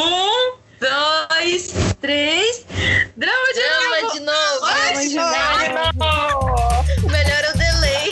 Um, 0.00 0.56
dois, 0.80 1.74
três. 2.00 2.64
Drama 3.16 3.52
de 3.52 3.60
Drama 3.60 4.00
novo! 4.00 4.12
de 4.14 4.20
novo. 4.20 4.60
Drama 4.60 5.02
de 5.02 5.98
novo. 5.98 7.10
Melhor 7.10 7.44
é 7.44 7.50
o 7.50 7.58
delay. 7.58 8.10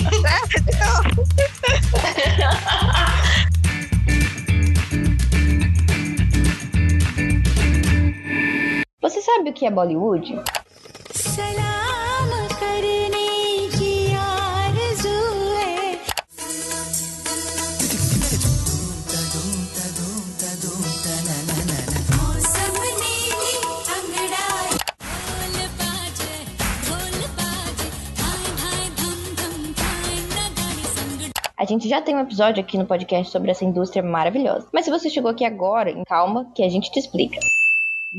Você 9.00 9.22
sabe 9.22 9.48
o 9.48 9.52
que 9.54 9.64
é 9.64 9.70
Bollywood? 9.70 10.42
Gente 31.68 31.88
já 31.88 32.00
tem 32.00 32.16
um 32.16 32.20
episódio 32.20 32.62
aqui 32.62 32.78
no 32.78 32.86
podcast 32.86 33.30
sobre 33.30 33.50
essa 33.50 33.64
indústria 33.64 34.02
maravilhosa. 34.02 34.66
Mas 34.72 34.84
se 34.84 34.90
você 34.90 35.08
chegou 35.10 35.30
aqui 35.30 35.44
agora, 35.44 35.94
calma 36.06 36.46
que 36.54 36.62
a 36.62 36.68
gente 36.68 36.90
te 36.90 36.98
explica. 36.98 37.38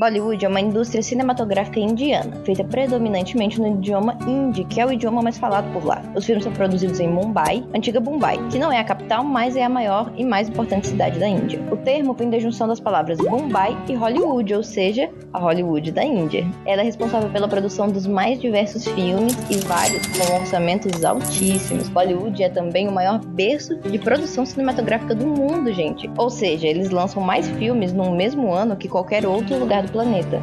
Bollywood 0.00 0.42
é 0.42 0.48
uma 0.48 0.62
indústria 0.62 1.02
cinematográfica 1.02 1.78
indiana, 1.78 2.32
feita 2.42 2.64
predominantemente 2.64 3.60
no 3.60 3.68
idioma 3.68 4.16
hindi, 4.26 4.64
que 4.64 4.80
é 4.80 4.86
o 4.86 4.90
idioma 4.90 5.20
mais 5.20 5.36
falado 5.36 5.70
por 5.74 5.84
lá. 5.84 6.02
Os 6.16 6.24
filmes 6.24 6.42
são 6.42 6.54
produzidos 6.54 7.00
em 7.00 7.06
Mumbai, 7.06 7.62
antiga 7.74 8.00
Mumbai, 8.00 8.38
que 8.48 8.58
não 8.58 8.72
é 8.72 8.78
a 8.78 8.84
capital, 8.84 9.22
mas 9.22 9.56
é 9.56 9.62
a 9.62 9.68
maior 9.68 10.10
e 10.16 10.24
mais 10.24 10.48
importante 10.48 10.86
cidade 10.86 11.18
da 11.18 11.28
Índia. 11.28 11.60
O 11.70 11.76
termo 11.76 12.14
vem 12.14 12.30
da 12.30 12.38
junção 12.38 12.66
das 12.66 12.80
palavras 12.80 13.18
Mumbai 13.18 13.76
e 13.90 13.94
Hollywood, 13.94 14.54
ou 14.54 14.62
seja, 14.62 15.10
a 15.34 15.38
Hollywood 15.38 15.92
da 15.92 16.02
Índia. 16.02 16.50
Ela 16.64 16.80
é 16.80 16.84
responsável 16.86 17.28
pela 17.28 17.46
produção 17.46 17.86
dos 17.88 18.06
mais 18.06 18.40
diversos 18.40 18.86
filmes 18.86 19.36
e 19.50 19.58
vários 19.58 20.06
com 20.06 20.36
orçamentos 20.36 21.04
altíssimos. 21.04 21.90
Bollywood 21.90 22.42
é 22.42 22.48
também 22.48 22.88
o 22.88 22.92
maior 22.92 23.18
berço 23.18 23.76
de 23.76 23.98
produção 23.98 24.46
cinematográfica 24.46 25.14
do 25.14 25.26
mundo, 25.26 25.70
gente. 25.74 26.10
Ou 26.16 26.30
seja, 26.30 26.66
eles 26.66 26.88
lançam 26.88 27.22
mais 27.22 27.46
filmes 27.50 27.92
no 27.92 28.10
mesmo 28.12 28.50
ano 28.50 28.76
que 28.76 28.88
qualquer 28.88 29.26
outro 29.26 29.58
lugar 29.58 29.82
do 29.82 29.89
planeta. 29.90 30.40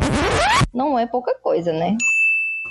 Não 0.73 0.97
é 0.97 1.05
pouca 1.05 1.33
coisa, 1.35 1.71
né? 1.73 1.97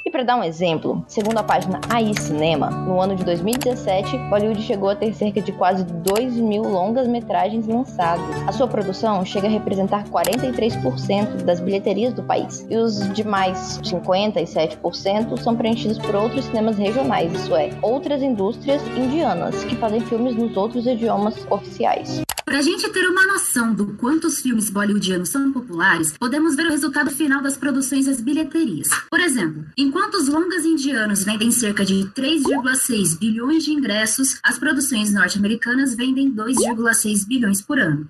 E 0.07 0.11
para 0.11 0.23
dar 0.23 0.37
um 0.37 0.45
exemplo, 0.45 1.05
segundo 1.09 1.39
a 1.39 1.43
página 1.43 1.81
AI 1.89 2.15
Cinema, 2.15 2.71
no 2.71 3.01
ano 3.01 3.17
de 3.17 3.25
2017, 3.25 4.17
Bollywood 4.31 4.63
chegou 4.63 4.89
a 4.89 4.95
ter 4.95 5.13
cerca 5.13 5.41
de 5.41 5.51
quase 5.51 5.83
2 5.83 6.37
mil 6.37 6.63
longas-metragens 6.63 7.67
lançadas. 7.67 8.25
A 8.47 8.53
sua 8.53 8.69
produção 8.69 9.25
chega 9.25 9.49
a 9.49 9.51
representar 9.51 10.05
43% 10.05 11.43
das 11.43 11.59
bilheterias 11.59 12.15
do 12.15 12.23
país, 12.23 12.65
e 12.71 12.77
os 12.77 13.13
demais 13.15 13.81
57% 13.83 15.37
são 15.41 15.57
preenchidos 15.57 15.99
por 15.99 16.15
outros 16.15 16.45
cinemas 16.45 16.79
regionais, 16.79 17.33
isso 17.33 17.57
é, 17.57 17.71
outras 17.83 18.23
indústrias 18.23 18.81
indianas 18.97 19.65
que 19.65 19.75
fazem 19.75 20.01
filmes 20.03 20.37
nos 20.37 20.57
outros 20.57 20.87
idiomas 20.87 21.35
oficiais. 21.51 22.23
Para 22.47 22.59
a 22.59 22.63
gente 22.63 22.89
ter 22.91 23.09
uma 23.09 23.27
noção 23.27 23.75
do 23.75 23.95
quanto 23.95 24.29
os 24.29 24.41
filmes 24.41 24.71
bollywoodianos 24.71 25.31
são 25.31 25.53
populares, 25.53 26.17
podemos 26.17 26.55
ver 26.55 26.69
o 26.69 26.71
resultado 26.71 27.11
final 27.11 27.43
das 27.43 27.57
produções 27.57 28.07
e 28.07 28.11
as 28.11 28.21
bilheterias. 28.21 28.89
Por 29.11 29.19
exemplo, 29.19 29.65
enquanto 29.77 30.15
os 30.15 30.29
longas 30.29 30.65
indianos 30.65 31.25
vendem 31.25 31.51
cerca 31.51 31.85
de 31.85 32.05
3,6 32.15 33.19
bilhões 33.19 33.65
de 33.65 33.73
ingressos, 33.73 34.39
as 34.45 34.61
produções 34.61 35.13
norte-americanas 35.13 35.97
vendem 35.97 36.33
2,6 36.33 37.27
bilhões 37.27 37.61
por 37.61 37.81
ano. 37.81 38.07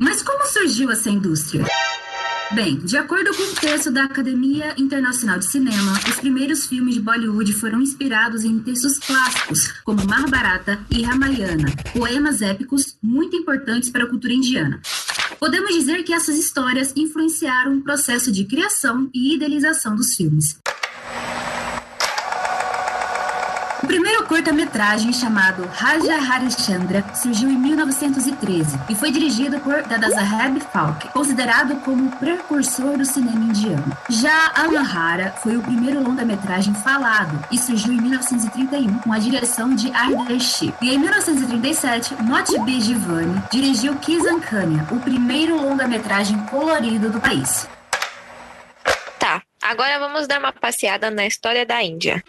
Mas 0.00 0.22
como 0.22 0.46
surgiu 0.46 0.88
essa 0.92 1.10
indústria? 1.10 1.64
Bem, 2.52 2.78
de 2.78 2.96
acordo 2.96 3.34
com 3.34 3.42
o 3.42 3.54
texto 3.56 3.90
da 3.90 4.04
Academia 4.04 4.72
Internacional 4.78 5.36
de 5.36 5.46
Cinema, 5.46 5.92
os 6.08 6.20
primeiros 6.20 6.64
filmes 6.66 6.94
de 6.94 7.00
Bollywood 7.00 7.52
foram 7.52 7.82
inspirados 7.82 8.44
em 8.44 8.60
textos 8.60 9.00
clássicos, 9.00 9.72
como 9.84 10.06
Mahabharata 10.06 10.78
e 10.88 11.02
Ramayana, 11.02 11.66
poemas 11.92 12.40
épicos 12.42 12.96
muito 13.02 13.34
importantes 13.34 13.90
para 13.90 14.04
a 14.04 14.06
cultura 14.06 14.32
indiana. 14.32 14.80
Podemos 15.40 15.74
dizer 15.74 16.04
que 16.04 16.12
essas 16.12 16.36
histórias 16.36 16.92
influenciaram 16.94 17.78
o 17.78 17.82
processo 17.82 18.30
de 18.30 18.44
criação 18.44 19.10
e 19.12 19.34
idealização 19.34 19.96
dos 19.96 20.14
filmes. 20.14 20.56
O 23.82 23.86
primeiro 23.86 24.15
curta-metragem, 24.26 25.12
chamado 25.12 25.68
Raja 25.72 26.14
Harishchandra, 26.14 27.04
surgiu 27.14 27.48
em 27.48 27.56
1913 27.56 28.78
e 28.88 28.94
foi 28.94 29.10
dirigido 29.10 29.58
por 29.60 29.82
Dadasaheb 29.82 30.60
Phalke, 30.72 31.08
considerado 31.08 31.76
como 31.80 32.08
o 32.08 32.16
precursor 32.16 32.98
do 32.98 33.04
cinema 33.04 33.44
indiano. 33.44 33.96
Já 34.08 34.52
Amahara 34.54 35.32
foi 35.42 35.56
o 35.56 35.62
primeiro 35.62 36.02
longa-metragem 36.02 36.74
falado 36.74 37.38
e 37.50 37.58
surgiu 37.58 37.92
em 37.92 38.00
1931 38.00 38.98
com 38.98 39.12
a 39.12 39.18
direção 39.18 39.74
de 39.74 39.92
Ardeshi. 39.92 40.74
E 40.82 40.92
em 40.92 40.98
1937, 40.98 42.14
Motib 42.22 42.68
Jivani 42.80 43.42
dirigiu 43.50 43.94
Kisankanya, 43.96 44.86
o 44.90 45.00
primeiro 45.00 45.56
longa-metragem 45.56 46.38
colorido 46.46 47.10
do 47.10 47.20
país. 47.20 47.68
Tá, 49.18 49.42
agora 49.62 49.98
vamos 49.98 50.26
dar 50.26 50.38
uma 50.38 50.52
passeada 50.52 51.10
na 51.10 51.26
história 51.26 51.64
da 51.64 51.82
Índia. 51.82 52.22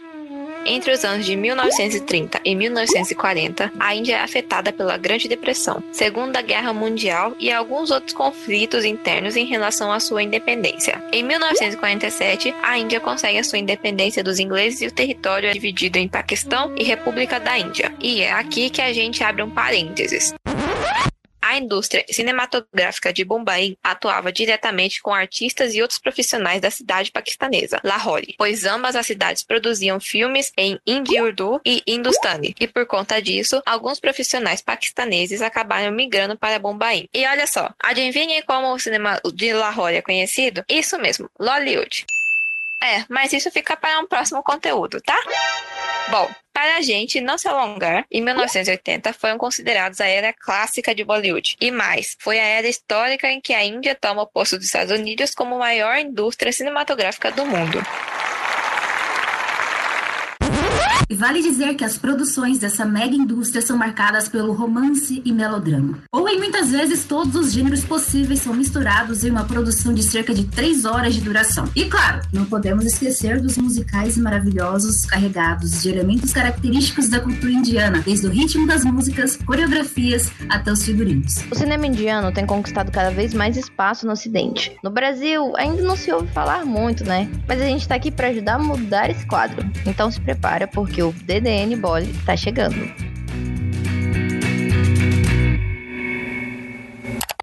Entre 0.69 0.91
os 0.91 1.05
anos 1.05 1.25
de 1.25 1.33
1930 1.38 2.41
e 2.44 2.53
1940, 2.53 3.72
a 3.79 3.95
Índia 3.95 4.17
é 4.17 4.22
afetada 4.22 4.73
pela 4.73 4.97
Grande 4.97 5.29
Depressão, 5.29 5.81
Segunda 5.94 6.41
Guerra 6.41 6.73
Mundial 6.73 7.33
e 7.39 7.50
alguns 7.50 7.89
outros 7.89 8.11
conflitos 8.11 8.83
internos 8.83 9.38
em 9.38 9.45
relação 9.45 9.89
à 9.89 10.00
sua 10.01 10.22
independência. 10.22 11.01
Em 11.13 11.23
1947, 11.23 12.53
a 12.61 12.77
Índia 12.77 13.00
consegue 13.00 13.39
a 13.39 13.44
sua 13.45 13.59
independência 13.59 14.22
dos 14.22 14.39
ingleses 14.39 14.81
e 14.81 14.88
o 14.88 14.91
território 14.91 15.50
é 15.50 15.53
dividido 15.53 15.97
em 15.97 16.07
Paquistão 16.09 16.75
e 16.77 16.83
República 16.83 17.39
da 17.39 17.57
Índia. 17.57 17.94
E 18.01 18.22
é 18.22 18.33
aqui 18.33 18.69
que 18.69 18.81
a 18.81 18.91
gente 18.91 19.23
abre 19.23 19.44
um 19.44 19.50
parênteses. 19.50 20.33
A 21.47 21.58
indústria 21.58 22.03
cinematográfica 22.09 23.13
de 23.13 23.24
Bombay 23.24 23.78
atuava 23.81 24.34
diretamente 24.34 25.02
com 25.02 25.13
artistas 25.13 25.74
e 25.74 25.81
outros 25.81 25.97
profissionais 25.97 26.59
da 26.59 26.69
cidade 26.69 27.09
paquistanesa, 27.09 27.80
Lahore, 27.85 28.35
pois 28.38 28.66
ambas 28.66 28.97
as 28.97 29.08
cidades 29.08 29.44
produziam 29.44 29.97
filmes 29.97 30.52
em 30.57 30.78
hindi 30.86 31.22
urdu 31.22 31.62
e 31.66 31.81
hindustani, 31.88 32.53
e 32.59 32.68
por 32.68 32.86
conta 32.86 33.22
disso, 33.22 33.62
alguns 33.66 33.97
profissionais 33.97 34.62
paquistaneses 34.62 35.41
acabaram 35.41 35.90
migrando 35.94 36.38
para 36.38 36.59
Bombay. 36.59 37.07
E 37.13 37.25
olha 37.25 37.47
só, 37.47 37.74
adivinhem 37.81 38.41
como 38.41 38.74
o 38.74 38.80
cinema 38.80 39.18
de 39.34 39.53
Lahore 39.53 39.96
é 39.96 40.02
conhecido? 40.02 40.66
Isso 40.68 41.00
mesmo, 41.00 41.30
Lollywood. 41.40 42.06
É, 42.81 43.03
mas 43.09 43.33
isso 43.33 43.49
fica 43.51 43.75
para 43.75 43.99
um 43.99 44.07
próximo 44.07 44.43
conteúdo, 44.43 45.01
tá? 45.01 45.17
Bom, 46.09 46.29
para 46.53 46.77
a 46.77 46.81
gente 46.81 47.19
não 47.19 47.38
se 47.38 47.47
alongar, 47.47 48.05
em 48.09 48.21
1980 48.21 49.13
foram 49.13 49.38
considerados 49.38 49.99
a 49.99 50.07
era 50.07 50.31
clássica 50.31 50.95
de 50.95 51.03
Bollywood. 51.03 51.57
E 51.59 51.69
mais, 51.69 52.15
foi 52.19 52.39
a 52.39 52.43
era 52.43 52.67
histórica 52.67 53.27
em 53.29 53.41
que 53.41 53.53
a 53.53 53.63
Índia 53.63 53.93
toma 53.93 54.21
o 54.21 54.27
posto 54.27 54.57
dos 54.57 54.65
Estados 54.65 54.91
Unidos 54.91 55.35
como 55.35 55.59
maior 55.59 55.97
indústria 55.97 56.51
cinematográfica 56.51 57.31
do 57.31 57.45
mundo. 57.45 57.79
E 61.09 61.16
vale 61.16 61.41
dizer 61.41 61.73
que 61.75 61.85
as 61.85 61.97
produções 61.97 62.59
dessa 62.59 62.84
mega 62.84 63.16
indústria 63.16 63.62
são 63.62 63.78
marcadas 63.78 64.28
pelo 64.28 64.51
romance 64.51 65.22
e 65.23 65.31
melodrama. 65.31 66.00
Ou 66.12 66.28
em 66.28 66.38
muitas 66.38 66.69
vezes 66.72 67.06
todos 67.06 67.34
os 67.35 67.53
gêneros 67.53 67.85
possíveis 67.85 68.41
são 68.41 68.53
misturados 68.53 69.23
em 69.23 69.29
uma 69.29 69.45
produção 69.45 69.94
de 69.94 70.03
cerca 70.03 70.34
de 70.34 70.44
3 70.44 70.84
horas 70.84 71.16
de 71.16 71.22
duração. 71.22 71.63
E 71.73 71.85
claro, 71.85 72.19
não 72.34 72.44
podemos 72.44 72.85
esquecer 72.85 73.40
dos 73.40 73.57
musicais 73.57 74.18
maravilhosos 74.18 75.06
carregados 75.06 75.81
de 75.81 75.88
elementos 75.88 76.34
característicos 76.34 77.07
da 77.07 77.22
cultura 77.22 77.53
indiana, 77.53 78.03
desde 78.06 78.28
o 78.28 78.29
ritmo 78.29 78.68
das 78.68 78.84
músicas, 78.84 79.38
coreografias 79.38 80.29
até 80.50 80.74
os 80.74 80.84
figurinos. 80.84 81.35
O 81.50 81.56
cinema 81.56 81.88
indiano 81.88 82.34
tem 82.34 82.45
conquistado 82.45 82.91
cada 82.91 83.12
vez 83.12 83.34
mais 83.34 83.56
espaço 83.56 84.06
no 84.06 84.12
ocidente. 84.12 84.75
No 84.84 84.89
Brasil, 84.89 85.54
ainda 85.56 85.81
não 85.83 85.95
se 85.95 86.12
ouve 86.12 86.27
falar 86.33 86.65
muito, 86.65 87.06
né? 87.06 87.30
Mas 87.48 87.62
a 87.62 87.65
gente 87.65 87.88
tá 87.88 87.95
aqui 87.95 88.12
para 88.12 88.27
ajudar 88.27 88.56
a 88.56 88.59
mudar 88.59 89.09
esse 89.09 89.25
quadro. 89.25 89.65
Então 89.86 90.12
se 90.12 90.19
prepara 90.19 90.68
porque 90.68 90.96
o 91.01 91.11
DDN 91.11 91.75
Bolly 91.75 92.13
tá 92.25 92.35
chegando. 92.35 92.75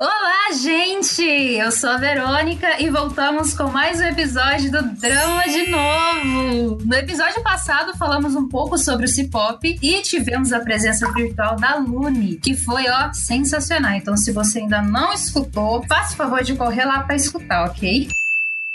Olá, 0.00 0.52
gente! 0.60 1.22
Eu 1.22 1.70
sou 1.70 1.90
a 1.90 1.96
Verônica 1.96 2.82
e 2.82 2.90
voltamos 2.90 3.54
com 3.54 3.68
mais 3.68 4.00
um 4.00 4.04
episódio 4.04 4.70
do 4.70 4.82
Drama 4.96 5.44
de 5.44 5.70
Novo. 5.70 6.78
No 6.84 6.94
episódio 6.94 7.42
passado 7.42 7.96
falamos 7.96 8.34
um 8.34 8.48
pouco 8.48 8.76
sobre 8.76 9.06
o 9.06 9.08
C-pop 9.08 9.78
e 9.80 10.02
tivemos 10.02 10.52
a 10.52 10.60
presença 10.60 11.10
virtual 11.12 11.56
da 11.56 11.76
Lune, 11.76 12.36
que 12.36 12.56
foi, 12.56 12.88
ó, 12.88 13.12
sensacional. 13.12 13.92
Então, 13.92 14.16
se 14.16 14.32
você 14.32 14.58
ainda 14.58 14.82
não 14.82 15.12
escutou, 15.12 15.82
faça 15.88 16.14
o 16.14 16.16
favor 16.16 16.42
de 16.42 16.56
correr 16.56 16.84
lá 16.84 17.04
para 17.04 17.14
escutar, 17.14 17.64
ok? 17.66 18.08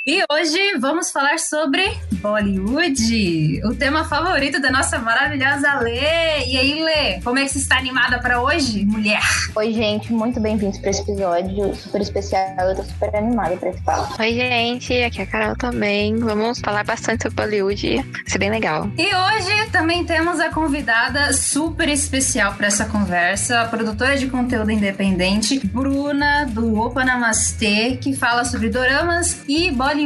E 0.09 0.23
hoje 0.27 0.75
vamos 0.79 1.11
falar 1.11 1.37
sobre 1.37 1.83
Bollywood, 2.13 3.61
o 3.63 3.75
tema 3.75 4.03
favorito 4.03 4.59
da 4.59 4.71
nossa 4.71 4.97
maravilhosa 4.97 5.75
Lê. 5.81 6.47
E 6.47 6.57
aí, 6.57 6.83
Lê, 6.83 7.21
como 7.21 7.37
é 7.37 7.43
que 7.43 7.49
você 7.49 7.59
está 7.59 7.77
animada 7.77 8.17
para 8.17 8.41
hoje, 8.41 8.83
mulher? 8.87 9.21
Oi, 9.55 9.71
gente, 9.71 10.11
muito 10.11 10.39
bem-vindos 10.39 10.79
para 10.79 10.89
esse 10.89 11.03
episódio 11.03 11.75
super 11.75 12.01
especial. 12.01 12.55
Eu 12.57 12.75
tô 12.75 12.83
super 12.85 13.15
animada 13.15 13.55
pra 13.57 13.69
esse 13.69 13.83
papo. 13.83 14.19
Oi, 14.19 14.33
gente, 14.33 15.03
aqui 15.03 15.21
é 15.21 15.23
a 15.25 15.27
Carol 15.27 15.55
também. 15.55 16.17
Vamos 16.17 16.59
falar 16.59 16.83
bastante 16.83 17.21
sobre 17.21 17.43
Bollywood. 17.43 17.97
Vai 17.97 18.23
ser 18.25 18.39
bem 18.39 18.49
legal. 18.49 18.89
E 18.97 19.13
hoje 19.13 19.69
também 19.71 20.03
temos 20.05 20.39
a 20.39 20.49
convidada 20.49 21.31
super 21.33 21.87
especial 21.87 22.55
para 22.55 22.65
essa 22.65 22.85
conversa, 22.85 23.61
a 23.61 23.65
produtora 23.65 24.17
de 24.17 24.25
conteúdo 24.25 24.71
independente, 24.71 25.59
Bruna, 25.67 26.47
do 26.47 26.79
Opa 26.79 27.05
Namastê, 27.05 27.99
que 28.01 28.15
fala 28.15 28.43
sobre 28.43 28.69
doramas 28.69 29.43
e 29.47 29.69
Bollywood. 29.69 29.98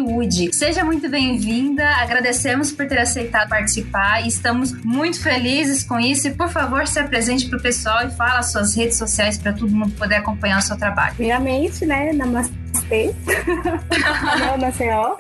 Seja 0.54 0.84
muito 0.84 1.10
bem-vinda, 1.10 1.88
agradecemos 1.98 2.72
por 2.72 2.88
ter 2.88 3.00
aceitado 3.00 3.50
participar 3.50 4.24
e 4.24 4.28
estamos 4.28 4.72
muito 4.84 5.22
felizes 5.22 5.84
com 5.84 6.00
isso. 6.00 6.28
E 6.28 6.32
por 6.32 6.50
favor, 6.50 6.88
se 6.88 7.00
apresente 7.00 7.48
para 7.48 7.60
o 7.60 7.62
pessoal 7.62 8.08
e 8.08 8.12
fala 8.12 8.40
as 8.40 8.52
suas 8.52 8.76
redes 8.76 8.98
sociais 8.98 9.38
para 9.38 9.54
todo 9.54 9.70
mundo 9.70 9.92
poder 9.94 10.16
acompanhar 10.16 10.60
o 10.60 10.62
seu 10.62 10.78
trabalho. 10.78 11.16
Primeiramente, 11.16 11.86
né, 11.86 12.12
namastê. 12.14 12.63
Meu 14.40 14.58
Maceió. 14.58 15.16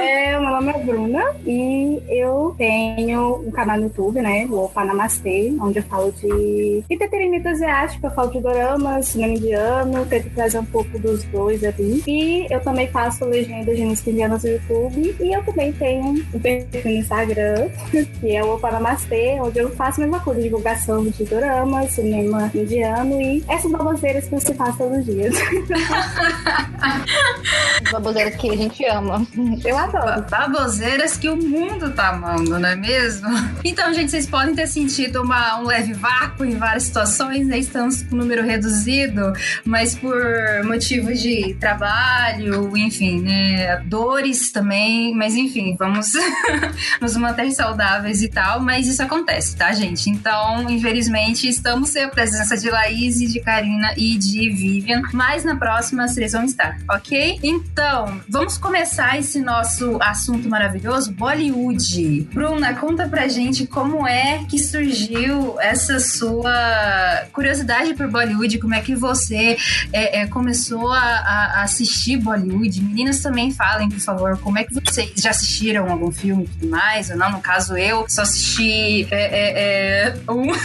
É, 0.00 0.38
meu 0.38 0.50
nome 0.50 0.72
é 0.72 0.78
Bruna 0.78 1.24
e 1.46 2.02
eu 2.08 2.54
tenho 2.58 3.36
um 3.46 3.50
canal 3.50 3.78
no 3.78 3.84
YouTube, 3.84 4.20
né, 4.20 4.46
o 4.50 4.64
Opa 4.64 4.84
Namastê, 4.84 5.56
onde 5.60 5.78
eu 5.78 5.82
falo 5.84 6.12
de 6.12 6.84
entretenimento 6.90 7.48
asiático, 7.48 8.06
eu 8.06 8.10
falo 8.10 8.30
de 8.30 8.40
doramas, 8.40 9.08
cinema 9.08 9.34
indiano, 9.34 10.04
tento 10.06 10.30
trazer 10.34 10.58
um 10.58 10.64
pouco 10.66 10.98
dos 10.98 11.24
dois 11.24 11.64
ali. 11.64 12.02
E 12.06 12.46
eu 12.50 12.60
também 12.60 12.88
faço 12.88 13.24
legendas 13.24 13.76
de 13.76 13.84
música 13.84 14.10
indiana 14.10 14.38
no 14.42 14.48
YouTube 14.48 15.16
e 15.18 15.32
eu 15.34 15.42
também 15.44 15.72
tenho 15.72 16.04
um 16.34 16.38
perfil 16.38 16.82
no 16.84 16.90
Instagram, 16.90 17.68
que 18.20 18.36
é 18.36 18.44
o 18.44 18.54
Opa 18.54 18.70
Namastê, 18.70 19.38
onde 19.40 19.58
eu 19.58 19.70
faço 19.70 20.00
a 20.00 20.04
mesma 20.04 20.20
coisa, 20.20 20.42
divulgação 20.42 21.04
de 21.04 21.24
doramas, 21.24 21.92
cinema 21.92 22.50
indiano 22.54 23.20
e 23.20 23.42
essas 23.48 23.70
baboseiras 23.70 24.24
que 24.24 24.30
você 24.30 24.52
faz 24.54 24.76
todos 24.76 24.98
os 24.98 25.06
dias. 25.06 25.34
Baboseiras 27.90 28.36
que 28.36 28.50
a 28.50 28.56
gente 28.56 28.84
ama. 28.86 29.26
Eu 29.64 29.76
adoro. 29.76 30.24
Baboseiras 30.28 31.16
que 31.16 31.28
o 31.28 31.36
mundo 31.36 31.90
tá 31.92 32.08
amando, 32.08 32.58
não 32.58 32.68
é 32.68 32.76
mesmo? 32.76 33.28
Então, 33.64 33.92
gente, 33.92 34.10
vocês 34.10 34.26
podem 34.26 34.54
ter 34.54 34.66
sentido 34.66 35.22
uma, 35.22 35.58
um 35.60 35.64
leve 35.64 35.92
vácuo 35.94 36.44
em 36.44 36.56
várias 36.56 36.84
situações, 36.84 37.46
né? 37.46 37.58
Estamos 37.58 38.02
com 38.02 38.16
número 38.16 38.44
reduzido, 38.44 39.32
mas 39.64 39.94
por 39.94 40.16
motivos 40.64 41.20
de 41.20 41.54
trabalho, 41.54 42.76
enfim, 42.76 43.20
né? 43.20 43.82
Dores 43.86 44.50
também, 44.50 45.14
mas 45.14 45.34
enfim, 45.34 45.76
vamos 45.78 46.12
nos 47.00 47.16
manter 47.16 47.50
saudáveis 47.52 48.22
e 48.22 48.28
tal, 48.28 48.60
mas 48.60 48.86
isso 48.86 49.02
acontece, 49.02 49.56
tá, 49.56 49.72
gente? 49.72 50.10
Então, 50.10 50.68
infelizmente, 50.70 51.48
estamos 51.48 51.90
sem 51.90 52.04
a 52.04 52.08
presença 52.08 52.56
de 52.56 52.70
Laís, 52.70 53.18
de 53.18 53.40
Karina 53.40 53.92
e 53.96 54.16
de 54.16 54.50
Vivian, 54.50 55.02
mas 55.12 55.44
na 55.44 55.56
próxima 55.56 56.05
vocês 56.08 56.32
vão 56.32 56.44
estar, 56.44 56.78
ok? 56.90 57.38
Então, 57.42 58.20
vamos 58.28 58.58
começar 58.58 59.18
esse 59.18 59.40
nosso 59.40 59.98
assunto 60.00 60.48
maravilhoso, 60.48 61.12
Bollywood. 61.12 62.28
Bruna, 62.32 62.74
conta 62.74 63.08
pra 63.08 63.28
gente 63.28 63.66
como 63.66 64.06
é 64.06 64.44
que 64.48 64.58
surgiu 64.58 65.60
essa 65.60 65.98
sua 65.98 67.26
curiosidade 67.32 67.94
por 67.94 68.08
Bollywood, 68.08 68.58
como 68.58 68.74
é 68.74 68.80
que 68.80 68.94
você 68.94 69.56
é, 69.92 70.20
é, 70.20 70.26
começou 70.26 70.92
a, 70.92 71.00
a 71.00 71.62
assistir 71.62 72.16
Bollywood. 72.16 72.82
Meninas 72.82 73.20
também 73.20 73.50
falem, 73.50 73.88
por 73.88 74.00
favor, 74.00 74.38
como 74.38 74.58
é 74.58 74.64
que 74.64 74.74
vocês 74.74 75.12
já 75.16 75.30
assistiram 75.30 75.90
algum 75.90 76.10
filme 76.10 76.44
e 76.44 76.48
tudo 76.48 76.68
mais, 76.68 77.10
ou 77.10 77.16
não? 77.16 77.32
No 77.32 77.40
caso, 77.40 77.76
eu 77.76 78.06
só 78.08 78.22
assisti 78.22 79.06
é, 79.10 79.16
é, 79.16 80.08
é, 80.08 80.14
um... 80.30 80.46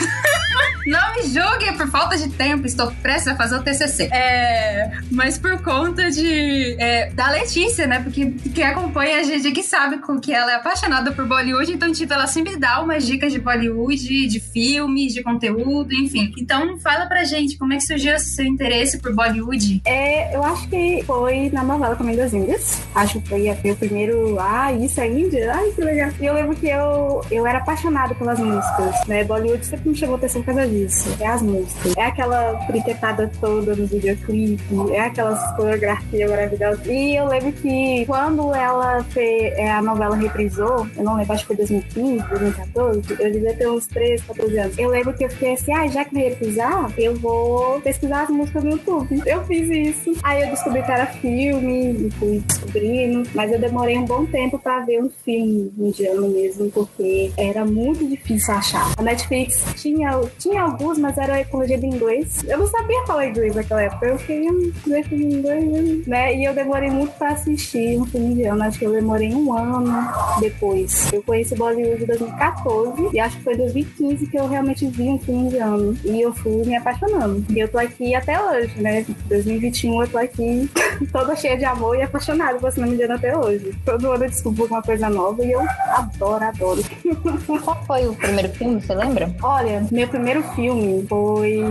Não 0.85 1.13
me 1.13 1.23
julguem 1.23 1.77
por 1.77 1.87
falta 1.89 2.17
de 2.17 2.27
tempo, 2.29 2.65
estou 2.65 2.91
prestes 3.03 3.27
a 3.27 3.35
fazer 3.35 3.55
o 3.55 3.61
TCC. 3.61 4.05
É, 4.11 4.91
mas 5.11 5.30
por 5.37 5.61
conta 5.61 6.09
de 6.09 6.75
é, 6.79 7.11
da 7.11 7.29
Letícia, 7.29 7.87
né? 7.87 7.99
Porque 7.99 8.31
quem 8.53 8.63
acompanha 8.63 9.19
a 9.19 9.23
gente 9.23 9.47
aqui 9.47 9.63
sabe 9.63 9.99
com 9.99 10.19
que 10.19 10.33
ela 10.33 10.51
é 10.51 10.55
apaixonada 10.55 11.11
por 11.11 11.27
Bollywood, 11.27 11.71
então 11.71 11.91
tipo 11.91 12.13
ela 12.13 12.27
sempre 12.27 12.57
dá 12.57 12.81
umas 12.81 13.05
dicas 13.05 13.31
de 13.31 13.39
Bollywood, 13.39 14.27
de 14.27 14.39
filmes, 14.39 15.13
de 15.13 15.23
conteúdo, 15.23 15.93
enfim. 15.93 16.33
Então 16.37 16.77
fala 16.79 17.05
pra 17.05 17.23
gente 17.23 17.57
como 17.57 17.73
é 17.73 17.77
que 17.77 17.83
surgiu 17.83 18.15
esse 18.15 18.35
seu 18.35 18.45
interesse 18.45 18.99
por 18.99 19.13
Bollywood. 19.13 19.81
É, 19.85 20.35
eu 20.35 20.43
acho 20.43 20.67
que 20.67 21.03
foi 21.05 21.49
na 21.49 21.63
novela 21.63 21.95
Caminho 21.95 22.17
das 22.17 22.33
Índias. 22.33 22.81
Acho 22.95 23.21
que 23.21 23.29
foi 23.29 23.55
foi 23.55 23.71
o 23.71 23.75
primeiro. 23.75 24.39
Ah, 24.39 24.71
isso 24.73 24.99
é 24.99 25.07
Índia? 25.07 25.53
Ai, 25.53 25.71
que 25.71 25.81
legal. 25.81 26.09
E 26.19 26.25
eu 26.25 26.33
lembro 26.33 26.55
que 26.55 26.67
eu, 26.67 27.21
eu 27.31 27.45
era 27.45 27.59
apaixonada 27.59 28.15
pelas 28.15 28.39
músicas, 28.39 29.07
né? 29.07 29.23
Bollywood 29.23 29.65
sempre 29.65 29.89
me 29.89 29.95
chamou 29.95 30.15
atenção 30.15 30.41
por 30.41 30.53
causa 30.53 30.67
disso. 30.67 31.15
É 31.19 31.27
as 31.27 31.41
músicas. 31.41 31.93
É 31.97 32.05
aquela 32.05 32.59
friquetada 32.65 33.31
toda 33.39 33.75
nos 33.75 33.89
videoclipes, 33.89 34.89
é 34.91 35.01
aquelas 35.21 35.55
coreografias 35.55 36.29
maravilhosas. 36.29 36.85
E 36.87 37.15
eu 37.15 37.27
lembro 37.27 37.51
que 37.53 38.05
quando 38.05 38.53
ela 38.53 39.03
fez 39.05 39.53
é, 39.53 39.71
a 39.71 39.81
novela 39.81 40.15
reprisou, 40.15 40.87
eu 40.97 41.03
não 41.03 41.15
lembro, 41.15 41.33
acho 41.33 41.43
que 41.43 41.47
foi 41.47 41.55
2015, 41.57 42.27
2014, 42.29 43.17
eu 43.19 43.31
devia 43.31 43.53
ter 43.55 43.69
uns 43.69 43.87
13, 43.87 44.23
14 44.23 44.57
anos. 44.57 44.77
Eu 44.77 44.89
lembro 44.89 45.13
que 45.13 45.25
eu 45.25 45.29
fiquei 45.29 45.53
assim, 45.53 45.73
ah, 45.73 45.87
já 45.87 46.03
que 46.03 46.13
vai 46.13 46.23
reprisar, 46.23 46.91
eu 46.97 47.15
vou 47.15 47.79
pesquisar 47.81 48.23
as 48.23 48.29
músicas 48.29 48.63
no 48.63 48.71
YouTube. 48.71 49.21
Eu 49.31 49.43
fiz 49.45 49.69
isso. 49.69 50.13
Aí 50.23 50.41
eu 50.41 50.49
descobri 50.49 50.83
que 50.83 50.91
era 50.91 51.05
filme, 51.05 52.07
e 52.07 52.11
fui 52.11 52.39
descobrindo, 52.45 53.29
mas 53.33 53.51
eu 53.51 53.59
demorei 53.59 53.97
um 53.97 54.05
bom 54.05 54.25
tempo 54.25 54.59
pra 54.59 54.79
ver 54.81 55.01
um 55.01 55.09
filme 55.23 55.71
indiano 55.77 56.27
mesmo, 56.29 56.69
porque 56.71 57.31
era 57.37 57.63
muito 57.63 58.05
difícil 58.05 58.53
achar. 58.53 58.91
A 58.97 59.01
Netflix 59.01 59.63
tinha, 59.75 60.19
tinha 60.37 60.63
alguns, 60.63 60.97
mas 60.97 61.17
era 61.17 61.43
com 61.45 61.57
legenda 61.57 61.85
em 61.85 61.89
inglês. 61.89 62.43
Eu 62.47 62.57
não 62.57 62.67
sabia 62.67 63.05
falar 63.05 63.27
inglês 63.27 63.55
naquela 63.55 63.83
época, 63.83 64.05
eu 64.05 64.17
queria 64.17 64.51
ver 64.85 65.00
filme 65.03 65.25
em 65.25 65.33
inglês, 65.33 66.07
né? 66.07 66.35
E 66.35 66.45
eu 66.45 66.53
demorei 66.53 66.89
muito 66.89 67.11
pra 67.17 67.29
assistir 67.29 67.99
um 67.99 68.05
filme 68.05 68.33
indiano, 68.33 68.63
acho 68.63 68.79
que 68.79 68.85
eu 68.85 68.91
demorei 68.91 69.33
um 69.33 69.53
ano 69.53 69.91
depois. 70.39 71.11
Eu 71.11 71.21
conheci 71.23 71.55
Bollywood 71.55 72.03
em 72.03 72.07
2014 72.07 73.09
e 73.13 73.19
acho 73.19 73.37
que 73.37 73.43
foi 73.43 73.53
em 73.53 73.57
2015 73.57 74.27
que 74.27 74.37
eu 74.37 74.47
realmente 74.47 74.85
vi 74.87 75.03
um 75.03 75.19
filme 75.19 75.47
indiano. 75.47 75.97
E 76.03 76.21
eu 76.21 76.33
fui 76.33 76.63
me 76.65 76.75
apaixonando. 76.75 77.45
E 77.49 77.59
eu 77.59 77.67
tô 77.67 77.77
aqui 77.77 78.15
até 78.15 78.41
hoje, 78.41 78.79
né? 78.81 79.05
2021 79.27 80.01
eu 80.01 80.07
tô 80.07 80.17
aqui 80.17 80.69
toda 81.11 81.35
cheia 81.35 81.57
de 81.57 81.65
amor 81.65 81.95
e 81.97 82.01
apaixonada 82.01 82.57
por 82.57 82.71
cinema 82.71 82.93
indiano 82.93 83.13
até 83.13 83.37
hoje. 83.37 83.73
Todo 83.85 84.11
ano 84.11 84.25
eu 84.25 84.29
descubro 84.29 84.65
uma 84.65 84.81
coisa 84.81 85.09
nova 85.09 85.43
e 85.43 85.51
eu 85.51 85.61
adoro, 85.87 86.43
adoro. 86.43 86.83
Qual 87.63 87.83
foi 87.85 88.07
o 88.07 88.15
primeiro 88.15 88.49
filme, 88.53 88.81
você 88.81 88.93
lembra? 88.93 89.33
Olha, 89.41 89.85
meu 89.91 90.07
primeiro 90.07 90.43
filme 90.55 91.05
foi 91.07 91.61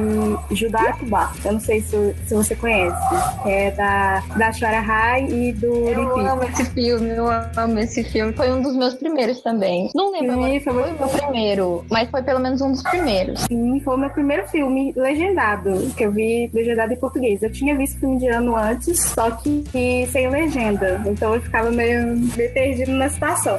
Judá 0.52 0.80
Akbar. 0.90 1.34
Eu 1.44 1.52
não 1.52 1.60
sei 1.60 1.80
se, 1.80 2.14
se 2.26 2.34
você 2.34 2.54
conhece. 2.54 2.96
É 3.46 3.70
da, 3.72 4.22
da 4.36 4.52
Shwara 4.52 4.80
Rai 4.80 5.26
e 5.26 5.52
do 5.52 5.66
Eu 5.66 6.18
amo 6.18 6.44
esse 6.44 6.64
filme, 6.66 7.10
eu 7.10 7.26
amo 7.56 7.78
esse 7.78 8.02
filme. 8.04 8.32
Foi 8.32 8.50
um 8.50 8.62
dos 8.62 8.74
meus 8.74 8.94
primeiros 8.94 9.40
também. 9.40 9.90
Não 9.94 10.12
lembro 10.12 10.30
Sim, 10.44 10.60
foi 10.60 10.70
foi 10.72 10.90
o 10.90 10.98
meu 10.98 11.08
primeiro, 11.08 11.84
mas 11.90 12.08
foi 12.10 12.22
pelo 12.22 12.40
menos 12.40 12.60
um 12.60 12.70
dos 12.72 12.82
primeiros. 12.82 13.40
Sim, 13.42 13.80
foi 13.80 13.94
o 13.94 13.98
meu 13.98 14.10
primeiro 14.10 14.46
filme 14.48 14.92
legendado, 14.96 15.92
que 15.96 16.04
eu 16.04 16.12
vi 16.12 16.50
legendado 16.52 16.92
em 16.92 16.96
português. 16.96 17.42
Eu 17.42 17.50
tinha 17.50 17.76
visto 17.76 17.98
filme 17.98 18.18
de 18.18 18.28
ano 18.28 18.56
antes, 18.56 19.00
só 19.00 19.30
que, 19.30 19.64
que 19.70 20.06
sem 20.06 20.28
legenda. 20.28 21.02
Então 21.06 21.34
eu 21.34 21.40
ficava 21.40 21.70
meio, 21.70 22.16
meio 22.36 22.52
perdido 22.52 22.92
na 22.92 23.08
situação. 23.08 23.58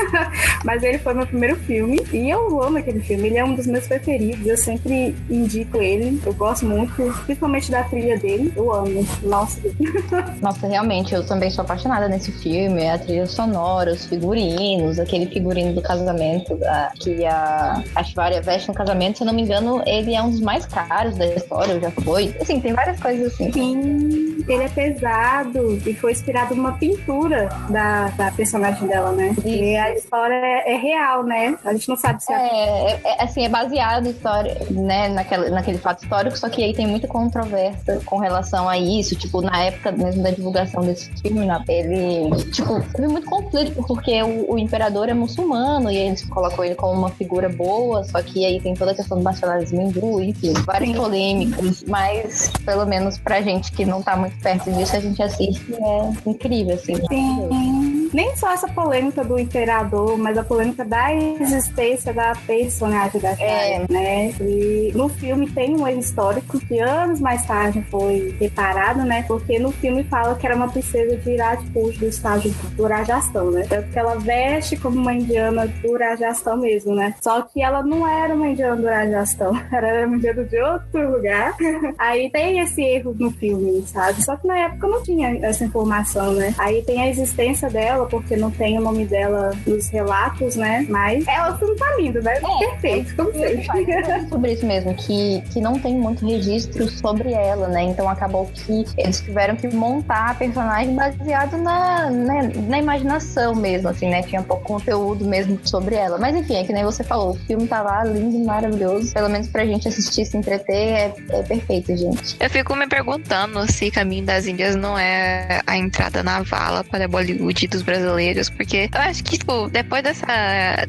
Mas 0.64 0.82
ele 0.82 0.98
foi 0.98 1.14
meu 1.14 1.26
primeiro 1.26 1.56
filme 1.56 2.00
e 2.12 2.30
eu 2.30 2.62
amo 2.62 2.78
aquele 2.78 3.00
filme. 3.00 3.28
Ele 3.28 3.38
é 3.38 3.44
um 3.44 3.54
dos 3.54 3.66
meus 3.66 3.86
preferidos. 3.86 4.46
Eu 4.46 4.56
sempre 4.56 5.14
indico 5.30 5.78
ele. 5.78 6.20
Eu 6.24 6.34
gosto 6.34 6.66
muito, 6.66 6.92
principalmente 7.24 7.70
da 7.70 7.84
trilha 7.84 8.18
dele. 8.18 8.52
Eu 8.56 8.72
amo. 8.72 8.89
Nossa, 9.22 9.60
Nossa, 10.40 10.66
realmente, 10.66 11.14
eu 11.14 11.24
também 11.24 11.50
sou 11.50 11.62
apaixonada 11.62 12.08
nesse 12.08 12.32
filme. 12.32 12.88
A 12.88 12.98
trilha 12.98 13.26
sonora, 13.26 13.92
os 13.92 14.06
figurinos, 14.06 14.98
aquele 14.98 15.26
figurino 15.26 15.72
do 15.72 15.82
casamento 15.82 16.56
da, 16.56 16.92
que 16.98 17.24
a, 17.24 17.82
a 17.94 18.04
Shvarya 18.04 18.40
veste 18.40 18.68
no 18.68 18.74
casamento. 18.74 19.18
Se 19.18 19.24
eu 19.24 19.26
não 19.26 19.34
me 19.34 19.42
engano, 19.42 19.82
ele 19.86 20.14
é 20.14 20.22
um 20.22 20.30
dos 20.30 20.40
mais 20.40 20.66
caros 20.66 21.16
da 21.16 21.26
história, 21.26 21.80
já 21.80 21.90
foi. 21.90 22.34
Assim, 22.40 22.60
tem 22.60 22.72
várias 22.72 23.00
coisas 23.00 23.32
assim. 23.32 23.52
Sim, 23.52 24.29
ele 24.48 24.64
é 24.64 24.68
pesado 24.68 25.80
e 25.86 25.94
foi 25.94 26.12
inspirado 26.12 26.54
numa 26.54 26.72
pintura 26.72 27.48
da, 27.68 28.08
da 28.08 28.30
personagem 28.30 28.86
dela, 28.86 29.12
né? 29.12 29.34
E 29.44 29.76
a 29.76 29.94
história 29.94 30.34
é, 30.34 30.72
é 30.72 30.76
real, 30.76 31.24
né? 31.24 31.58
A 31.64 31.72
gente 31.72 31.88
não 31.88 31.96
sabe 31.96 32.22
se 32.22 32.32
é. 32.32 32.40
É, 32.40 33.00
é, 33.04 33.24
assim, 33.24 33.44
é 33.44 33.48
baseado 33.48 34.06
em 34.06 34.10
história, 34.10 34.56
né, 34.70 35.08
naquela, 35.08 35.48
naquele 35.50 35.78
fato 35.78 36.02
histórico, 36.02 36.38
só 36.38 36.48
que 36.48 36.62
aí 36.62 36.72
tem 36.72 36.86
muita 36.86 37.06
controvérsia 37.06 38.00
com 38.04 38.18
relação 38.18 38.68
a 38.68 38.78
isso. 38.78 39.14
Tipo, 39.14 39.40
na 39.40 39.64
época 39.64 39.92
mesmo 39.92 40.22
da 40.22 40.30
divulgação 40.30 40.82
desse 40.82 41.10
filme, 41.20 41.46
né, 41.46 41.62
ele, 41.68 42.30
tipo, 42.46 42.80
teve 42.92 43.08
muito 43.08 43.26
conflito, 43.26 43.82
porque 43.86 44.22
o, 44.22 44.54
o 44.54 44.58
imperador 44.58 45.08
é 45.08 45.14
muçulmano 45.14 45.90
e 45.90 45.96
eles 45.96 46.24
colocam 46.24 46.64
ele 46.64 46.74
como 46.74 46.92
uma 46.92 47.10
figura 47.10 47.48
boa, 47.48 48.04
só 48.04 48.22
que 48.22 48.44
aí 48.44 48.60
tem 48.60 48.74
toda 48.74 48.92
a 48.92 48.94
questão 48.94 49.18
do 49.18 49.24
nacionalismo 49.24 49.82
hindu, 49.82 50.20
enfim, 50.20 50.52
várias 50.64 50.96
polêmicas, 50.96 51.82
mas 51.86 52.50
pelo 52.64 52.86
menos 52.86 53.18
pra 53.18 53.40
gente 53.40 53.72
que 53.72 53.84
não 53.84 54.02
tá 54.02 54.16
muito 54.16 54.29
perto 54.42 54.70
disso, 54.72 54.96
a 54.96 55.00
gente 55.00 55.22
assiste 55.22 55.62
e 55.70 55.74
é 55.74 56.30
incrível, 56.30 56.74
assim. 56.74 56.96
Sim. 56.96 57.79
Nem 58.12 58.36
só 58.36 58.52
essa 58.52 58.68
polêmica 58.68 59.24
do 59.24 59.38
imperador, 59.38 60.18
mas 60.18 60.36
a 60.36 60.44
polêmica 60.44 60.84
da 60.84 61.14
existência 61.14 62.12
da 62.12 62.32
personagem 62.46 63.20
da 63.20 63.34
Shire, 63.36 63.86
né? 63.90 64.32
E 64.40 64.92
no 64.94 65.08
filme 65.08 65.48
tem 65.50 65.76
um 65.76 65.86
erro 65.86 66.00
histórico 66.00 66.58
que 66.60 66.78
anos 66.78 67.20
mais 67.20 67.44
tarde 67.46 67.84
foi 67.90 68.34
reparado, 68.40 69.00
né? 69.04 69.24
Porque 69.26 69.58
no 69.58 69.70
filme 69.72 70.04
fala 70.04 70.34
que 70.34 70.46
era 70.46 70.56
uma 70.56 70.68
princesa 70.68 71.16
de 71.16 71.36
Rajput 71.36 71.98
do 71.98 72.06
estágio 72.06 72.54
do 72.76 72.86
Rajastão, 72.86 73.50
né? 73.50 73.66
Tanto 73.68 73.88
que 73.90 73.98
ela 73.98 74.16
veste 74.16 74.76
como 74.76 74.96
uma 74.96 75.14
indiana 75.14 75.66
do 75.66 75.96
Rajastão 75.96 76.56
mesmo, 76.56 76.94
né? 76.94 77.14
Só 77.20 77.42
que 77.42 77.62
ela 77.62 77.82
não 77.82 78.06
era 78.06 78.34
uma 78.34 78.48
indiana 78.48 78.76
do 78.76 78.86
Rajastão, 78.86 79.52
era 79.72 80.06
uma 80.06 80.16
indiana 80.16 80.44
de 80.44 80.60
outro 80.60 81.12
lugar. 81.12 81.56
Aí 81.98 82.30
tem 82.30 82.60
esse 82.60 82.82
erro 82.82 83.14
no 83.18 83.30
filme, 83.32 83.82
sabe? 83.86 84.22
Só 84.24 84.36
que 84.36 84.46
na 84.46 84.58
época 84.58 84.86
não 84.86 85.02
tinha 85.02 85.38
essa 85.46 85.64
informação, 85.64 86.32
né? 86.32 86.54
Aí 86.58 86.82
tem 86.82 87.00
a 87.02 87.08
existência 87.08 87.68
dela, 87.70 87.99
porque 88.06 88.36
não 88.36 88.50
tem 88.50 88.78
o 88.78 88.82
nome 88.82 89.06
dela 89.06 89.52
nos 89.66 89.88
relatos, 89.88 90.56
né? 90.56 90.86
Mas 90.88 91.26
ela 91.26 91.58
não 91.60 91.76
tá 91.76 91.96
lindo, 91.96 92.22
né? 92.22 92.40
Perfeito, 92.58 93.16
como 93.16 93.32
sempre. 93.32 93.66
sobre 94.28 94.52
isso 94.52 94.66
mesmo, 94.66 94.94
que, 94.94 95.42
que 95.52 95.60
não 95.60 95.78
tem 95.78 95.94
muito 95.94 96.26
registro 96.26 96.88
sobre 96.88 97.32
ela, 97.32 97.68
né? 97.68 97.82
Então 97.82 98.08
acabou 98.08 98.46
que 98.46 98.84
eles 98.96 99.20
tiveram 99.20 99.56
que 99.56 99.68
montar 99.68 100.30
a 100.30 100.34
personagem 100.34 100.94
baseado 100.94 101.56
na, 101.58 102.10
na, 102.10 102.42
na 102.42 102.78
imaginação 102.78 103.54
mesmo, 103.54 103.88
assim, 103.88 104.08
né? 104.08 104.22
Tinha 104.22 104.42
pouco 104.42 104.64
conteúdo 104.64 105.24
mesmo 105.24 105.58
sobre 105.64 105.94
ela. 105.94 106.18
Mas 106.18 106.34
enfim, 106.36 106.56
é 106.56 106.64
que 106.64 106.72
nem 106.72 106.84
você 106.84 107.02
falou, 107.04 107.30
o 107.30 107.34
filme 107.34 107.66
tá 107.66 107.82
lá 107.82 108.04
lindo 108.04 108.36
e 108.36 108.44
maravilhoso. 108.44 109.12
Pelo 109.12 109.28
menos 109.28 109.48
pra 109.48 109.64
gente 109.64 109.88
assistir, 109.88 110.24
se 110.24 110.36
entreter, 110.36 110.74
é, 110.74 111.14
é 111.30 111.42
perfeito, 111.42 111.96
gente. 111.96 112.36
Eu 112.38 112.50
fico 112.50 112.74
me 112.74 112.86
perguntando 112.86 113.70
se 113.70 113.90
Caminho 113.90 114.24
das 114.24 114.46
Índias 114.46 114.76
não 114.76 114.98
é 114.98 115.60
a 115.66 115.76
entrada 115.76 116.22
na 116.22 116.42
vala 116.42 116.84
para 116.84 117.08
Bollywood 117.08 117.66
dos 117.66 117.82
brasileiros, 117.90 118.48
porque 118.48 118.88
eu 118.92 119.00
acho 119.00 119.24
que, 119.24 119.36
tipo, 119.36 119.68
depois 119.68 120.02
dessa, 120.02 120.26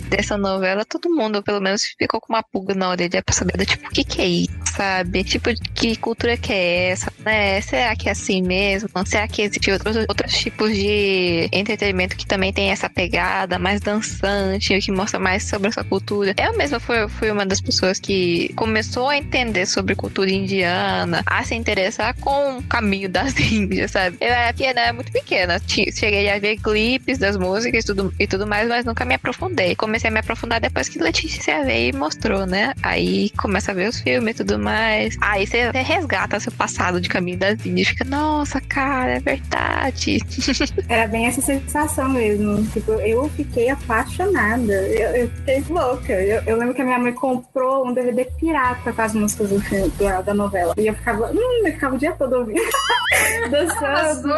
dessa 0.08 0.38
novela, 0.38 0.86
todo 0.86 1.10
mundo, 1.10 1.42
pelo 1.42 1.60
menos, 1.60 1.84
ficou 1.98 2.22
com 2.22 2.34
uma 2.34 2.44
pulga 2.44 2.76
na 2.76 2.90
orelha 2.90 3.24
pra 3.24 3.34
saber, 3.34 3.66
tipo, 3.66 3.88
o 3.88 3.90
que 3.90 4.04
que 4.04 4.22
é 4.22 4.28
isso, 4.28 4.54
sabe? 4.76 5.24
Tipo, 5.24 5.50
que 5.74 5.96
cultura 5.96 6.38
que 6.38 6.54
é 6.54 6.90
essa, 6.92 7.12
né? 7.26 7.60
Será 7.62 7.96
que 7.96 8.08
é 8.08 8.12
assim 8.12 8.42
mesmo? 8.44 8.90
Será 9.06 9.28
que 9.28 9.42
existem 9.42 9.74
outros, 9.74 9.96
outros 10.08 10.34
tipos 10.34 10.76
de 10.76 11.50
entretenimento 11.52 12.16
que 12.16 12.26
também 12.26 12.54
tem 12.54 12.70
essa 12.70 12.90
pegada 12.90 13.58
mais 13.58 13.82
dançante, 13.82 14.80
que 14.80 14.92
mostra 14.92 15.20
mais 15.20 15.44
sobre 15.44 15.70
essa 15.70 15.84
cultura? 15.84 16.36
Eu 16.38 16.56
mesma 16.56 16.80
fui, 16.80 17.08
fui 17.10 17.32
uma 17.32 17.46
das 17.46 17.62
pessoas 17.62 18.00
que 18.00 18.54
começou 18.56 19.10
a 19.10 19.18
entender 19.18 19.66
sobre 19.66 19.96
cultura 19.96 20.30
indiana, 20.30 21.24
a 21.26 21.44
se 21.44 21.56
interessar 21.56 22.16
com 22.20 22.60
o 22.60 22.64
caminho 22.64 23.10
das 23.10 23.38
Índias, 23.40 23.92
sabe? 23.92 24.18
Eu 24.22 24.28
era 24.28 24.54
pequena, 24.54 24.82
era 24.82 24.94
muito 24.94 25.12
pequena. 25.12 25.62
Cheguei 25.68 26.30
a 26.30 26.38
ver 26.38 26.58
clipes 26.92 27.18
das 27.18 27.38
músicas 27.38 27.84
e 27.84 27.88
tudo, 27.88 28.14
e 28.20 28.28
tudo 28.28 28.46
mais, 28.46 28.68
mas 28.68 28.84
nunca 28.84 29.06
me 29.06 29.16
aprofundei. 29.16 29.76
Comecei 29.76 30.10
a 30.10 30.14
me 30.14 30.20
aprofundar 30.20 30.60
depois 30.60 30.90
que 30.90 31.00
Letícia 31.00 31.64
veio 31.64 31.94
e 31.94 31.98
mostrou, 31.98 32.46
né? 32.46 32.74
Aí 32.84 33.30
começa 33.32 33.72
a 33.72 33.76
ver 33.76 33.88
os 33.88 34.02
filmes 34.02 34.36
e 34.36 34.38
tudo 34.44 34.60
mais. 34.60 35.16
Aí 35.22 35.48
você 35.48 35.72
resgata 35.72 36.40
seu 36.40 36.52
passado 36.52 37.00
de 37.00 37.08
caminho 37.08 37.38
das 37.38 37.66
Índias 37.66 37.88
e 37.88 37.92
fica, 37.92 38.04
nossa, 38.04 38.60
cara, 38.60 39.14
é 39.14 39.20
verdade. 39.20 40.20
Era 40.90 41.08
bem 41.08 41.28
essa 41.28 41.42
sensação 41.42 42.10
mesmo. 42.10 42.66
Tipo, 42.68 42.92
eu 42.94 43.30
fiquei 43.30 43.70
apaixonada. 43.70 44.74
Eu, 44.74 45.16
eu 45.16 45.30
fiquei 45.30 45.64
louca. 45.70 46.14
Eu, 46.14 46.44
eu 46.46 46.58
lembro 46.58 46.74
que 46.74 46.82
a 46.82 46.86
minha 46.86 47.00
mãe 47.00 47.14
comprou 47.14 47.88
um 47.88 47.94
DVD 47.94 48.26
pirata 48.38 48.92
com 48.92 49.02
as 49.02 49.14
músicas 49.14 49.50
do 49.50 49.62
filme, 49.62 49.90
da, 49.98 50.22
da 50.22 50.34
novela. 50.34 50.74
E 50.78 50.88
eu 50.88 50.94
ficava, 50.94 51.32
hum, 51.32 51.66
eu 51.66 51.72
ficava 51.72 51.96
o 51.96 51.98
dia 51.98 52.12
todo 52.14 52.34
ouvindo. 52.34 52.62
dançando. 53.50 54.34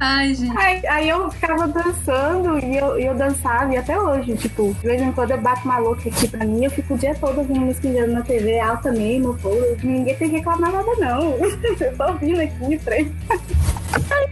Ai, 0.00 0.34
gente. 0.34 0.56
Aí, 0.56 0.86
aí 1.00 1.08
eu 1.08 1.30
ficava 1.30 1.66
dançando 1.66 2.58
e 2.58 2.76
eu, 2.76 2.98
e 2.98 3.06
eu 3.06 3.14
dançava, 3.14 3.72
e 3.72 3.76
até 3.76 3.98
hoje, 3.98 4.36
tipo, 4.36 4.74
de 4.74 4.86
vez 4.86 5.00
em 5.00 5.12
quando 5.12 5.30
eu 5.30 5.40
bato 5.40 5.64
uma 5.64 5.78
louca 5.78 6.08
aqui 6.08 6.28
pra 6.28 6.44
mim, 6.44 6.64
eu 6.64 6.70
fico 6.70 6.94
o 6.94 6.98
dia 6.98 7.14
todo 7.14 7.38
ouvindo 7.38 7.60
música 7.60 8.06
na 8.06 8.22
TV, 8.22 8.60
alta 8.60 8.92
mesmo, 8.92 9.36
pô, 9.38 9.50
ninguém 9.82 10.14
tem 10.14 10.28
que 10.28 10.36
reclamar 10.36 10.70
nada, 10.70 10.90
não. 10.98 11.34
eu 11.80 11.96
tô 11.96 12.04
ouvindo 12.04 12.40
aqui, 12.40 12.78
trem. 12.78 13.12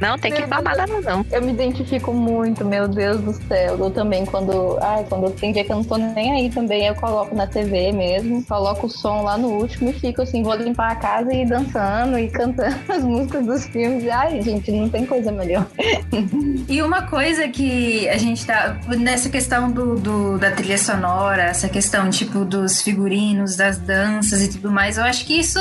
Não, 0.00 0.16
tem 0.16 0.32
que 0.32 0.46
falar 0.46 0.76
nada, 0.76 1.00
não. 1.00 1.26
Eu 1.30 1.42
me 1.42 1.52
identifico 1.52 2.12
muito, 2.12 2.64
meu 2.64 2.86
Deus 2.86 3.20
do 3.20 3.32
céu. 3.32 3.76
Eu 3.76 3.90
também, 3.90 4.24
quando. 4.24 4.78
Ai, 4.80 5.04
quando 5.08 5.30
tem 5.32 5.52
dia 5.52 5.64
que 5.64 5.72
eu 5.72 5.76
não 5.76 5.84
tô 5.84 5.96
nem 5.96 6.32
aí 6.32 6.50
também, 6.50 6.86
eu 6.86 6.94
coloco 6.94 7.34
na 7.34 7.46
TV 7.46 7.90
mesmo, 7.90 8.44
coloco 8.44 8.86
o 8.86 8.90
som 8.90 9.22
lá 9.22 9.36
no 9.36 9.48
último 9.48 9.90
e 9.90 9.92
fico 9.92 10.22
assim, 10.22 10.42
vou 10.42 10.54
limpar 10.54 10.92
a 10.92 10.96
casa 10.96 11.32
e 11.32 11.44
dançando 11.44 12.18
e 12.18 12.28
cantando 12.28 12.76
as 12.88 13.02
músicas 13.02 13.44
dos 13.44 13.64
filmes. 13.66 14.08
Ai, 14.08 14.40
gente, 14.40 14.70
não 14.70 14.88
tem 14.88 15.04
coisa 15.04 15.32
melhor. 15.32 15.66
E 16.68 16.82
uma 16.82 17.02
coisa 17.02 17.48
que 17.48 18.08
a 18.08 18.16
gente 18.16 18.44
tá. 18.46 18.76
Nessa 18.98 19.28
questão 19.28 19.70
do, 19.70 19.96
do- 19.96 20.38
da 20.38 20.50
trilha 20.50 20.78
sonora, 20.78 21.42
essa 21.44 21.68
questão, 21.68 22.08
tipo, 22.10 22.44
dos 22.44 22.80
figurinos, 22.82 23.56
das 23.56 23.78
danças 23.78 24.42
e 24.42 24.48
tudo 24.48 24.70
mais, 24.70 24.96
eu 24.98 25.04
acho 25.04 25.24
que 25.24 25.38
isso. 25.38 25.58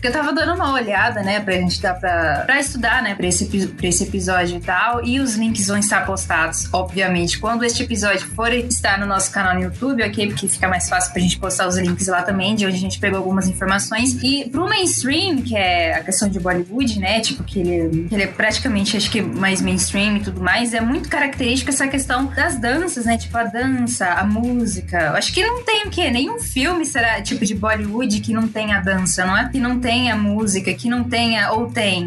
Que 0.00 0.08
eu 0.08 0.12
tava 0.12 0.32
dando 0.32 0.54
uma 0.54 0.72
olhada, 0.72 1.22
né, 1.22 1.40
pra 1.40 1.54
gente 1.54 1.80
dar 1.80 1.94
pra, 1.94 2.42
pra 2.46 2.60
estudar, 2.60 3.02
né, 3.02 3.14
pra 3.14 3.26
esse, 3.26 3.46
pra 3.68 3.86
esse 3.88 4.04
episódio 4.04 4.56
e 4.56 4.60
tal. 4.60 5.04
E 5.04 5.20
os 5.20 5.34
links 5.36 5.66
vão 5.68 5.78
estar 5.78 6.04
postados, 6.06 6.68
obviamente, 6.72 7.38
quando 7.38 7.64
este 7.64 7.82
episódio 7.82 8.26
for 8.34 8.52
estar 8.52 8.98
no 8.98 9.06
nosso 9.06 9.30
canal 9.30 9.54
no 9.54 9.62
YouTube, 9.62 10.02
ok? 10.02 10.28
Porque 10.28 10.48
fica 10.48 10.68
mais 10.68 10.88
fácil 10.88 11.12
pra 11.12 11.22
gente 11.22 11.38
postar 11.38 11.66
os 11.68 11.76
links 11.78 12.08
lá 12.08 12.22
também, 12.22 12.54
de 12.54 12.66
onde 12.66 12.76
a 12.76 12.80
gente 12.80 12.98
pegou 12.98 13.18
algumas 13.18 13.48
informações. 13.48 14.16
E 14.22 14.48
pro 14.50 14.68
mainstream, 14.68 15.42
que 15.42 15.56
é 15.56 15.94
a 15.94 16.02
questão 16.04 16.28
de 16.28 16.38
Bollywood, 16.40 16.98
né, 16.98 17.20
tipo, 17.20 17.42
que 17.44 17.58
ele, 17.60 18.06
que 18.08 18.14
ele 18.14 18.24
é 18.24 18.26
praticamente, 18.26 18.96
acho 18.96 19.10
que 19.10 19.20
mais 19.22 19.60
mainstream 19.60 20.16
e 20.16 20.20
tudo 20.20 20.35
mais, 20.40 20.74
é 20.74 20.80
muito 20.80 21.08
característica 21.08 21.70
essa 21.70 21.86
questão 21.88 22.26
das 22.26 22.58
danças, 22.58 23.06
né? 23.06 23.16
Tipo, 23.16 23.36
a 23.38 23.44
dança, 23.44 24.06
a 24.06 24.24
música. 24.24 25.12
Acho 25.12 25.32
que 25.32 25.44
não 25.44 25.62
tem 25.62 25.84
o 25.84 25.90
quê? 25.90 26.10
Nenhum 26.10 26.38
filme 26.38 26.84
será 26.84 27.20
tipo 27.22 27.44
de 27.44 27.54
Bollywood 27.54 28.20
que 28.20 28.32
não 28.32 28.46
tenha 28.48 28.80
dança, 28.80 29.24
não 29.24 29.36
é? 29.36 29.48
Que 29.48 29.58
não 29.58 29.78
tenha 29.80 30.16
música, 30.16 30.72
que 30.74 30.88
não 30.88 31.04
tenha. 31.04 31.50
Ou 31.52 31.66
tem. 31.70 32.06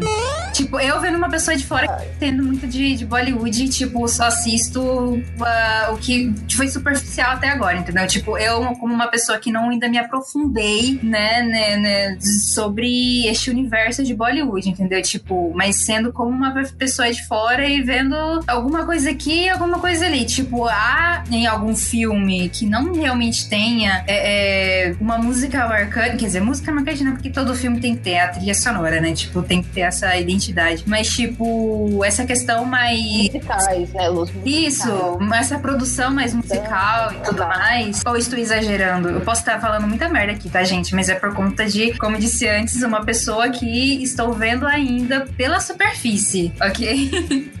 Tipo, 0.52 0.80
eu 0.80 1.00
vendo 1.00 1.16
uma 1.16 1.28
pessoa 1.28 1.56
de 1.56 1.64
fora 1.64 1.86
tendo 2.18 2.42
muito 2.42 2.66
de, 2.66 2.96
de 2.96 3.06
Bollywood, 3.06 3.68
tipo, 3.68 4.06
só 4.08 4.24
assisto 4.24 5.22
ah, 5.40 5.90
o 5.92 5.96
que 5.96 6.34
foi 6.54 6.68
superficial 6.68 7.32
até 7.32 7.48
agora, 7.48 7.78
entendeu? 7.78 8.06
Tipo, 8.06 8.36
eu, 8.36 8.60
como 8.76 8.92
uma 8.92 9.08
pessoa 9.08 9.38
que 9.38 9.50
não 9.50 9.70
ainda 9.70 9.88
me 9.88 9.98
aprofundei, 9.98 10.98
né, 11.02 11.42
né, 11.42 11.76
né, 11.76 12.18
sobre 12.20 13.26
este 13.26 13.50
universo 13.50 14.02
de 14.02 14.14
Bollywood, 14.14 14.68
entendeu? 14.68 15.00
Tipo, 15.02 15.52
mas 15.54 15.76
sendo 15.76 16.12
como 16.12 16.30
uma 16.30 16.52
pessoa 16.76 17.10
de 17.10 17.26
fora 17.26 17.66
e 17.66 17.80
vendo 17.80 18.14
alguma 18.46 18.84
coisa 18.84 19.10
aqui 19.10 19.48
alguma 19.48 19.78
coisa 19.78 20.06
ali. 20.06 20.24
Tipo, 20.24 20.66
há 20.66 21.24
em 21.30 21.46
algum 21.46 21.74
filme 21.74 22.48
que 22.48 22.66
não 22.66 22.92
realmente 22.92 23.48
tenha 23.48 24.04
é, 24.06 24.88
é, 24.88 24.96
uma 25.00 25.18
música 25.18 25.66
marcante, 25.68 26.16
quer 26.16 26.26
dizer, 26.26 26.40
música 26.40 26.72
marcante 26.72 27.04
não, 27.04 27.12
porque 27.12 27.30
todo 27.30 27.54
filme 27.54 27.80
tem 27.80 27.94
que 27.94 28.02
ter 28.02 28.18
a 28.18 28.28
trilha 28.28 28.54
sonora, 28.54 29.00
né? 29.00 29.12
Tipo, 29.12 29.42
tem 29.42 29.62
que 29.62 29.68
ter 29.68 29.82
essa 29.82 30.16
identidade. 30.16 30.84
Mas, 30.86 31.08
tipo, 31.08 32.04
essa 32.04 32.24
questão 32.24 32.64
mais 32.64 33.00
Musicais, 33.00 33.92
né, 33.92 34.08
Luz? 34.08 34.30
isso, 34.44 35.18
essa 35.34 35.58
produção 35.58 36.10
mais 36.12 36.34
musical 36.34 37.12
e 37.12 37.16
tudo 37.20 37.46
mais. 37.46 38.02
Ou 38.06 38.16
estou 38.16 38.38
exagerando? 38.38 39.08
Eu 39.08 39.20
posso 39.20 39.40
estar 39.40 39.60
falando 39.60 39.86
muita 39.86 40.08
merda 40.08 40.32
aqui, 40.32 40.48
tá, 40.48 40.62
gente? 40.64 40.94
Mas 40.94 41.08
é 41.08 41.14
por 41.14 41.34
conta 41.34 41.66
de, 41.66 41.96
como 41.98 42.18
disse 42.18 42.48
antes, 42.48 42.82
uma 42.82 43.04
pessoa 43.04 43.48
que 43.50 44.02
estou 44.02 44.32
vendo 44.32 44.66
ainda 44.66 45.26
pela 45.36 45.60
superfície, 45.60 46.52
ok? 46.60 47.50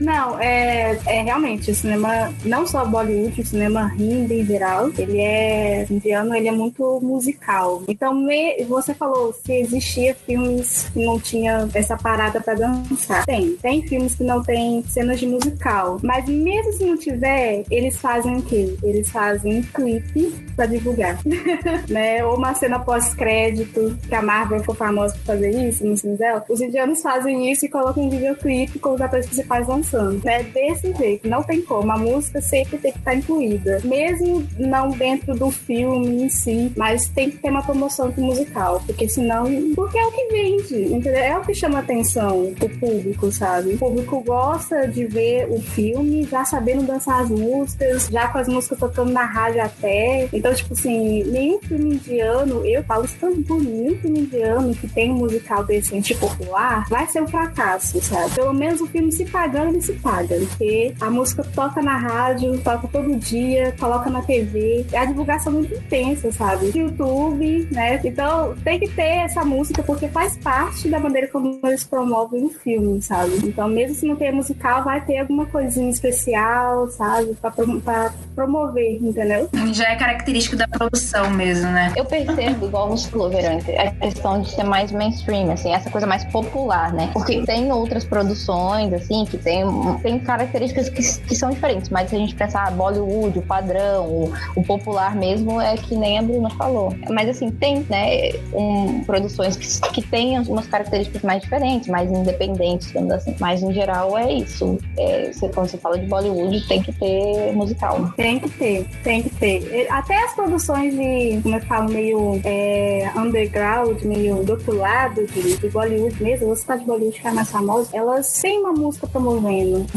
Não, 0.00 0.38
é, 0.40 0.98
é 1.06 1.22
realmente 1.22 1.70
o 1.70 1.74
cinema, 1.74 2.32
não 2.44 2.66
só 2.66 2.84
Bollywood, 2.84 3.40
o 3.40 3.46
cinema 3.46 3.92
hindi 3.98 4.40
em 4.40 4.44
geral, 4.46 4.90
ele 4.98 5.20
é 5.20 5.86
indiano, 5.90 6.34
ele 6.34 6.48
é 6.48 6.52
muito 6.52 7.00
musical. 7.02 7.82
Então, 7.88 8.14
me- 8.14 8.64
você 8.64 8.94
falou 8.94 9.32
se 9.32 9.52
existia 9.52 10.14
filmes 10.14 10.88
que 10.92 11.04
não 11.04 11.18
tinha 11.18 11.68
essa 11.74 11.96
parada 11.96 12.40
pra 12.40 12.54
dançar. 12.54 13.24
Tem, 13.24 13.52
tem 13.56 13.82
filmes 13.86 14.14
que 14.14 14.24
não 14.24 14.42
tem 14.42 14.82
cenas 14.88 15.18
de 15.20 15.26
musical, 15.26 15.98
mas 16.02 16.26
mesmo 16.28 16.72
se 16.72 16.84
não 16.84 16.96
tiver, 16.96 17.64
eles 17.70 17.96
fazem 17.98 18.36
o 18.36 18.42
quê? 18.42 18.76
Eles 18.82 19.08
fazem 19.10 19.62
clipe 19.62 20.34
pra 20.56 20.66
divulgar, 20.66 21.18
né? 21.88 22.24
Ou 22.24 22.36
uma 22.36 22.54
cena 22.54 22.78
pós-crédito, 22.78 23.96
que 24.08 24.14
a 24.14 24.22
Marvel 24.22 24.60
ficou 24.60 24.74
famosa 24.74 25.14
por 25.14 25.24
fazer 25.24 25.50
isso 25.50 25.78
filmes 25.78 26.02
dela. 26.18 26.44
Os 26.48 26.60
indianos 26.60 27.00
fazem 27.02 27.50
isso 27.50 27.64
e 27.66 27.68
colocam 27.68 28.04
um 28.04 28.10
videoclipe 28.10 28.78
com 28.78 28.90
os 28.94 29.00
atores 29.00 29.26
principais 29.26 29.63
dançando, 29.64 30.20
né? 30.24 30.42
Desse 30.42 30.92
jeito, 30.94 31.28
não 31.28 31.42
tem 31.42 31.62
como. 31.62 31.90
A 31.90 31.96
música 31.96 32.40
sempre 32.40 32.78
tem 32.78 32.92
que 32.92 32.98
estar 32.98 33.14
incluída, 33.14 33.80
mesmo 33.84 34.46
não 34.58 34.90
dentro 34.90 35.34
do 35.34 35.50
filme 35.50 36.24
em 36.24 36.28
si, 36.28 36.72
mas 36.76 37.08
tem 37.08 37.30
que 37.30 37.38
ter 37.38 37.50
uma 37.50 37.62
promoção 37.62 38.12
musical, 38.16 38.82
porque 38.86 39.08
senão, 39.08 39.46
porque 39.74 39.98
é 39.98 40.06
o 40.06 40.12
que 40.12 40.26
vende, 40.26 40.82
entendeu? 40.84 41.14
É 41.14 41.38
o 41.38 41.42
que 41.42 41.54
chama 41.54 41.80
atenção. 41.80 42.54
o 42.60 42.68
público, 42.78 43.30
sabe? 43.30 43.74
O 43.74 43.78
público 43.78 44.20
gosta 44.20 44.86
de 44.88 45.06
ver 45.06 45.48
o 45.50 45.60
filme 45.60 46.24
já 46.24 46.44
sabendo 46.44 46.82
dançar 46.82 47.22
as 47.22 47.30
músicas, 47.30 48.08
já 48.08 48.28
com 48.28 48.38
as 48.38 48.48
músicas 48.48 48.78
tocando 48.78 49.12
na 49.12 49.24
rádio 49.24 49.62
até. 49.62 50.28
Então, 50.32 50.54
tipo 50.54 50.72
assim, 50.72 51.24
nenhum 51.24 51.60
filme 51.60 51.94
indiano, 51.94 52.64
eu 52.64 52.82
falo 52.84 53.04
isso 53.04 53.16
mim, 53.26 53.44
nenhum 53.60 53.98
filme 53.98 54.20
indiano 54.20 54.74
que 54.74 54.88
tem 54.88 55.10
um 55.10 55.16
musical 55.16 55.64
decente 55.64 56.14
popular 56.14 56.86
vai 56.88 57.06
ser 57.06 57.22
um 57.22 57.28
fracasso, 57.28 58.00
sabe? 58.00 58.34
Pelo 58.34 58.52
menos 58.52 58.80
o 58.80 58.86
filme 58.86 59.10
se 59.12 59.24
pagando, 59.54 59.70
ele 59.70 59.80
se 59.82 59.92
paga. 59.94 60.36
Porque 60.36 60.94
a 61.00 61.10
música 61.10 61.44
toca 61.54 61.80
na 61.80 61.96
rádio, 61.96 62.58
toca 62.60 62.88
todo 62.88 63.16
dia, 63.16 63.72
coloca 63.78 64.10
na 64.10 64.22
TV. 64.22 64.84
É 64.92 64.98
a 64.98 65.04
divulgação 65.04 65.52
muito 65.52 65.74
intensa, 65.74 66.30
sabe? 66.32 66.72
YouTube, 66.74 67.68
né? 67.70 68.00
Então 68.04 68.54
tem 68.64 68.78
que 68.80 68.88
ter 68.88 69.24
essa 69.24 69.44
música 69.44 69.82
porque 69.82 70.08
faz 70.08 70.36
parte 70.38 70.88
da 70.88 70.98
maneira 70.98 71.28
como 71.28 71.60
eles 71.64 71.84
promovem 71.84 72.44
o 72.44 72.50
filme, 72.50 73.00
sabe? 73.00 73.32
Então, 73.44 73.68
mesmo 73.68 73.94
se 73.94 74.06
não 74.06 74.16
tem 74.16 74.32
musical, 74.32 74.82
vai 74.84 75.00
ter 75.04 75.18
alguma 75.18 75.46
coisinha 75.46 75.90
especial, 75.90 76.88
sabe? 76.88 77.34
Pra, 77.40 77.50
prom- 77.50 77.80
pra 77.80 78.12
promover, 78.34 78.98
entendeu? 79.02 79.48
Já 79.72 79.92
é 79.92 79.96
característico 79.96 80.56
da 80.56 80.66
produção 80.66 81.30
mesmo, 81.30 81.70
né? 81.70 81.92
Eu 81.96 82.04
percebo, 82.04 82.66
igual 82.66 82.88
você 82.88 83.08
falou, 83.08 83.30
Verônica, 83.30 83.70
a 83.80 83.90
questão 83.92 84.40
de 84.40 84.50
ser 84.50 84.64
mais 84.64 84.90
mainstream, 84.90 85.50
assim, 85.50 85.72
essa 85.72 85.90
coisa 85.90 86.06
mais 86.06 86.24
popular, 86.24 86.92
né? 86.92 87.10
Porque 87.12 87.42
tem 87.44 87.70
outras 87.72 88.04
produções, 88.04 88.92
assim, 88.92 89.24
que 89.24 89.36
tem, 89.44 89.64
tem 90.02 90.18
características 90.18 90.88
que, 90.88 91.20
que 91.28 91.36
são 91.36 91.50
diferentes, 91.50 91.90
mas 91.90 92.08
se 92.10 92.16
a 92.16 92.18
gente 92.18 92.34
pensar 92.34 92.70
Bollywood, 92.72 93.38
o 93.38 93.42
padrão, 93.42 94.06
o, 94.06 94.32
o 94.56 94.62
popular 94.64 95.14
mesmo, 95.14 95.60
é 95.60 95.76
que 95.76 95.94
nem 95.94 96.18
a 96.18 96.22
Bruna 96.22 96.50
falou. 96.50 96.94
Mas, 97.10 97.28
assim, 97.28 97.50
tem, 97.50 97.86
né, 97.88 98.30
um, 98.52 99.04
produções 99.04 99.56
que, 99.56 99.92
que 99.92 100.02
têm 100.02 100.38
umas 100.40 100.66
características 100.66 101.22
mais 101.22 101.42
diferentes, 101.42 101.88
mais 101.88 102.10
independentes, 102.10 102.92
assim. 103.12 103.36
Mas, 103.38 103.62
em 103.62 103.72
geral, 103.72 104.16
é 104.16 104.32
isso. 104.32 104.78
É, 104.96 105.30
você- 105.32 105.48
quando 105.50 105.68
você 105.68 105.76
fala 105.78 105.98
de 105.98 106.06
Bollywood, 106.06 106.66
tem 106.66 106.82
que 106.82 106.92
ter 106.92 107.52
musical. 107.52 108.10
Tem 108.16 108.40
que 108.40 108.48
ter, 108.48 108.86
tem 109.02 109.22
que 109.22 109.30
ter. 109.30 109.86
Até 109.90 110.24
as 110.24 110.34
produções 110.34 110.94
de, 110.94 111.40
como 111.42 111.56
eu 111.56 111.60
falo, 111.62 111.90
meio 111.90 112.40
é, 112.44 113.10
underground, 113.16 114.00
meio 114.02 114.42
do 114.42 114.52
outro 114.52 114.76
lado 114.76 115.26
de, 115.26 115.56
de 115.56 115.68
Bollywood 115.68 116.22
mesmo, 116.22 116.46
vou 116.46 116.56
citar 116.56 116.78
de 116.78 116.84
Bollywood 116.84 117.20
que 117.20 117.26
é 117.26 117.32
mais 117.32 117.50
famosa, 117.50 117.90
elas 117.92 118.40
têm 118.40 118.60
uma 118.60 118.72
música 118.72 119.06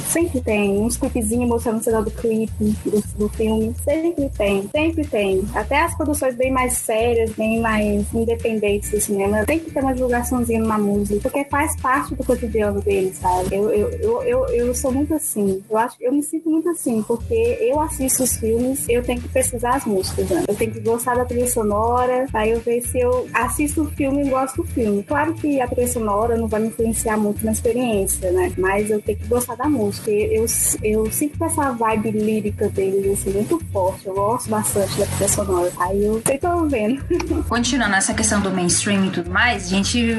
Sempre 0.07 0.41
tem. 0.41 0.79
Uns 0.79 0.97
clipezinhos 0.97 1.49
mostrando 1.49 1.79
o 1.79 1.83
cenário 1.83 2.05
do 2.05 2.11
clipe, 2.11 2.75
do, 2.85 3.03
do 3.17 3.29
filme. 3.29 3.73
Sempre 3.83 4.29
tem, 4.29 4.69
sempre 4.71 5.07
tem. 5.07 5.43
Até 5.53 5.81
as 5.81 5.95
produções 5.95 6.35
bem 6.35 6.51
mais 6.51 6.73
sérias, 6.73 7.31
bem 7.31 7.59
mais 7.59 8.13
independentes 8.13 8.91
do 8.91 8.99
cinema, 8.99 9.45
tem 9.45 9.59
que 9.59 9.71
ter 9.71 9.81
uma 9.81 9.93
divulgaçãozinha 9.93 10.59
numa 10.59 10.77
música, 10.77 11.19
porque 11.21 11.45
faz 11.45 11.75
parte 11.81 12.15
do 12.15 12.23
cotidiano 12.23 12.81
deles, 12.81 13.17
sabe? 13.17 13.55
Eu, 13.55 13.69
eu, 13.69 13.89
eu, 13.91 14.23
eu, 14.23 14.45
eu 14.47 14.75
sou 14.75 14.91
muito 14.91 15.13
assim. 15.13 15.61
Eu 15.69 15.77
acho 15.77 15.97
eu 15.99 16.11
me 16.11 16.23
sinto 16.23 16.49
muito 16.49 16.69
assim, 16.69 17.03
porque 17.03 17.57
eu 17.61 17.79
assisto 17.79 18.23
os 18.23 18.37
filmes, 18.37 18.85
eu 18.87 19.03
tenho 19.03 19.21
que 19.21 19.29
pesquisar 19.29 19.75
as 19.75 19.85
músicas, 19.85 20.29
né? 20.29 20.45
Eu 20.47 20.55
tenho 20.55 20.71
que 20.71 20.79
gostar 20.79 21.15
da 21.15 21.25
trilha 21.25 21.47
sonora, 21.47 22.27
aí 22.33 22.51
eu 22.51 22.59
ver 22.59 22.81
se 22.81 22.99
eu 22.99 23.27
assisto 23.33 23.83
o 23.83 23.91
filme 23.91 24.25
e 24.25 24.29
gosto 24.29 24.63
do 24.63 24.67
filme. 24.67 25.03
Claro 25.03 25.33
que 25.33 25.59
a 25.59 25.67
trilha 25.67 25.87
sonora 25.87 26.37
não 26.37 26.47
vai 26.47 26.61
me 26.61 26.67
influenciar 26.67 27.17
muito 27.17 27.43
na 27.45 27.51
experiência, 27.51 28.31
né? 28.31 28.51
Mas 28.57 28.89
eu 28.89 29.01
tenho 29.01 29.17
que 29.17 29.26
gostar 29.27 29.55
da 29.55 29.67
música. 29.67 30.09
Eu, 30.11 30.45
eu 30.83 31.11
sinto 31.11 31.43
essa 31.43 31.71
vibe 31.71 32.11
lírica 32.11 32.69
deles, 32.69 33.19
assim, 33.19 33.31
muito 33.31 33.61
forte. 33.71 34.07
Eu 34.07 34.13
gosto 34.13 34.49
bastante 34.49 34.97
da 34.99 35.05
trilha 35.05 35.27
sonora. 35.29 35.71
Aí 35.79 36.03
eu 36.03 36.21
sei 36.25 36.37
tô 36.37 36.65
vendo. 36.65 37.03
Continuando 37.47 37.95
essa 37.95 38.13
questão 38.13 38.41
do 38.41 38.51
mainstream 38.51 39.05
e 39.05 39.09
tudo 39.11 39.29
mais, 39.29 39.65
a 39.65 39.69
gente 39.69 40.13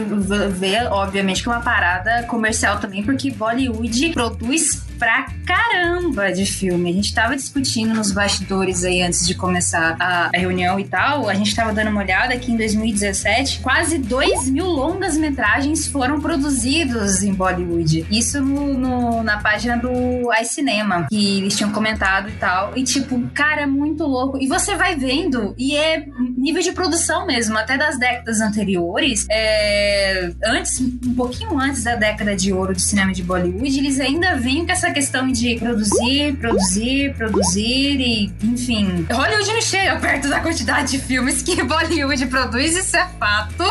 vê, 0.50 0.76
obviamente, 0.90 1.42
que 1.42 1.48
é 1.48 1.52
uma 1.52 1.60
parada 1.60 2.22
comercial 2.24 2.78
também, 2.78 3.02
porque 3.02 3.30
Bollywood 3.30 4.12
produz 4.12 4.82
pra 4.98 5.26
caramba 5.46 6.32
de 6.32 6.44
filme. 6.44 6.90
A 6.90 6.92
gente 6.92 7.14
tava 7.14 7.36
discutindo 7.36 7.94
nos 7.94 8.10
bastidores 8.10 8.82
aí 8.84 9.00
antes 9.00 9.24
de 9.26 9.34
começar 9.34 9.96
a, 10.00 10.28
a 10.34 10.38
reunião 10.38 10.78
e 10.80 10.84
tal. 10.84 11.28
A 11.28 11.34
gente 11.34 11.54
tava 11.54 11.72
dando 11.72 11.90
uma 11.90 12.00
olhada 12.02 12.36
que 12.36 12.50
em 12.50 12.56
2017, 12.56 13.60
quase 13.60 13.96
2 13.98 14.50
mil 14.50 14.66
longas 14.66 15.16
metragens 15.16 15.86
foram 15.86 16.20
produzidos 16.20 17.22
em 17.22 17.32
Bollywood. 17.32 18.06
Isso 18.10 18.40
no, 18.42 18.74
no- 18.76 18.97
na 19.22 19.38
página 19.38 19.76
do 19.76 19.90
iCinema, 20.40 21.06
que 21.08 21.38
eles 21.38 21.56
tinham 21.56 21.72
comentado 21.72 22.28
e 22.28 22.32
tal. 22.32 22.76
E 22.76 22.82
tipo, 22.82 23.20
cara, 23.34 23.62
é 23.62 23.66
muito 23.66 24.04
louco. 24.04 24.38
E 24.40 24.46
você 24.46 24.76
vai 24.76 24.96
vendo, 24.96 25.54
e 25.58 25.76
é 25.76 26.04
nível 26.36 26.62
de 26.62 26.72
produção 26.72 27.26
mesmo, 27.26 27.56
até 27.58 27.76
das 27.76 27.98
décadas 27.98 28.40
anteriores. 28.40 29.26
é, 29.30 30.30
antes, 30.44 30.80
um 30.80 31.14
pouquinho 31.14 31.58
antes 31.58 31.84
da 31.84 31.94
década 31.94 32.34
de 32.34 32.52
ouro 32.52 32.72
do 32.72 32.80
cinema 32.80 33.12
de 33.12 33.22
Bollywood, 33.22 33.78
eles 33.78 34.00
ainda 34.00 34.36
vinham 34.36 34.66
com 34.66 34.72
essa 34.72 34.90
questão 34.90 35.30
de 35.30 35.56
produzir, 35.56 36.36
produzir, 36.36 37.14
produzir 37.14 38.00
e, 38.00 38.32
enfim. 38.42 39.06
Hollywood 39.10 39.52
não 39.52 39.62
chega 39.62 39.96
perto 39.96 40.28
da 40.28 40.40
quantidade 40.40 40.92
de 40.92 40.98
filmes 40.98 41.42
que 41.42 41.62
Bollywood 41.62 42.26
produz, 42.26 42.76
isso 42.76 42.96
é 42.96 43.06
fato, 43.18 43.64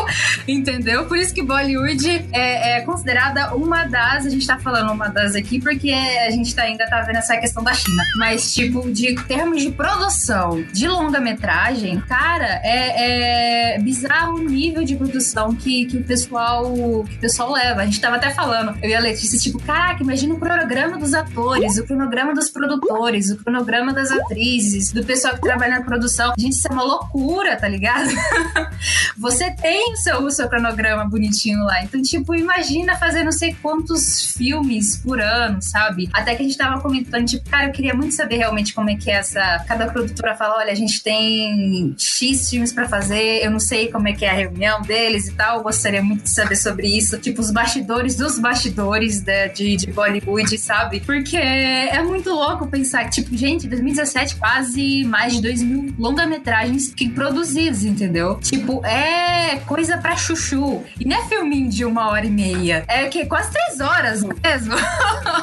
entendeu? 0.46 1.06
Por 1.06 1.18
isso 1.18 1.34
que 1.34 1.42
Bollywood 1.42 2.08
é, 2.32 2.78
é 2.78 2.80
considerada 2.82 3.54
uma 3.54 3.84
das, 3.84 4.26
a 4.26 4.30
gente 4.30 4.46
tá 4.46 4.58
falando 4.58 4.92
uma 4.92 5.08
aqui, 5.18 5.60
porque 5.60 5.90
a 5.90 6.30
gente 6.30 6.54
tá, 6.54 6.62
ainda 6.62 6.86
tá 6.86 7.02
vendo 7.02 7.16
essa 7.16 7.36
questão 7.36 7.62
da 7.62 7.72
China. 7.72 8.02
Mas, 8.16 8.52
tipo, 8.52 8.90
de 8.90 9.14
termos 9.24 9.62
de 9.62 9.70
produção 9.70 10.62
de 10.72 10.88
longa-metragem, 10.88 12.00
cara, 12.00 12.60
é, 12.62 13.74
é 13.74 13.78
bizarro 13.78 14.36
o 14.36 14.48
nível 14.48 14.84
de 14.84 14.96
produção 14.96 15.54
que, 15.54 15.86
que, 15.86 15.96
o 15.96 16.04
pessoal, 16.04 16.72
que 17.08 17.16
o 17.16 17.20
pessoal 17.20 17.52
leva. 17.52 17.82
A 17.82 17.84
gente 17.84 18.00
tava 18.00 18.16
até 18.16 18.30
falando, 18.30 18.76
eu 18.82 18.90
e 18.90 18.94
a 18.94 19.00
Letícia, 19.00 19.38
tipo, 19.38 19.58
caraca, 19.62 20.02
imagina 20.02 20.34
o 20.34 20.38
cronograma 20.38 20.98
dos 20.98 21.14
atores, 21.14 21.78
o 21.78 21.86
cronograma 21.86 22.34
dos 22.34 22.50
produtores, 22.50 23.30
o 23.30 23.36
cronograma 23.36 23.92
das 23.92 24.10
atrizes, 24.10 24.92
do 24.92 25.04
pessoal 25.04 25.34
que 25.34 25.40
trabalha 25.40 25.78
na 25.78 25.84
produção. 25.84 26.32
Gente, 26.38 26.52
isso 26.52 26.68
é 26.68 26.72
uma 26.72 26.82
loucura, 26.82 27.56
tá 27.56 27.68
ligado? 27.68 28.08
Você 29.16 29.50
tem 29.52 29.92
o 29.92 29.96
seu, 29.96 30.22
o 30.22 30.30
seu 30.30 30.48
cronograma 30.48 31.04
bonitinho 31.04 31.64
lá. 31.64 31.82
Então, 31.82 32.00
tipo, 32.02 32.34
imagina 32.34 32.96
fazer 32.96 33.24
não 33.24 33.32
sei 33.32 33.56
quantos 33.60 34.32
filmes 34.32 34.97
por 34.98 35.20
ano, 35.20 35.58
sabe? 35.60 36.08
Até 36.12 36.34
que 36.34 36.42
a 36.42 36.44
gente 36.44 36.56
tava 36.56 36.80
comentando, 36.80 37.26
tipo, 37.26 37.48
cara, 37.48 37.66
eu 37.68 37.72
queria 37.72 37.94
muito 37.94 38.14
saber 38.14 38.36
realmente 38.36 38.72
como 38.74 38.90
é 38.90 38.96
que 38.96 39.10
é 39.10 39.14
essa. 39.14 39.40
Cada 39.66 39.86
produtora 39.86 40.34
fala: 40.34 40.56
olha, 40.58 40.72
a 40.72 40.74
gente 40.76 41.02
tem 41.02 41.94
X 41.98 42.50
filmes 42.50 42.72
pra 42.72 42.88
fazer, 42.88 43.42
eu 43.44 43.50
não 43.50 43.60
sei 43.60 43.90
como 43.90 44.08
é 44.08 44.12
que 44.12 44.24
é 44.24 44.30
a 44.30 44.34
reunião 44.34 44.82
deles 44.82 45.28
e 45.28 45.32
tal. 45.32 45.58
Eu 45.58 45.62
gostaria 45.62 46.02
muito 46.02 46.24
de 46.24 46.30
saber 46.30 46.56
sobre 46.56 46.86
isso. 46.88 47.18
Tipo, 47.18 47.40
os 47.40 47.50
bastidores 47.50 48.16
dos 48.16 48.38
bastidores 48.38 49.20
da- 49.20 49.46
de, 49.48 49.76
de 49.76 49.92
Bollywood, 49.92 50.56
sabe? 50.58 51.00
Porque 51.00 51.36
é 51.36 52.02
muito 52.02 52.30
louco 52.30 52.66
pensar 52.66 53.04
que, 53.04 53.10
tipo, 53.22 53.36
gente, 53.36 53.66
2017, 53.68 54.36
quase 54.36 55.04
mais 55.04 55.34
de 55.34 55.42
2 55.42 55.62
mil 55.62 55.94
longa-metragens 55.98 56.92
que 56.94 57.08
produzidos, 57.08 57.84
entendeu? 57.84 58.36
Tipo, 58.40 58.84
é 58.84 59.56
coisa 59.66 59.96
pra 59.98 60.16
chuchu. 60.16 60.82
E 60.98 61.04
não 61.04 61.16
é 61.16 61.28
filminho 61.28 61.68
de 61.70 61.84
uma 61.84 62.08
hora 62.10 62.26
e 62.26 62.30
meia. 62.30 62.84
É 62.88 63.06
que 63.06 63.24
quase 63.26 63.50
três 63.50 63.80
horas 63.80 64.22
mesmo. 64.22 64.74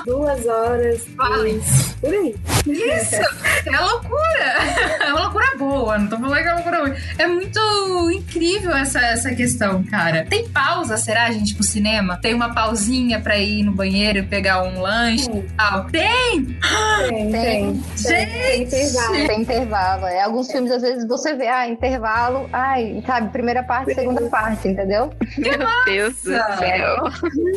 Duas 0.06 0.46
horas, 0.46 1.06
três, 1.42 1.96
por 2.00 2.14
aí. 2.14 2.36
Isso! 2.68 3.16
É 3.66 3.80
loucura! 3.80 4.75
É 5.86 5.88
boa, 5.88 5.98
não 6.00 6.08
tô 6.08 6.18
falando 6.18 6.42
que 6.42 6.48
é 6.48 6.52
uma 6.52 6.56
loucura 6.56 6.82
ruim. 6.82 6.94
É 7.20 7.28
muito 7.28 7.60
incrível 8.12 8.76
essa, 8.76 9.00
essa 9.00 9.36
questão, 9.36 9.84
cara. 9.84 10.26
Tem 10.28 10.50
pausa, 10.50 10.98
será, 10.98 11.30
gente, 11.32 11.54
pro 11.54 11.64
cinema? 11.64 12.18
Tem 12.18 12.34
uma 12.34 12.54
pausinha 12.54 13.20
pra 13.20 13.38
ir 13.38 13.64
no 13.64 13.72
banheiro 13.72 14.20
e 14.20 14.24
pegar 14.24 14.64
um 14.64 14.82
lanche 14.82 15.30
e 15.30 15.44
tal? 15.56 15.86
Tem! 15.86 16.58
Tem, 17.08 17.32
tem. 17.32 17.84
Gente! 17.96 18.32
Tem 18.32 18.64
intervalo. 18.64 19.28
Tem 19.28 19.42
intervalo. 19.42 20.06
É. 20.08 20.22
Alguns 20.24 20.52
filmes, 20.52 20.72
às 20.72 20.82
vezes, 20.82 21.08
você 21.08 21.36
vê, 21.36 21.48
ah, 21.48 21.68
intervalo, 21.68 22.50
ai, 22.52 23.04
sabe, 23.06 23.30
primeira 23.30 23.62
parte, 23.62 23.94
segunda 23.94 24.22
parte, 24.30 24.68
entendeu? 24.68 25.14
Meu 25.38 25.60
Deus 25.86 26.16
do 26.24 26.32
céu. 26.32 27.04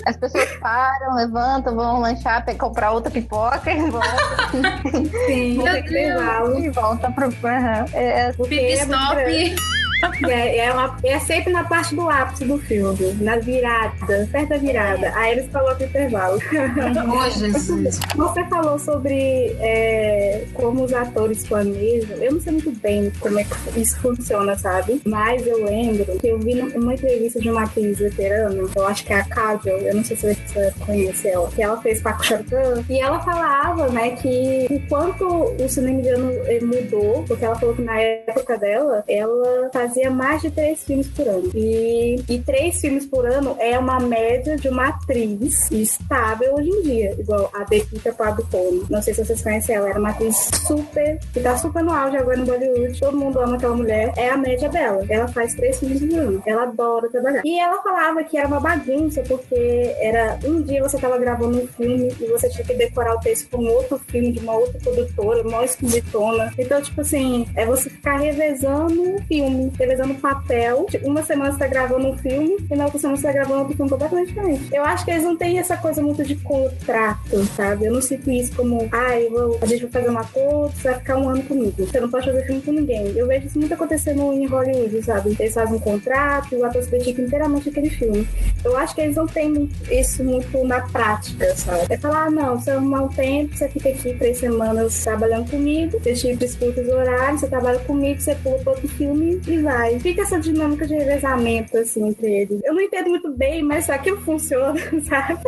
As 0.06 0.16
pessoas 0.16 0.50
param, 0.58 1.14
levantam, 1.14 1.74
vão 1.74 2.00
lanchar, 2.00 2.44
comprar 2.56 2.90
outra 2.90 3.10
pipoca 3.10 3.70
e 3.72 3.90
voltam. 3.90 4.08
Sim, 5.26 5.62
Meu 5.62 5.72
tem 5.72 5.80
intervalo. 5.80 6.58
e 6.58 6.70
volta 6.70 7.10
pro. 7.10 7.28
Aham. 7.44 7.84
É, 7.92 8.17
é 8.18 8.32
muito 8.36 8.50
grande. 8.50 8.72
stop. 8.74 9.87
É, 10.28 10.58
é, 10.58 10.72
uma- 10.72 10.96
é 11.04 11.18
sempre 11.18 11.52
na 11.52 11.64
parte 11.64 11.94
do 11.94 12.08
ápice 12.08 12.44
do 12.44 12.58
filme, 12.58 13.12
na 13.20 13.36
virada, 13.38 14.28
perto 14.30 14.48
da 14.48 14.56
virada. 14.56 15.12
Aí 15.16 15.32
eles 15.32 15.50
colocam 15.50 15.86
intervalo. 15.86 16.38
Oh, 17.08 17.30
Jesus. 17.30 18.00
Você 18.14 18.44
falou 18.44 18.78
sobre 18.78 19.56
é, 19.60 20.44
como 20.54 20.84
os 20.84 20.92
atores 20.92 21.46
planejam. 21.46 22.16
Eu 22.18 22.32
não 22.32 22.40
sei 22.40 22.52
muito 22.52 22.70
bem 22.80 23.12
como 23.20 23.38
é 23.40 23.44
que 23.44 23.80
isso 23.80 23.98
funciona, 24.00 24.56
sabe? 24.56 25.00
Mas 25.04 25.46
eu 25.46 25.64
lembro 25.64 26.04
que 26.18 26.28
eu 26.28 26.38
vi 26.38 26.54
numa 26.54 26.94
entrevista 26.94 27.40
de 27.40 27.50
uma 27.50 27.64
atriz 27.64 27.98
veterana, 27.98 28.54
eu 28.74 28.86
acho 28.86 29.04
que 29.04 29.12
é 29.12 29.20
a 29.20 29.24
Kajol, 29.24 29.78
eu 29.78 29.94
não 29.94 30.04
sei 30.04 30.16
se 30.16 30.34
você 30.36 30.72
conhece 30.84 31.28
ela, 31.28 31.48
que 31.50 31.62
ela 31.62 31.80
fez 31.80 32.00
Paco 32.00 32.24
Sharukan, 32.24 32.84
e 32.88 33.00
ela 33.00 33.20
falava, 33.20 33.88
né, 33.88 34.10
que 34.12 34.66
enquanto 34.70 35.24
o 35.26 35.68
cinema 35.68 35.98
indiano 35.98 36.32
mudou, 36.62 37.24
porque 37.26 37.44
ela 37.44 37.54
falou 37.56 37.74
que 37.74 37.82
na 37.82 38.00
época 38.00 38.56
dela, 38.58 39.02
ela 39.08 39.70
fazia 39.72 39.87
fazia 39.88 40.10
mais 40.10 40.42
de 40.42 40.50
três 40.50 40.84
filmes 40.84 41.08
por 41.08 41.26
ano. 41.26 41.50
E, 41.54 42.22
e 42.28 42.38
três 42.40 42.80
filmes 42.80 43.06
por 43.06 43.26
ano 43.26 43.56
é 43.58 43.78
uma 43.78 43.98
média 43.98 44.56
de 44.56 44.68
uma 44.68 44.88
atriz 44.88 45.70
estável 45.70 46.54
hoje 46.54 46.68
em 46.68 46.82
dia, 46.82 47.16
igual 47.18 47.50
a 47.54 47.64
Dekita 47.64 48.12
Padukone. 48.12 48.84
Não 48.90 49.02
sei 49.02 49.14
se 49.14 49.24
vocês 49.24 49.42
conhecem 49.42 49.74
ela, 49.74 49.88
era 49.88 49.98
uma 49.98 50.10
atriz 50.10 50.36
super, 50.66 51.18
que 51.32 51.40
tá 51.40 51.56
super 51.56 51.82
no 51.82 51.92
auge 51.92 52.16
agora 52.16 52.36
no 52.36 52.46
Bollywood, 52.46 53.00
todo 53.00 53.16
mundo 53.16 53.40
ama 53.40 53.56
aquela 53.56 53.74
mulher, 53.74 54.12
é 54.16 54.30
a 54.30 54.36
média 54.36 54.68
dela. 54.68 55.04
Ela 55.08 55.28
faz 55.28 55.54
três 55.54 55.78
filmes 55.80 56.00
por 56.00 56.18
ano, 56.18 56.42
ela 56.46 56.62
adora 56.64 57.08
trabalhar. 57.08 57.42
E 57.44 57.58
ela 57.58 57.82
falava 57.82 58.22
que 58.24 58.36
era 58.36 58.46
uma 58.46 58.60
bagunça, 58.60 59.22
porque 59.22 59.94
era 60.00 60.38
um 60.44 60.62
dia 60.62 60.82
você 60.82 60.98
tava 60.98 61.18
gravando 61.18 61.62
um 61.62 61.66
filme 61.66 62.14
e 62.20 62.26
você 62.26 62.48
tinha 62.50 62.64
que 62.64 62.74
decorar 62.74 63.14
o 63.14 63.20
texto 63.20 63.48
um 63.58 63.68
outro 63.68 63.98
filme 64.06 64.32
de 64.32 64.40
uma 64.40 64.54
outra 64.54 64.78
produtora, 64.78 65.42
uma 65.42 65.64
esquisitona. 65.64 66.52
Então, 66.58 66.80
tipo 66.82 67.00
assim, 67.00 67.46
é 67.56 67.64
você 67.64 67.88
ficar 67.88 68.18
revezando 68.18 69.00
um 69.00 69.18
filme, 69.22 69.72
revezando 69.78 70.14
papel. 70.14 70.86
Uma 71.02 71.22
semana 71.22 71.52
você 71.52 71.58
tá 71.58 71.66
gravando 71.66 72.08
um 72.08 72.18
filme 72.18 72.56
e 72.70 72.76
na 72.76 72.84
outra 72.84 72.98
semana 72.98 73.16
você 73.16 73.26
tá 73.26 73.32
gravando 73.32 73.60
outro 73.60 73.76
filme 73.76 73.90
completamente 73.90 74.28
diferente. 74.28 74.74
Eu 74.74 74.84
acho 74.84 75.04
que 75.04 75.10
eles 75.10 75.24
não 75.24 75.36
têm 75.36 75.58
essa 75.58 75.76
coisa 75.76 76.02
muito 76.02 76.24
de 76.24 76.36
contrato, 76.36 77.44
sabe? 77.56 77.86
Eu 77.86 77.92
não 77.92 78.02
sinto 78.02 78.30
isso 78.30 78.54
como, 78.54 78.88
ah, 78.92 79.18
eu 79.18 79.30
vou, 79.30 79.58
a 79.62 79.66
gente 79.66 79.86
vai 79.86 80.02
fazer 80.02 80.10
um 80.10 80.18
acordo, 80.18 80.74
você 80.74 80.88
vai 80.88 80.98
ficar 80.98 81.16
um 81.16 81.28
ano 81.28 81.42
comigo. 81.44 81.86
Você 81.86 82.00
não 82.00 82.10
pode 82.10 82.26
fazer 82.26 82.44
filme 82.44 82.62
com 82.62 82.72
ninguém. 82.72 83.16
Eu 83.16 83.26
vejo 83.26 83.46
isso 83.46 83.58
muito 83.58 83.74
acontecendo 83.74 84.32
em 84.32 84.46
Hollywood, 84.46 85.02
sabe? 85.02 85.36
Eles 85.38 85.54
fazem 85.54 85.76
um 85.76 85.78
contrato 85.78 86.58
o 86.58 86.64
ator 86.64 86.82
se 86.82 86.90
dedica 86.90 87.22
inteiramente 87.22 87.68
àquele 87.68 87.90
filme. 87.90 88.28
Eu 88.64 88.76
acho 88.76 88.94
que 88.94 89.00
eles 89.00 89.16
não 89.16 89.26
têm 89.26 89.68
isso 89.90 90.22
muito 90.24 90.64
na 90.64 90.80
prática, 90.80 91.54
sabe? 91.54 91.86
É 91.88 91.96
falar, 91.96 92.26
ah, 92.26 92.30
não, 92.30 92.58
você 92.58 92.70
arrumar 92.72 93.02
um 93.02 93.08
tempo, 93.08 93.56
você 93.56 93.68
fica 93.68 93.88
aqui 93.88 94.14
três 94.14 94.38
semanas 94.38 95.02
trabalhando 95.04 95.50
comigo, 95.50 95.98
você 95.98 96.34
disputa 96.34 96.80
os 96.80 96.88
horários, 96.88 97.40
você 97.40 97.46
trabalha 97.46 97.78
comigo, 97.80 98.20
você 98.20 98.34
pula 98.36 98.60
outro 98.66 98.88
filme 98.88 99.40
e 99.46 99.58
vai. 99.58 99.67
Fica 100.00 100.22
essa 100.22 100.38
dinâmica 100.40 100.86
de 100.86 100.94
revezamento, 100.94 101.76
assim, 101.76 102.08
entre 102.08 102.26
eles. 102.30 102.60
Eu 102.64 102.74
não 102.74 102.80
entendo 102.80 103.10
muito 103.10 103.30
bem, 103.32 103.62
mas 103.62 103.88
aquilo 103.90 104.20
funciona, 104.20 104.74
sabe? 105.08 105.38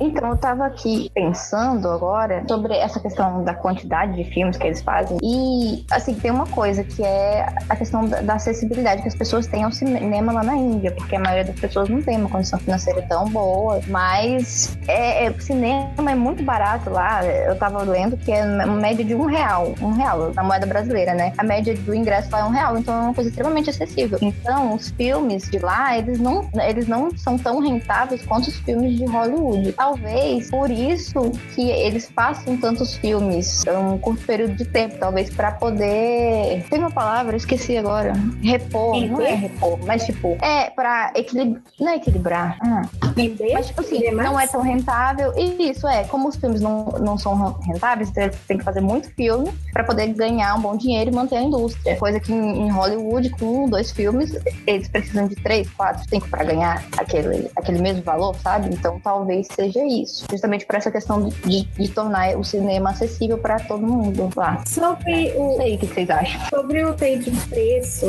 Então, 0.00 0.30
eu 0.30 0.36
tava 0.36 0.66
aqui 0.66 1.10
pensando 1.14 1.88
agora 1.88 2.44
sobre 2.48 2.74
essa 2.74 3.00
questão 3.00 3.42
da 3.44 3.54
quantidade 3.54 4.14
de 4.16 4.24
filmes 4.32 4.56
que 4.56 4.66
eles 4.66 4.80
fazem. 4.82 5.18
E, 5.22 5.84
assim, 5.90 6.14
tem 6.14 6.30
uma 6.30 6.46
coisa 6.46 6.84
que 6.84 7.02
é 7.02 7.46
a 7.68 7.76
questão 7.76 8.06
da 8.06 8.20
da 8.30 8.34
acessibilidade 8.34 9.02
que 9.02 9.08
as 9.08 9.14
pessoas 9.14 9.46
têm 9.46 9.64
ao 9.64 9.72
cinema 9.72 10.30
lá 10.32 10.42
na 10.42 10.54
Índia, 10.54 10.92
porque 10.92 11.16
a 11.16 11.18
maioria 11.18 11.44
das 11.44 11.58
pessoas 11.58 11.88
não 11.88 12.00
tem 12.02 12.16
uma 12.16 12.28
condição 12.28 12.58
financeira 12.58 13.02
tão 13.08 13.24
boa. 13.28 13.80
Mas 13.88 14.78
é, 14.86 15.24
é- 15.24 15.30
o 15.30 15.40
cinema 15.40 16.10
é 16.10 16.14
muito 16.14 16.42
barato 16.42 16.90
lá. 16.90 17.24
Eu 17.24 17.56
tava 17.56 17.82
lendo 17.82 18.16
que 18.16 18.30
é 18.30 18.44
uma 18.44 18.66
média 18.76 19.04
de 19.04 19.14
um 19.14 19.24
real. 19.24 19.74
Um 19.80 19.92
real, 19.92 20.32
na 20.34 20.42
moeda 20.44 20.66
brasileira, 20.66 21.14
né? 21.14 21.32
A 21.36 21.42
média 21.42 21.74
do 21.74 21.94
ingresso 21.94 22.30
lá 22.30 22.40
é 22.40 22.44
um 22.44 22.50
real, 22.50 22.78
então 22.78 22.99
é 23.00 23.04
uma 23.04 23.14
coisa 23.14 23.30
extremamente 23.30 23.70
acessível. 23.70 24.18
Então, 24.20 24.74
os 24.74 24.90
filmes 24.90 25.48
de 25.50 25.58
lá, 25.58 25.96
eles 25.96 26.18
não, 26.18 26.48
eles 26.66 26.86
não 26.86 27.16
são 27.16 27.38
tão 27.38 27.60
rentáveis 27.60 28.22
quanto 28.24 28.48
os 28.48 28.56
filmes 28.56 28.96
de 28.96 29.04
Hollywood. 29.04 29.72
Talvez 29.72 30.50
por 30.50 30.70
isso 30.70 31.30
que 31.54 31.70
eles 31.70 32.10
façam 32.14 32.56
tantos 32.56 32.94
filmes 32.96 33.64
em 33.66 33.76
um 33.76 33.98
curto 33.98 34.24
período 34.24 34.54
de 34.54 34.64
tempo, 34.64 34.96
talvez 34.98 35.30
para 35.30 35.52
poder. 35.52 36.64
Tem 36.68 36.78
uma 36.78 36.90
palavra, 36.90 37.32
eu 37.32 37.36
esqueci 37.36 37.76
agora. 37.76 38.12
Repor, 38.42 39.00
não 39.06 39.20
é 39.20 39.34
repor, 39.34 39.78
mas 39.86 40.04
tipo, 40.04 40.36
é 40.42 40.70
pra 40.70 41.12
equilibrar. 41.14 41.62
Não 41.78 41.88
é 41.88 41.96
equilibrar. 41.96 42.58
hum. 42.64 42.82
Vender? 43.14 43.52
Mas, 43.52 43.66
tipo 43.66 43.80
assim, 43.80 44.10
não 44.10 44.38
é 44.38 44.46
tão 44.46 44.62
rentável. 44.62 45.32
E 45.36 45.70
isso 45.70 45.86
é, 45.86 46.04
como 46.04 46.28
os 46.28 46.36
filmes 46.36 46.60
não, 46.60 46.86
não 47.00 47.18
são 47.18 47.56
rentáveis, 47.64 48.10
então 48.10 48.24
eles 48.24 48.38
têm 48.46 48.58
que 48.58 48.64
fazer 48.64 48.80
muito 48.80 49.10
filme 49.14 49.52
para 49.72 49.84
poder 49.84 50.08
ganhar 50.08 50.54
um 50.56 50.60
bom 50.60 50.76
dinheiro 50.76 51.10
e 51.10 51.14
manter 51.14 51.36
a 51.36 51.42
indústria. 51.42 51.96
Coisa 51.96 52.20
que 52.20 52.32
em, 52.32 52.66
em 52.66 52.70
Hollywood, 52.70 52.89
com 53.38 53.64
um, 53.64 53.68
dois 53.68 53.90
filmes, 53.90 54.36
eles 54.66 54.88
precisam 54.88 55.26
de 55.26 55.36
três, 55.36 55.68
quatro, 55.70 56.02
cinco 56.08 56.28
para 56.28 56.44
ganhar 56.44 56.84
aquele, 56.96 57.50
aquele 57.56 57.80
mesmo 57.80 58.02
valor, 58.02 58.34
sabe? 58.36 58.68
Então 58.72 59.00
talvez 59.00 59.46
seja 59.54 59.84
isso. 59.84 60.24
Justamente 60.30 60.66
por 60.66 60.76
essa 60.76 60.90
questão 60.90 61.28
de, 61.28 61.64
de, 61.64 61.88
tornar 61.88 62.36
o 62.36 62.44
cinema 62.44 62.90
acessível 62.90 63.38
para 63.38 63.58
todo 63.60 63.86
mundo 63.86 64.30
lá. 64.36 64.62
Sobre 64.66 65.32
o, 65.36 65.50
Não 65.50 65.56
sei 65.56 65.74
o 65.74 65.78
que 65.78 65.86
vocês 65.86 66.10
acham. 66.10 66.40
Sobre 66.48 66.84
o 66.84 66.94
tempo 66.94 67.30
de 67.30 67.40
preço, 67.48 68.06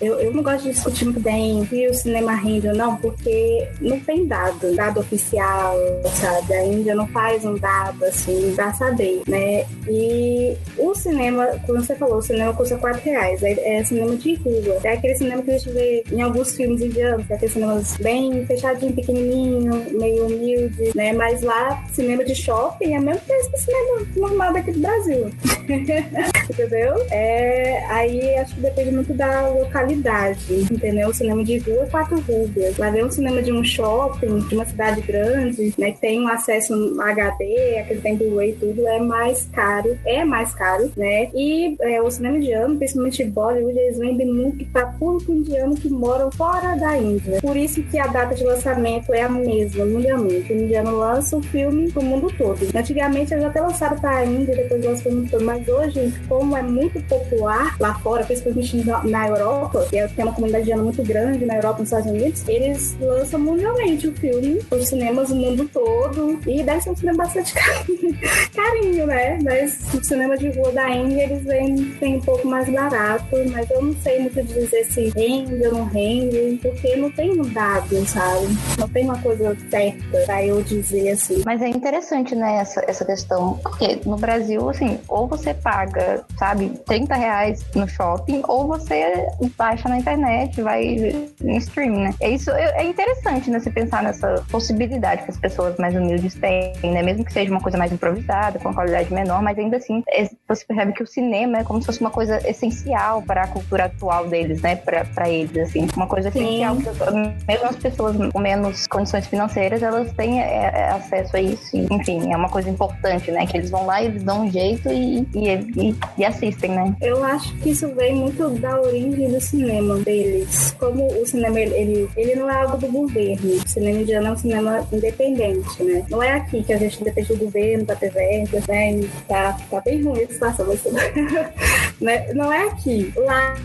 eu, 0.00 0.20
eu 0.20 0.32
não 0.32 0.42
gosto 0.42 0.64
de 0.64 0.70
discutir 0.70 1.04
muito 1.04 1.20
bem 1.20 1.64
se 1.66 1.86
o 1.86 1.94
cinema 1.94 2.34
rende 2.34 2.68
ou 2.68 2.74
não, 2.74 2.96
porque 2.96 3.68
não 3.80 3.98
tem 4.00 4.26
dado, 4.26 4.74
dado 4.74 5.00
oficial, 5.00 5.76
sabe? 6.14 6.54
A 6.54 6.66
Índia 6.66 6.94
não 6.94 7.06
faz 7.08 7.44
um 7.44 7.56
dado 7.56 8.04
assim 8.04 8.52
pra 8.54 8.72
saber, 8.72 9.22
né? 9.26 9.64
E 9.88 10.56
o 10.78 10.94
cinema, 10.94 11.46
como 11.66 11.82
você 11.82 11.94
falou, 11.94 12.18
o 12.18 12.22
cinema 12.22 12.52
custa 12.54 12.76
4 12.76 13.00
reais, 13.02 13.42
é, 13.42 13.78
é 13.78 13.84
cinema 13.84 14.03
de 14.16 14.34
rua. 14.36 14.80
É 14.84 14.92
aquele 14.92 15.14
cinema 15.14 15.42
que 15.42 15.50
a 15.50 15.58
gente 15.58 15.70
vê 15.70 16.04
em 16.12 16.22
alguns 16.22 16.54
filmes 16.54 16.80
indianos, 16.80 17.30
é 17.30 17.34
aqueles 17.34 17.52
cinemas 17.52 17.96
bem 17.98 18.44
fechadinho, 18.46 18.92
pequenininho, 18.92 19.86
meio 19.98 20.26
humilde, 20.26 20.92
né? 20.94 21.12
Mas 21.12 21.42
lá, 21.42 21.84
cinema 21.92 22.24
de 22.24 22.34
shopping 22.34 22.94
é 22.94 23.00
mesmo 23.00 23.20
que 23.26 23.32
o 23.32 23.58
cinema 23.58 24.06
normal 24.16 24.52
daqui 24.52 24.72
do 24.72 24.80
Brasil. 24.80 25.30
entendeu? 26.50 26.94
É, 27.10 27.84
aí 27.88 28.36
acho 28.36 28.54
que 28.54 28.60
depende 28.60 28.90
muito 28.90 29.14
da 29.14 29.48
localidade, 29.48 30.54
entendeu? 30.70 31.08
O 31.08 31.14
cinema 31.14 31.44
de 31.44 31.58
rua 31.58 31.84
é 31.84 31.86
quatro 31.86 32.20
rubias. 32.20 32.76
Lá 32.78 32.90
vem 32.90 33.04
um 33.04 33.10
cinema 33.10 33.42
de 33.42 33.52
um 33.52 33.64
shopping, 33.64 34.38
de 34.40 34.54
uma 34.54 34.66
cidade 34.66 35.00
grande, 35.02 35.74
né? 35.78 35.92
Que 35.92 36.00
tem 36.00 36.20
um 36.20 36.28
acesso 36.28 36.74
HD, 37.00 37.78
aquele 37.78 38.00
tem 38.00 38.16
Blu-ray 38.16 38.50
e 38.50 38.54
tudo, 38.54 38.86
é 38.86 39.00
mais 39.00 39.48
caro, 39.52 39.98
é 40.04 40.24
mais 40.24 40.54
caro, 40.54 40.90
né? 40.96 41.30
E 41.34 41.76
é, 41.80 42.02
o 42.02 42.10
cinema 42.10 42.36
indiano, 42.36 42.76
principalmente 42.76 43.24
Bollywood, 43.24 43.78
eles 43.78 43.98
vendem 43.98 44.26
muito 44.26 44.64
para 44.66 44.86
público 44.86 45.32
indiano 45.32 45.74
que 45.74 45.88
moram 45.88 46.30
fora 46.30 46.76
da 46.76 46.96
Índia. 46.96 47.40
Por 47.40 47.56
isso 47.56 47.82
que 47.84 47.98
a 47.98 48.06
data 48.06 48.34
de 48.34 48.44
lançamento 48.44 49.12
é 49.12 49.22
a 49.22 49.28
mesma, 49.28 49.84
mundialmente. 49.84 50.52
O 50.52 50.56
indiano 50.56 50.96
lança 50.96 51.36
o 51.36 51.42
filme 51.42 51.90
pro 51.90 52.02
mundo 52.02 52.32
todo. 52.36 52.58
Antigamente 52.74 53.32
eles 53.32 53.44
até 53.44 53.60
lançaram 53.60 53.98
para 53.98 54.18
a 54.18 54.24
Índia, 54.24 54.54
depois 54.54 54.84
lançaram 54.84 55.02
pro 55.02 55.12
mundo 55.12 55.30
todo, 55.30 55.44
mas 55.44 55.68
hoje, 55.68 56.12
como 56.34 56.56
é 56.56 56.62
muito 56.62 57.00
popular 57.04 57.76
lá 57.78 57.94
fora, 58.00 58.24
principalmente 58.24 58.84
na, 59.04 59.28
Europa, 59.28 59.86
que 59.88 59.96
é- 59.96 60.08
tem 60.08 60.24
uma 60.24 60.34
comunidade 60.34 60.62
indiana 60.64 60.82
muito 60.82 61.00
grande 61.04 61.44
na 61.44 61.54
Europa 61.54 61.78
e 61.78 61.80
nos 61.82 61.92
Estados 61.92 62.10
Unidos, 62.10 62.48
eles 62.48 62.96
lançam 63.00 63.38
mundialmente 63.38 64.08
o 64.08 64.12
filme 64.14 64.60
os 64.68 64.88
cinemas 64.88 65.28
do 65.28 65.36
mundo 65.36 65.68
todo 65.72 66.40
e 66.44 66.62
deve 66.64 66.80
ser 66.80 66.90
um 66.90 66.96
cinema 66.96 67.18
bastante 67.18 67.54
carinho, 68.52 69.06
né? 69.06 69.38
Mas 69.44 69.78
o 69.94 70.02
cinema 70.02 70.36
de 70.36 70.48
rua 70.50 70.72
da 70.72 70.90
Índia 70.90 71.22
eles 71.22 71.44
vendem 71.44 72.16
um 72.16 72.20
pouco 72.20 72.48
mais 72.48 72.68
barato, 72.68 73.24
mas 73.52 73.70
eu 73.70 73.82
não 73.82 73.94
sei 74.02 74.20
muito 74.20 74.42
dizer 74.42 74.84
se 74.86 75.12
rende 75.14 75.66
ou 75.66 75.72
não 75.74 75.84
rende, 75.84 76.58
porque 76.60 76.96
não 76.96 77.10
tem 77.10 77.30
um 77.40 77.44
dado, 77.52 78.04
sabe? 78.06 78.46
Não 78.78 78.88
tem 78.88 79.04
uma 79.04 79.18
coisa 79.18 79.56
certa 79.70 80.18
pra 80.26 80.44
eu 80.44 80.62
dizer 80.62 81.10
assim. 81.10 81.42
Mas 81.46 81.62
é 81.62 81.68
interessante, 81.68 82.34
né, 82.34 82.56
essa, 82.56 82.84
essa 82.88 83.04
questão. 83.04 83.58
Porque 83.62 84.00
no 84.04 84.16
Brasil, 84.16 84.68
assim, 84.68 84.98
ou 85.06 85.28
você 85.28 85.54
paga, 85.54 86.23
sabe, 86.38 86.70
30 86.86 87.14
reais 87.14 87.64
no 87.74 87.88
shopping, 87.88 88.42
ou 88.48 88.66
você 88.66 89.26
baixa 89.56 89.88
na 89.88 89.98
internet, 89.98 90.60
vai 90.62 90.84
em 90.84 91.56
streaming, 91.56 92.04
né? 92.04 92.14
É 92.20 92.30
isso 92.30 92.50
é 92.50 92.64
é 92.76 92.84
interessante, 92.84 93.50
né, 93.50 93.60
você 93.60 93.70
pensar 93.70 94.02
nessa 94.02 94.44
possibilidade 94.50 95.22
que 95.22 95.30
as 95.30 95.36
pessoas 95.38 95.76
mais 95.78 95.94
humildes 95.94 96.34
têm, 96.34 96.72
né? 96.82 97.02
Mesmo 97.02 97.24
que 97.24 97.32
seja 97.32 97.50
uma 97.50 97.60
coisa 97.60 97.78
mais 97.78 97.92
improvisada, 97.92 98.58
com 98.58 98.68
uma 98.68 98.74
qualidade 98.74 99.12
menor, 99.12 99.42
mas 99.42 99.58
ainda 99.58 99.76
assim, 99.76 100.02
é- 100.08 100.28
você 100.48 100.64
percebe 100.66 100.92
que 100.92 101.02
o 101.02 101.06
cinema 101.06 101.58
é 101.58 101.64
como 101.64 101.80
se 101.80 101.86
fosse 101.86 102.00
uma 102.00 102.10
coisa 102.10 102.40
essencial 102.48 103.22
para 103.22 103.42
a 103.42 103.46
cultura 103.48 103.84
atual 103.84 104.26
deles, 104.28 104.60
né? 104.62 104.76
Pra 104.76 105.28
eles, 105.28 105.56
assim. 105.56 105.86
Uma 105.96 106.06
coisa 106.06 106.30
Sim. 106.30 106.40
essencial 106.44 106.76
que 106.76 107.46
mesmo 107.46 107.66
as 107.68 107.76
pessoas 107.76 108.16
com 108.32 108.38
menos 108.38 108.86
condições 108.86 109.26
financeiras, 109.26 109.82
elas 109.82 110.12
têm 110.12 110.40
é, 110.40 110.90
acesso 110.90 111.36
a 111.36 111.40
isso. 111.40 111.76
Enfim, 111.90 112.32
é 112.32 112.36
uma 112.36 112.48
coisa 112.48 112.68
importante, 112.68 113.30
né? 113.30 113.46
Que 113.46 113.58
eles 113.58 113.70
vão 113.70 113.86
lá 113.86 114.02
e 114.02 114.06
eles 114.06 114.22
dão 114.22 114.42
um 114.42 114.50
jeito 114.50 114.88
e, 114.90 115.26
e, 115.34 115.48
e- 115.88 115.96
e 116.16 116.24
assistem, 116.24 116.70
né? 116.70 116.94
Eu 117.00 117.22
acho 117.24 117.54
que 117.56 117.70
isso 117.70 117.88
vem 117.94 118.14
muito 118.14 118.48
da 118.50 118.80
origem 118.80 119.30
do 119.30 119.40
cinema 119.40 119.96
deles. 119.98 120.74
Como 120.78 121.06
o 121.06 121.26
cinema, 121.26 121.60
ele, 121.60 122.08
ele, 122.16 122.34
não 122.36 122.50
é 122.50 122.62
algo 122.62 122.76
do 122.76 122.88
governo. 122.88 123.54
O 123.54 123.68
cinema 123.68 124.00
indiano 124.00 124.28
é 124.28 124.30
um 124.32 124.36
cinema 124.36 124.88
independente, 124.92 125.82
né? 125.82 126.04
Não 126.08 126.22
é 126.22 126.32
aqui 126.32 126.62
que 126.62 126.72
a 126.72 126.78
gente 126.78 127.02
depende 127.02 127.28
do 127.28 127.36
governo 127.36 127.86
ter 127.96 128.10
verbas, 128.10 128.66
né? 128.66 128.92
E 128.92 129.10
Tá, 129.28 129.56
tá 129.70 129.80
bem 129.80 130.02
ruim 130.02 130.22
a 130.22 130.26
situação, 130.26 130.66
mas. 130.66 130.82
né? 132.00 132.32
Não 132.32 132.52
é 132.52 132.68
aqui. 132.68 133.12
Lá, 133.16 133.56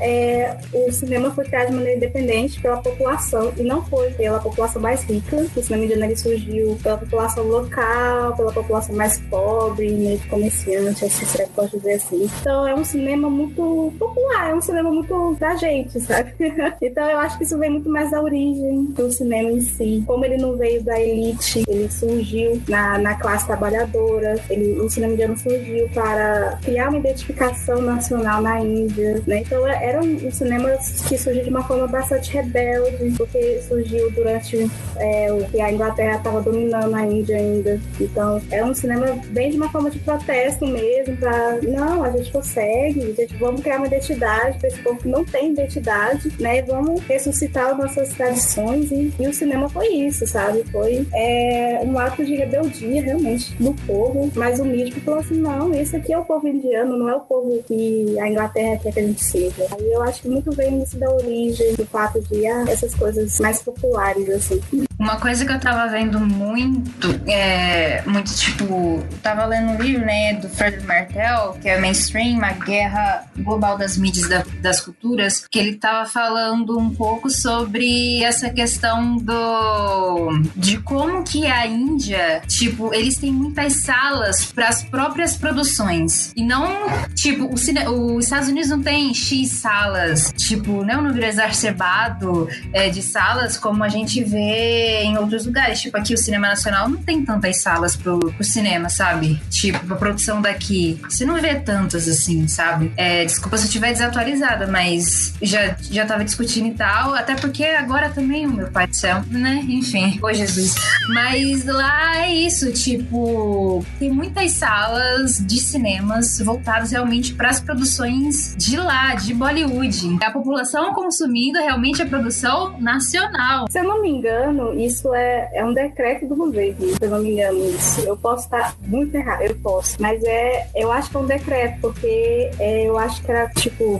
é, 0.00 0.56
o 0.72 0.90
cinema 0.92 1.30
foi 1.30 1.44
criado 1.44 1.68
de 1.68 1.74
maneira 1.74 1.96
independente 1.96 2.60
pela 2.60 2.78
população 2.78 3.52
e 3.56 3.62
não 3.62 3.84
foi 3.84 4.10
pela 4.12 4.38
população 4.38 4.80
mais 4.80 5.02
rica. 5.02 5.36
O 5.36 5.62
cinema 5.62 5.84
indiano 5.84 6.16
surgiu 6.16 6.78
pela 6.82 6.98
população 6.98 7.44
local, 7.44 8.36
pela 8.36 8.52
população 8.52 8.94
mais 8.94 9.18
pobre, 9.30 9.90
meio 9.92 10.18
que 10.18 10.28
comerciante, 10.28 11.04
assim, 11.04 11.26
que 11.26 11.52
pode 11.52 11.70
dizer 11.72 11.94
assim. 11.94 12.30
Então 12.40 12.66
é 12.66 12.74
um 12.74 12.84
cinema 12.84 13.28
muito 13.30 13.92
popular, 13.98 14.50
é 14.50 14.54
um 14.54 14.60
cinema 14.60 14.90
muito 14.90 15.36
da 15.38 15.54
gente, 15.56 16.00
sabe? 16.00 16.34
então 16.80 17.08
eu 17.08 17.18
acho 17.18 17.38
que 17.38 17.44
isso 17.44 17.58
vem 17.58 17.70
muito 17.70 17.88
mais 17.88 18.10
da 18.10 18.20
origem 18.20 18.84
do 18.86 19.10
cinema 19.10 19.50
em 19.50 19.60
si. 19.60 20.02
Como 20.06 20.24
ele 20.24 20.36
não 20.36 20.56
veio 20.56 20.82
da 20.82 21.00
elite, 21.00 21.64
ele 21.68 21.90
surgiu 21.90 22.60
na, 22.68 22.98
na 22.98 23.14
classe 23.14 23.46
trabalhadora, 23.46 24.36
ele, 24.50 24.80
o 24.80 24.88
cinema 24.88 25.12
indiano 25.14 25.36
surgiu 25.36 25.88
para 25.90 26.58
criar 26.62 26.88
uma 26.88 26.98
identificação 26.98 27.73
nacional 27.80 28.42
na 28.42 28.60
Índia, 28.60 29.22
né? 29.26 29.40
Então 29.40 29.66
é- 29.66 29.84
era 29.86 30.00
um, 30.00 30.30
cinema 30.30 30.70
que 31.08 31.16
surgiu 31.18 31.44
de 31.44 31.50
uma 31.50 31.66
forma 31.66 31.86
bastante 31.86 32.32
rebelde, 32.32 33.12
porque 33.16 33.60
surgiu 33.68 34.10
durante 34.10 34.70
é, 34.96 35.32
o 35.32 35.44
que 35.44 35.60
a 35.60 35.72
Inglaterra 35.72 36.16
estava 36.16 36.40
dominando 36.40 36.94
a 36.94 37.06
Índia 37.06 37.36
ainda. 37.36 37.80
Então 38.00 38.40
era 38.50 38.64
um 38.64 38.74
cinema 38.74 39.18
bem 39.28 39.50
de 39.50 39.56
uma 39.56 39.70
forma 39.70 39.90
de 39.90 39.98
protesto 39.98 40.66
mesmo, 40.66 41.16
pra 41.16 41.58
não, 41.62 42.02
a 42.02 42.10
gente 42.10 42.30
consegue, 42.30 43.00
a 43.00 43.14
gente, 43.14 43.36
vamos 43.36 43.62
criar 43.62 43.78
uma 43.78 43.86
identidade 43.86 44.58
para 44.58 44.68
esse 44.68 44.78
povo 44.82 44.98
que 44.98 45.08
não 45.08 45.24
tem 45.24 45.52
identidade, 45.52 46.32
né? 46.40 46.62
Vamos 46.62 47.02
ressuscitar 47.02 47.70
as 47.70 47.78
nossas 47.78 48.12
tradições 48.14 48.90
e, 48.90 49.12
e 49.18 49.26
o 49.26 49.32
cinema 49.32 49.68
foi 49.68 49.88
isso, 49.88 50.26
sabe? 50.26 50.64
Foi 50.70 51.06
é, 51.12 51.80
um 51.84 51.98
ato 51.98 52.24
de 52.24 52.34
rebeldia 52.34 53.02
realmente 53.02 53.54
do 53.54 53.74
povo, 53.86 54.30
mas 54.34 54.58
o 54.60 54.64
mídico 54.64 55.00
falou 55.00 55.20
assim, 55.20 55.36
não, 55.36 55.74
esse 55.74 55.96
aqui 55.96 56.12
é 56.12 56.18
o 56.18 56.24
povo 56.24 56.46
indiano, 56.48 56.96
não 56.96 57.08
é 57.08 57.14
o 57.14 57.20
povo 57.20 57.63
que 57.66 58.18
a 58.18 58.28
Inglaterra 58.28 58.78
quer 58.78 58.92
que 58.92 59.00
a 59.00 59.06
gente 59.06 59.22
seja. 59.22 59.66
Aí 59.72 59.92
eu 59.92 60.02
acho 60.02 60.22
que 60.22 60.28
muito 60.28 60.52
vem 60.52 60.82
isso 60.82 60.98
da 60.98 61.10
origem, 61.10 61.74
do 61.74 61.86
fato 61.86 62.20
de 62.22 62.46
ah, 62.46 62.64
essas 62.68 62.94
coisas 62.94 63.38
mais 63.40 63.62
populares, 63.62 64.28
assim. 64.28 64.60
Uma 64.98 65.16
coisa 65.16 65.44
que 65.44 65.52
eu 65.52 65.58
tava 65.58 65.88
vendo 65.90 66.20
muito, 66.20 67.08
é, 67.26 68.02
muito 68.06 68.32
tipo, 68.34 69.04
tava 69.22 69.44
lendo 69.44 69.72
um 69.72 69.76
livro, 69.82 70.04
né, 70.06 70.34
do 70.34 70.48
Frederick 70.48 70.86
Martel, 70.86 71.58
que 71.60 71.68
é 71.68 71.78
Mainstream, 71.80 72.42
a 72.44 72.52
Guerra 72.52 73.24
Global 73.38 73.76
das 73.76 73.96
Mídias 73.98 74.28
da- 74.28 74.44
das 74.60 74.80
Culturas, 74.80 75.46
que 75.50 75.58
ele 75.58 75.74
tava 75.74 76.08
falando 76.08 76.78
um 76.78 76.94
pouco 76.94 77.28
sobre 77.28 78.22
essa 78.22 78.50
questão 78.50 79.16
do 79.16 80.42
de 80.56 80.78
como 80.78 81.24
que 81.24 81.46
a 81.46 81.66
Índia, 81.66 82.42
tipo, 82.46 82.94
eles 82.94 83.16
têm 83.16 83.32
muitas 83.32 83.82
salas 83.84 84.44
para 84.52 84.68
as 84.68 84.82
próprias 84.84 85.36
produções. 85.36 86.32
E 86.36 86.42
não, 86.44 86.68
tipo, 87.14 87.44
o 87.46 88.14
os 88.14 88.24
Estados 88.24 88.48
Unidos 88.48 88.70
não 88.70 88.82
tem 88.82 89.12
X 89.12 89.50
salas, 89.50 90.32
tipo, 90.36 90.84
não 90.84 90.94
é 90.94 90.98
um 90.98 91.02
número 91.02 91.26
exacerbado 91.26 92.48
é, 92.72 92.88
de 92.88 93.02
salas 93.02 93.56
como 93.56 93.82
a 93.82 93.88
gente 93.88 94.22
vê 94.22 94.83
em 94.84 95.16
outros 95.18 95.46
lugares. 95.46 95.80
Tipo, 95.80 95.96
aqui 95.98 96.14
o 96.14 96.18
Cinema 96.18 96.48
Nacional 96.48 96.88
não 96.88 97.02
tem 97.02 97.24
tantas 97.24 97.58
salas 97.58 97.96
pro, 97.96 98.18
pro 98.18 98.44
cinema, 98.44 98.88
sabe? 98.88 99.40
Tipo, 99.50 99.84
pra 99.86 99.96
produção 99.96 100.40
daqui. 100.40 101.00
Você 101.08 101.24
não 101.24 101.40
vê 101.40 101.54
tantas 101.56 102.08
assim, 102.08 102.46
sabe? 102.48 102.92
É, 102.96 103.24
desculpa 103.24 103.56
se 103.56 103.64
eu 103.64 103.66
estiver 103.66 103.92
desatualizada, 103.92 104.66
mas 104.66 105.34
já, 105.42 105.76
já 105.80 106.06
tava 106.06 106.24
discutindo 106.24 106.68
e 106.68 106.74
tal. 106.74 107.14
Até 107.14 107.34
porque 107.34 107.64
agora 107.64 108.10
também 108.10 108.46
meu 108.46 108.68
pai 108.68 108.86
do 108.86 108.94
céu, 108.94 109.22
né? 109.30 109.64
Enfim, 109.68 110.18
ô 110.22 110.32
Jesus. 110.32 110.74
Mas 111.08 111.64
lá 111.64 112.18
é 112.18 112.34
isso, 112.34 112.72
tipo, 112.72 113.84
tem 113.98 114.10
muitas 114.10 114.52
salas 114.52 115.38
de 115.38 115.58
cinemas 115.58 116.38
voltadas 116.40 116.92
realmente 116.92 117.34
para 117.34 117.50
as 117.50 117.60
produções 117.60 118.54
de 118.56 118.76
lá, 118.76 119.14
de 119.14 119.34
Bollywood. 119.34 120.18
A 120.22 120.30
população 120.30 120.92
consumindo 120.92 121.58
realmente 121.58 122.02
a 122.02 122.06
produção 122.06 122.78
nacional. 122.80 123.66
Se 123.70 123.78
eu 123.78 123.84
não 123.84 124.02
me 124.02 124.08
engano, 124.08 124.73
isso 124.74 125.14
é, 125.14 125.50
é 125.54 125.64
um 125.64 125.72
decreto 125.72 126.26
do 126.26 126.36
governo, 126.36 126.86
se 126.88 127.04
eu 127.04 127.10
não 127.10 127.20
me 127.20 127.32
engano 127.32 127.64
isso. 127.70 128.00
Eu 128.02 128.16
posso 128.16 128.44
estar 128.44 128.76
muito 128.82 129.14
errado, 129.14 129.42
eu 129.42 129.54
posso. 129.56 129.96
Mas 130.00 130.22
é, 130.24 130.66
eu 130.74 130.90
acho 130.90 131.10
que 131.10 131.16
é 131.16 131.20
um 131.20 131.26
decreto, 131.26 131.80
porque 131.80 132.50
é, 132.58 132.88
eu 132.88 132.98
acho 132.98 133.22
que 133.22 133.30
era 133.30 133.48
tipo 133.50 133.98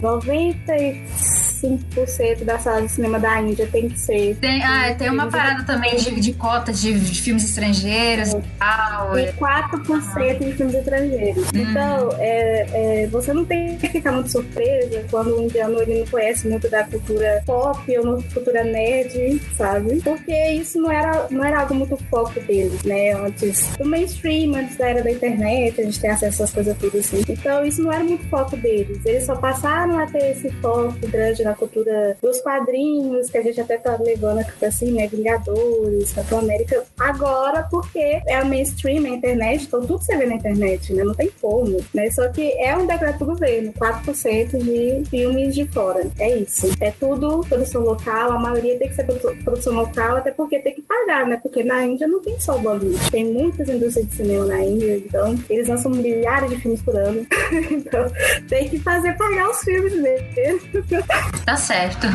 95% 1.65 2.45
da 2.45 2.59
sala 2.59 2.83
de 2.83 2.89
cinema 2.89 3.19
da 3.19 3.41
Índia 3.41 3.67
tem 3.71 3.89
que 3.89 3.99
ser. 3.99 4.37
Tem, 4.37 4.63
ah, 4.63 4.95
tem 4.95 5.11
uma 5.11 5.29
parada 5.29 5.65
também 5.65 5.97
de, 5.97 6.21
de 6.21 6.33
cota 6.35 6.73
de, 6.73 6.99
de 6.99 7.23
filmes 7.23 7.45
estrangeiros 7.45 8.33
e 8.33 8.43
tal. 8.59 9.19
E 9.19 9.33
4% 9.33 10.39
de 10.39 10.53
filmes 10.53 10.75
estrangeiros. 10.75 11.45
Então, 11.55 12.11
é, 12.19 13.03
é, 13.03 13.07
você 13.09 13.33
não 13.33 13.45
tem 13.45 13.77
que 13.77 13.89
ficar 13.89 14.13
muito 14.13 14.31
surpresa 14.31 15.05
quando 15.11 15.37
o 15.37 15.43
indiano 15.43 15.81
ele 15.83 16.01
não 16.01 16.07
conhece 16.07 16.49
muito 16.49 16.69
da 16.69 16.85
cultura 16.85 17.43
pop 17.47 17.99
ou 17.99 18.23
cultura 18.33 18.65
nerd, 18.65 19.41
sabe? 19.57 20.01
Porque 20.03 20.51
isso 20.53 20.81
não 20.81 20.91
era, 20.91 21.27
não 21.31 21.45
era 21.45 21.61
algo 21.61 21.75
muito 21.75 21.97
foco 22.11 22.39
deles, 22.41 22.83
né? 22.85 23.13
Antes 23.13 23.69
do 23.77 23.85
mainstream, 23.85 24.55
antes 24.55 24.77
da 24.77 24.89
era 24.89 25.03
da 25.03 25.11
internet, 25.11 25.81
a 25.81 25.85
gente 25.85 26.01
tem 26.01 26.11
acesso 26.11 26.43
essas 26.43 26.51
coisas 26.51 26.77
tudo 26.79 26.99
assim. 26.99 27.23
Então, 27.29 27.65
isso 27.65 27.83
não 27.83 27.93
era 27.93 28.05
muito 28.05 28.25
foco 28.29 28.57
deles. 28.57 29.01
Eles 29.05 29.25
só 29.25 29.37
passaram 29.37 29.99
a 29.99 30.07
ter 30.07 30.33
esse 30.33 30.51
foco 30.61 30.95
grande 31.09 31.43
na 31.43 31.54
cultura 31.55 32.17
dos 32.23 32.41
quadrinhos, 32.41 33.31
que 33.31 33.39
a 33.39 33.43
gente 33.43 33.61
até 33.61 33.77
tá 33.77 33.97
levando 34.01 34.45
assim, 34.63 34.93
né? 34.93 35.07
Vingadores, 35.07 36.13
Capitão 36.13 36.39
América. 36.41 36.85
Agora, 36.99 37.67
porque 37.71 38.21
é 38.27 38.37
a 38.37 38.45
mainstream, 38.45 39.05
a 39.05 39.09
internet, 39.09 39.65
então 39.65 39.81
tudo 39.81 40.03
você 40.03 40.17
vê 40.17 40.27
na 40.27 40.35
internet, 40.35 40.93
né? 40.93 41.05
Não 41.05 41.15
tem 41.15 41.31
como, 41.41 41.79
né? 41.93 42.11
Só 42.11 42.29
que 42.29 42.53
é 42.59 42.77
um 42.77 42.87
decreto 42.87 43.19
do 43.21 43.27
governo, 43.27 43.73
4% 43.73 44.59
de 44.59 45.09
filmes 45.09 45.55
de 45.55 45.67
fora. 45.69 46.07
É 46.19 46.37
isso. 46.39 46.69
É 46.81 46.91
tudo 46.91 47.41
produção 47.49 47.83
local, 47.83 48.33
a 48.33 48.39
maioria 48.39 48.79
tem 48.79 48.89
que 48.89 48.95
ser 48.95 49.05
produ- 49.05 49.37
produção 49.45 49.75
local, 49.75 50.17
até 50.17 50.31
porque 50.31 50.59
tem 50.59 50.75
que 50.75 50.83
pagar, 50.83 51.27
né? 51.27 51.39
Porque 51.43 51.63
na 51.63 51.85
Índia 51.85 52.07
não 52.07 52.21
tem 52.21 52.39
só 52.41 52.59
Bollywood. 52.59 53.11
Tem 53.11 53.25
muitas 53.25 53.69
indústrias 53.69 54.09
de 54.09 54.15
cinema 54.17 54.47
na 54.47 54.65
Índia, 54.65 54.97
então 54.97 55.35
eles 55.49 55.69
lançam 55.69 55.91
milhares 55.91 56.51
de 56.51 56.57
filmes 56.57 56.83
por 56.83 56.97
ano. 56.97 57.27
então 57.71 58.07
tem 58.49 58.69
que 58.69 58.79
fazer 58.79 59.17
pagar 59.17 59.51
os 59.51 59.61
filmes 59.61 59.93
deles. 59.93 60.63
Tá 61.45 61.57
certo. 61.57 62.07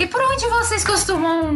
E 0.00 0.06
por 0.06 0.20
onde 0.22 0.46
vocês 0.46 0.82
costumam. 0.84 1.50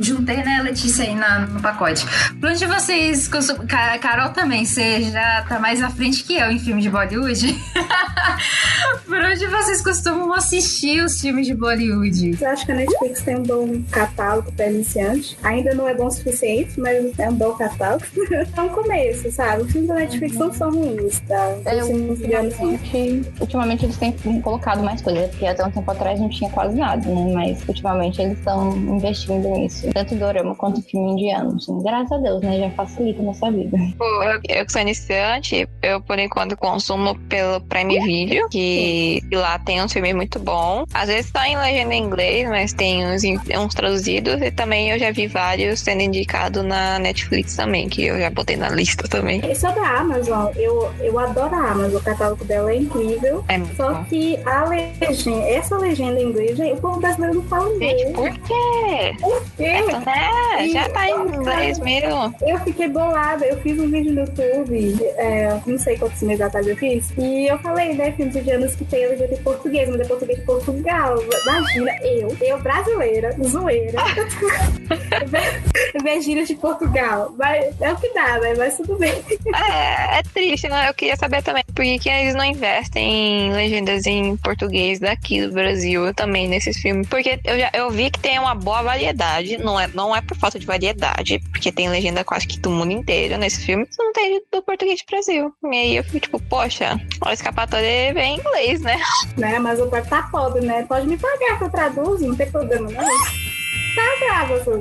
Juntei, 0.00 0.38
né, 0.42 0.62
Letícia, 0.62 1.04
aí 1.04 1.14
na- 1.14 1.40
no 1.40 1.60
pacote. 1.60 2.06
Por 2.40 2.50
onde 2.50 2.64
vocês 2.64 3.28
costumam. 3.28 3.66
Ca- 3.66 3.98
Carol 3.98 4.30
também, 4.30 4.64
você 4.64 5.02
já 5.02 5.42
tá 5.46 5.58
mais 5.58 5.82
à 5.82 5.90
frente 5.90 6.24
que 6.24 6.34
eu 6.34 6.50
em 6.50 6.58
filme 6.58 6.80
de 6.80 6.88
Bollywood. 6.88 7.54
por 9.06 9.18
onde 9.18 9.46
vocês 9.46 9.82
costumam 9.82 10.32
assistir 10.32 11.02
os 11.04 11.20
filmes 11.20 11.46
de 11.46 11.54
Bollywood? 11.54 12.38
Eu 12.40 12.48
acho 12.50 12.64
que 12.64 12.72
a 12.72 12.76
Netflix 12.76 13.22
tem 13.22 13.36
um 13.36 13.42
bom 13.42 13.82
catálogo 13.90 14.50
para 14.52 14.66
iniciante. 14.70 15.36
Ainda 15.42 15.74
não 15.74 15.86
é 15.88 15.94
bom 15.94 16.06
o 16.06 16.10
suficiente, 16.10 16.80
mas 16.80 17.18
é 17.18 17.28
um 17.28 17.34
bom 17.34 17.52
catálogo. 17.52 18.04
é 18.56 18.60
um 18.60 18.68
começo, 18.70 19.30
sabe? 19.32 19.62
Os 19.62 19.72
filmes 19.72 19.88
da 19.88 19.94
Netflix 19.96 20.36
não 20.36 20.52
são 20.52 20.70
ruins, 20.70 21.20
tá? 21.28 21.56
É, 21.66 21.76
Os 21.82 21.86
filmes 21.88 22.20
indianos 22.20 22.54
são. 22.54 22.66
ultimamente, 22.70 23.32
ultimamente 23.40 23.84
eles 23.84 23.96
têm 23.98 24.12
colocado 24.40 24.82
mais 24.82 25.00
coisas, 25.02 25.28
porque 25.30 25.46
até 25.46 25.64
um 25.64 25.70
tempo 25.70 25.90
atrás 25.90 26.11
não 26.20 26.28
tinha 26.28 26.50
quase 26.50 26.76
nada, 26.76 27.08
né? 27.08 27.32
Mas 27.32 27.66
ultimamente 27.68 28.20
eles 28.20 28.38
estão 28.38 28.76
investindo 28.76 29.48
nisso. 29.48 29.90
Tanto 29.92 30.14
dorama 30.14 30.54
quanto 30.54 30.82
filme 30.82 31.12
indiano. 31.12 31.56
Assim, 31.56 31.82
graças 31.82 32.12
a 32.12 32.18
Deus, 32.18 32.40
né? 32.42 32.58
Já 32.58 32.70
facilita 32.70 33.20
a 33.20 33.24
nossa 33.24 33.50
vida. 33.50 33.76
Pô, 33.98 34.04
eu, 34.22 34.40
eu 34.48 34.66
que 34.66 34.72
sou 34.72 34.80
iniciante, 34.80 35.68
eu 35.82 36.00
por 36.00 36.18
enquanto 36.18 36.56
consumo 36.56 37.18
pelo 37.28 37.60
Prime 37.62 38.00
Video, 38.00 38.48
que 38.48 39.22
lá 39.32 39.58
tem 39.58 39.82
uns 39.82 39.92
filmes 39.92 40.14
muito 40.14 40.38
bons. 40.38 40.84
Às 40.94 41.08
vezes 41.08 41.30
tá 41.30 41.48
em 41.48 41.56
legenda 41.56 41.94
em 41.94 42.02
inglês, 42.02 42.48
mas 42.48 42.72
tem 42.72 43.06
uns, 43.06 43.22
uns 43.24 43.74
traduzidos. 43.74 44.40
E 44.40 44.50
também 44.50 44.90
eu 44.90 44.98
já 44.98 45.10
vi 45.10 45.26
vários 45.26 45.80
sendo 45.80 46.02
indicados 46.02 46.64
na 46.64 46.98
Netflix 46.98 47.56
também, 47.56 47.88
que 47.88 48.04
eu 48.04 48.18
já 48.18 48.30
botei 48.30 48.56
na 48.56 48.68
lista 48.70 49.08
também. 49.08 49.40
E 49.44 49.54
sobre 49.54 49.80
a 49.80 50.00
Amazon, 50.00 50.50
eu, 50.56 50.90
eu 51.00 51.18
adoro 51.18 51.54
a 51.54 51.70
Amazon, 51.70 52.00
o 52.00 52.04
catálogo 52.04 52.44
dela 52.44 52.70
é 52.70 52.76
incrível. 52.76 53.44
É 53.48 53.58
muito 53.58 53.76
Só 53.76 53.92
bom. 53.92 54.04
que 54.04 54.38
a 54.46 54.64
legenda, 54.64 55.42
essa 55.48 55.76
legenda 55.76 56.01
em 56.10 56.22
inglês, 56.22 56.56
gente, 56.56 56.78
o 56.78 56.80
povo 56.80 57.00
brasileiro 57.00 57.36
não 57.36 57.42
fala 57.44 57.68
Gente, 57.78 58.02
inglês. 58.02 58.14
por 58.14 58.30
quê? 58.46 59.16
Por 59.20 59.42
quê? 59.56 59.64
É, 59.64 60.68
já 60.68 60.88
tá 60.88 61.08
em 61.08 61.14
inglês 61.14 61.78
mesmo. 61.78 62.34
Eu 62.42 62.58
fiquei 62.60 62.88
bolada, 62.88 63.46
eu 63.46 63.56
fiz 63.58 63.78
um 63.78 63.90
vídeo 63.90 64.12
no 64.12 64.20
YouTube, 64.20 65.04
é, 65.16 65.60
não 65.66 65.78
sei 65.78 65.96
quantos 65.96 66.22
meses 66.22 66.40
atrás 66.40 66.66
eu 66.66 66.76
fiz, 66.76 67.10
e 67.16 67.46
eu 67.46 67.58
falei, 67.58 67.94
né, 67.94 68.12
filmes 68.12 68.36
indianos 68.36 68.74
que 68.74 68.84
tem 68.84 69.08
legenda 69.08 69.34
em 69.34 69.42
português, 69.42 69.88
mas 69.88 70.00
é 70.00 70.04
português 70.04 70.38
de 70.38 70.44
Portugal. 70.44 71.16
Imagina, 71.42 71.96
eu, 72.02 72.36
eu 72.40 72.60
brasileira, 72.60 73.36
zoeira, 73.44 74.02
ver 76.02 76.44
de 76.44 76.54
Portugal. 76.56 77.34
Mas 77.38 77.80
é 77.80 77.92
o 77.92 77.96
que 77.96 78.12
dá, 78.14 78.38
né? 78.38 78.54
Mas 78.56 78.76
tudo 78.76 78.96
bem. 78.96 79.12
É, 79.54 80.18
é 80.18 80.22
triste, 80.34 80.68
né? 80.68 80.88
Eu 80.88 80.94
queria 80.94 81.16
saber 81.16 81.42
também 81.42 81.62
por 81.74 81.84
que, 81.84 81.98
que 81.98 82.08
eles 82.08 82.34
não 82.34 82.44
investem 82.44 83.48
em 83.48 83.52
legendas 83.52 84.06
em 84.06 84.36
português 84.36 84.98
daqui 84.98 85.46
do 85.46 85.52
Brasil 85.52 85.91
também 86.14 86.48
nesses 86.48 86.76
filmes. 86.78 87.06
Porque 87.08 87.40
eu 87.44 87.58
já 87.58 87.70
eu 87.74 87.90
vi 87.90 88.10
que 88.10 88.18
tem 88.18 88.38
uma 88.38 88.54
boa 88.54 88.82
variedade, 88.82 89.58
não 89.58 89.78
é, 89.78 89.88
não 89.88 90.14
é 90.14 90.20
por 90.20 90.36
falta 90.36 90.58
de 90.58 90.66
variedade, 90.66 91.40
porque 91.50 91.72
tem 91.72 91.88
legenda 91.88 92.24
quase 92.24 92.46
que 92.46 92.58
do 92.58 92.70
mundo 92.70 92.92
inteiro 92.92 93.38
nesse 93.38 93.60
filme, 93.64 93.86
não 93.98 94.12
tem 94.12 94.42
do 94.52 94.62
português 94.62 95.00
do 95.00 95.10
Brasil. 95.10 95.54
E 95.64 95.76
aí 95.76 95.96
eu 95.96 96.04
fico 96.04 96.20
tipo, 96.20 96.40
poxa, 96.42 97.00
o 97.24 97.30
escapatória 97.30 98.12
vem 98.14 98.36
em 98.36 98.38
inglês, 98.38 98.80
né? 98.80 98.98
né? 99.36 99.58
Mas 99.58 99.80
o 99.80 99.86
pai 99.86 100.02
tá 100.02 100.28
pobre, 100.30 100.64
né? 100.64 100.84
Pode 100.84 101.06
me 101.06 101.16
pagar 101.16 101.58
que 101.58 101.64
eu 101.64 101.70
traduzo, 101.70 102.26
não 102.26 102.36
tem 102.36 102.50
problema, 102.50 102.90
não. 102.90 103.51
Paga, 103.94 104.40
Amazon. 104.40 104.80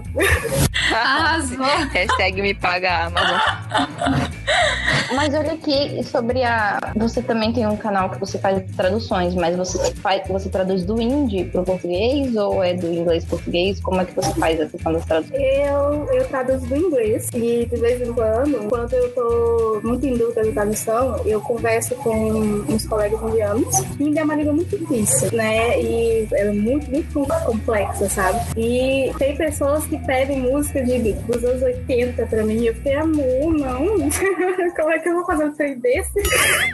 Arrasou. 0.94 1.66
Hashtag 1.94 2.42
me 2.42 2.54
paga 2.54 3.06
Amazon. 3.06 3.40
Mas 5.16 5.34
olha 5.34 5.54
aqui 5.54 6.04
sobre 6.04 6.44
a. 6.44 6.80
Você 6.96 7.22
também 7.22 7.52
tem 7.52 7.68
um 7.68 7.76
canal 7.76 8.10
que 8.10 8.20
você 8.20 8.38
faz 8.38 8.64
traduções, 8.76 9.36
mas 9.36 9.56
você 9.56 9.94
faz, 9.96 10.28
você 10.28 10.50
traduz 10.50 10.84
do 10.84 11.02
hindi 11.02 11.44
pro 11.46 11.64
português 11.64 12.36
ou 12.36 12.64
é 12.64 12.74
do 12.74 12.92
inglês 12.92 13.26
pro 13.26 13.38
português? 13.38 13.80
Como 13.82 14.02
é 14.02 14.06
que 14.06 14.16
você 14.16 14.34
faz 14.34 14.60
a 14.62 14.66
questão 14.66 14.94
das 14.94 15.06
traduções? 15.06 15.42
Eu, 15.42 16.08
eu 16.14 16.28
traduzo 16.28 16.66
do 16.66 16.76
inglês 16.78 17.30
e 17.34 17.66
de 17.66 17.76
vez 17.78 18.02
em 18.02 18.14
quando, 18.14 18.70
quando 18.70 18.94
eu 18.94 19.14
tô 19.14 19.82
muito 19.84 20.06
em 20.06 20.18
dúvida 20.18 20.44
de 20.44 20.52
tradução, 20.52 21.22
eu 21.26 21.42
converso 21.42 21.96
com 21.96 22.32
uns 22.70 22.86
colegas 22.86 23.22
indianos. 23.22 23.80
Hindi 24.00 24.20
é 24.20 24.24
uma 24.24 24.36
língua 24.36 24.54
muito 24.54 24.78
difícil, 24.78 25.30
né? 25.34 25.82
E 25.82 26.28
é 26.32 26.52
muito, 26.52 26.90
muito 26.90 27.28
complexa, 27.46 28.10
sabe? 28.10 28.40
E 28.58 29.01
tem 29.18 29.36
pessoas 29.36 29.86
que 29.86 29.98
pedem 30.06 30.42
música 30.42 30.84
de, 30.84 31.14
dos 31.14 31.44
anos 31.44 31.62
80 31.62 32.26
pra 32.26 32.44
mim. 32.44 32.66
Eu 32.66 32.76
fiquei, 32.76 32.96
amor, 32.96 33.54
não. 33.54 33.88
Como 34.76 34.92
é 34.92 35.00
que 35.00 35.10
eu 35.10 35.16
vou 35.16 35.26
fazer 35.26 35.46
um 35.46 35.54
trem 35.54 35.80
desse? 35.80 36.22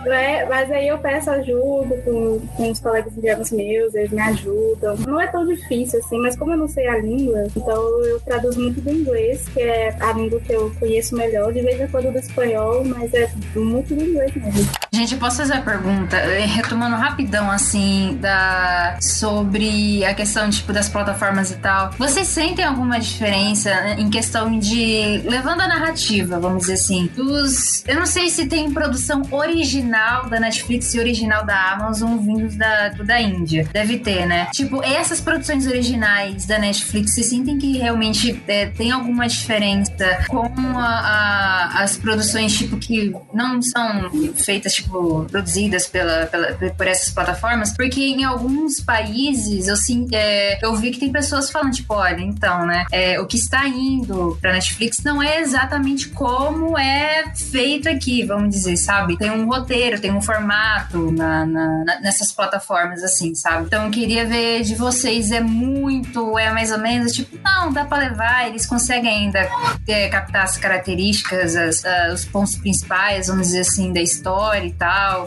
né? 0.05 0.45
Mas 0.45 0.71
aí 0.71 0.87
eu 0.87 0.97
peço 0.97 1.29
ajuda 1.29 1.97
com, 2.03 2.39
com 2.55 2.71
os 2.71 2.79
colegas 2.79 3.15
indianos 3.17 3.51
meus, 3.51 3.93
eles 3.95 4.11
me 4.11 4.21
ajudam. 4.21 4.95
Não 5.07 5.19
é 5.19 5.27
tão 5.27 5.45
difícil 5.45 5.99
assim, 5.99 6.19
mas 6.19 6.35
como 6.35 6.51
eu 6.51 6.57
não 6.57 6.67
sei 6.67 6.87
a 6.87 6.97
língua, 6.97 7.47
então 7.55 8.03
eu 8.05 8.19
traduzo 8.21 8.59
muito 8.59 8.81
do 8.81 8.91
inglês, 8.91 9.47
que 9.49 9.61
é 9.61 9.95
a 9.99 10.13
língua 10.13 10.39
que 10.39 10.53
eu 10.53 10.71
conheço 10.79 11.15
melhor, 11.15 11.51
de 11.51 11.61
vez 11.61 11.79
em 11.79 11.87
quando 11.87 12.11
do 12.11 12.19
espanhol, 12.19 12.83
mas 12.83 13.13
é 13.13 13.29
muito 13.55 13.95
do 13.95 14.03
inglês 14.03 14.33
mesmo. 14.35 14.86
Gente, 14.97 15.13
eu 15.13 15.19
posso 15.19 15.37
fazer 15.37 15.53
a 15.53 15.61
pergunta, 15.61 16.17
eh, 16.17 16.43
retomando 16.45 16.95
rapidão, 16.95 17.51
assim, 17.51 18.17
da 18.19 18.97
sobre 18.99 20.03
a 20.03 20.11
questão, 20.15 20.49
tipo, 20.49 20.73
das 20.73 20.89
plataformas 20.89 21.51
e 21.51 21.55
tal. 21.57 21.91
Vocês 21.99 22.27
sentem 22.27 22.65
alguma 22.65 22.99
diferença 22.99 23.69
em 23.97 24.09
questão 24.09 24.57
de. 24.57 25.21
levando 25.23 25.61
a 25.61 25.67
narrativa, 25.67 26.39
vamos 26.39 26.61
dizer 26.61 26.73
assim, 26.73 27.11
dos. 27.15 27.83
Eu 27.87 27.95
não 27.95 28.07
sei 28.07 28.27
se 28.31 28.47
tem 28.47 28.71
produção 28.71 29.21
original 29.29 30.27
da 30.29 30.39
Netflix 30.39 30.93
e 30.95 30.99
original 30.99 31.45
da 31.45 31.73
Amazon 31.73 32.17
vindos 32.17 32.55
da, 32.55 32.89
da 32.89 33.21
Índia. 33.21 33.69
Deve 33.71 33.99
ter, 33.99 34.25
né? 34.25 34.47
Tipo, 34.51 34.81
essas 34.83 35.21
produções 35.21 35.67
originais 35.67 36.47
da 36.47 36.57
Netflix, 36.57 37.13
vocês 37.13 37.27
sentem 37.27 37.59
que 37.59 37.77
realmente 37.77 38.41
eh, 38.47 38.65
tem 38.75 38.89
alguma 38.91 39.27
diferença 39.27 40.25
com 40.27 40.47
a- 40.79 41.69
a- 41.75 41.83
as 41.83 41.97
produções, 41.97 42.57
tipo, 42.57 42.77
que 42.77 43.13
não 43.31 43.61
são 43.61 44.09
feitas, 44.35 44.73
tipo, 44.73 44.86
produzidas 44.87 45.87
pela, 45.87 46.25
pela- 46.27 46.53
por 46.75 46.87
essas 46.87 47.11
plataformas? 47.11 47.73
Porque 47.75 48.01
em 48.01 48.23
alguns 48.23 48.79
países 48.79 49.67
eu, 49.67 49.75
sim, 49.75 50.07
é, 50.13 50.63
eu 50.65 50.75
vi 50.75 50.91
que 50.91 50.99
tem 50.99 51.11
pessoas 51.11 51.49
falando, 51.51 51.73
tipo, 51.73 51.93
olha, 51.93 52.21
então, 52.21 52.65
né, 52.65 52.85
é, 52.91 53.19
o 53.19 53.25
que 53.25 53.37
está 53.37 53.67
indo 53.67 54.37
pra 54.41 54.53
Netflix 54.53 55.03
não 55.03 55.21
é 55.21 55.39
exatamente 55.41 56.09
como 56.09 56.77
é 56.77 57.25
feito 57.35 57.89
aqui, 57.89 58.23
vamos 58.25 58.49
dizer, 58.49 58.77
sabe? 58.77 59.17
Tem 59.17 59.31
um 59.31 59.47
roteiro, 59.47 59.99
tem 59.99 60.11
um 60.11 60.21
formato 60.21 61.11
na, 61.11 61.45
na- 61.45 61.83
na- 61.85 61.99
nessas 62.01 62.31
plataformas, 62.31 63.03
assim, 63.03 63.33
sabe? 63.35 63.65
Então 63.65 63.85
eu 63.85 63.91
queria 63.91 64.25
ver 64.25 64.63
de 64.63 64.75
vocês, 64.75 65.31
é 65.31 65.41
muito, 65.41 66.37
é 66.37 66.51
mais 66.51 66.71
ou 66.71 66.77
menos, 66.79 67.11
tipo, 67.13 67.37
não, 67.43 67.71
dá 67.71 67.85
pra 67.85 67.97
levar, 67.97 68.47
eles 68.47 68.65
conseguem 68.65 69.25
ainda 69.25 69.47
é, 69.87 70.07
captar 70.09 70.43
as 70.43 70.57
características, 70.57 71.55
as- 71.55 71.85
ah, 71.85 72.11
os 72.13 72.25
pontos 72.25 72.55
principais, 72.55 73.27
vamos 73.27 73.47
dizer 73.47 73.61
assim, 73.61 73.91
da 73.93 74.01
história 74.01 74.67
e 74.67 74.71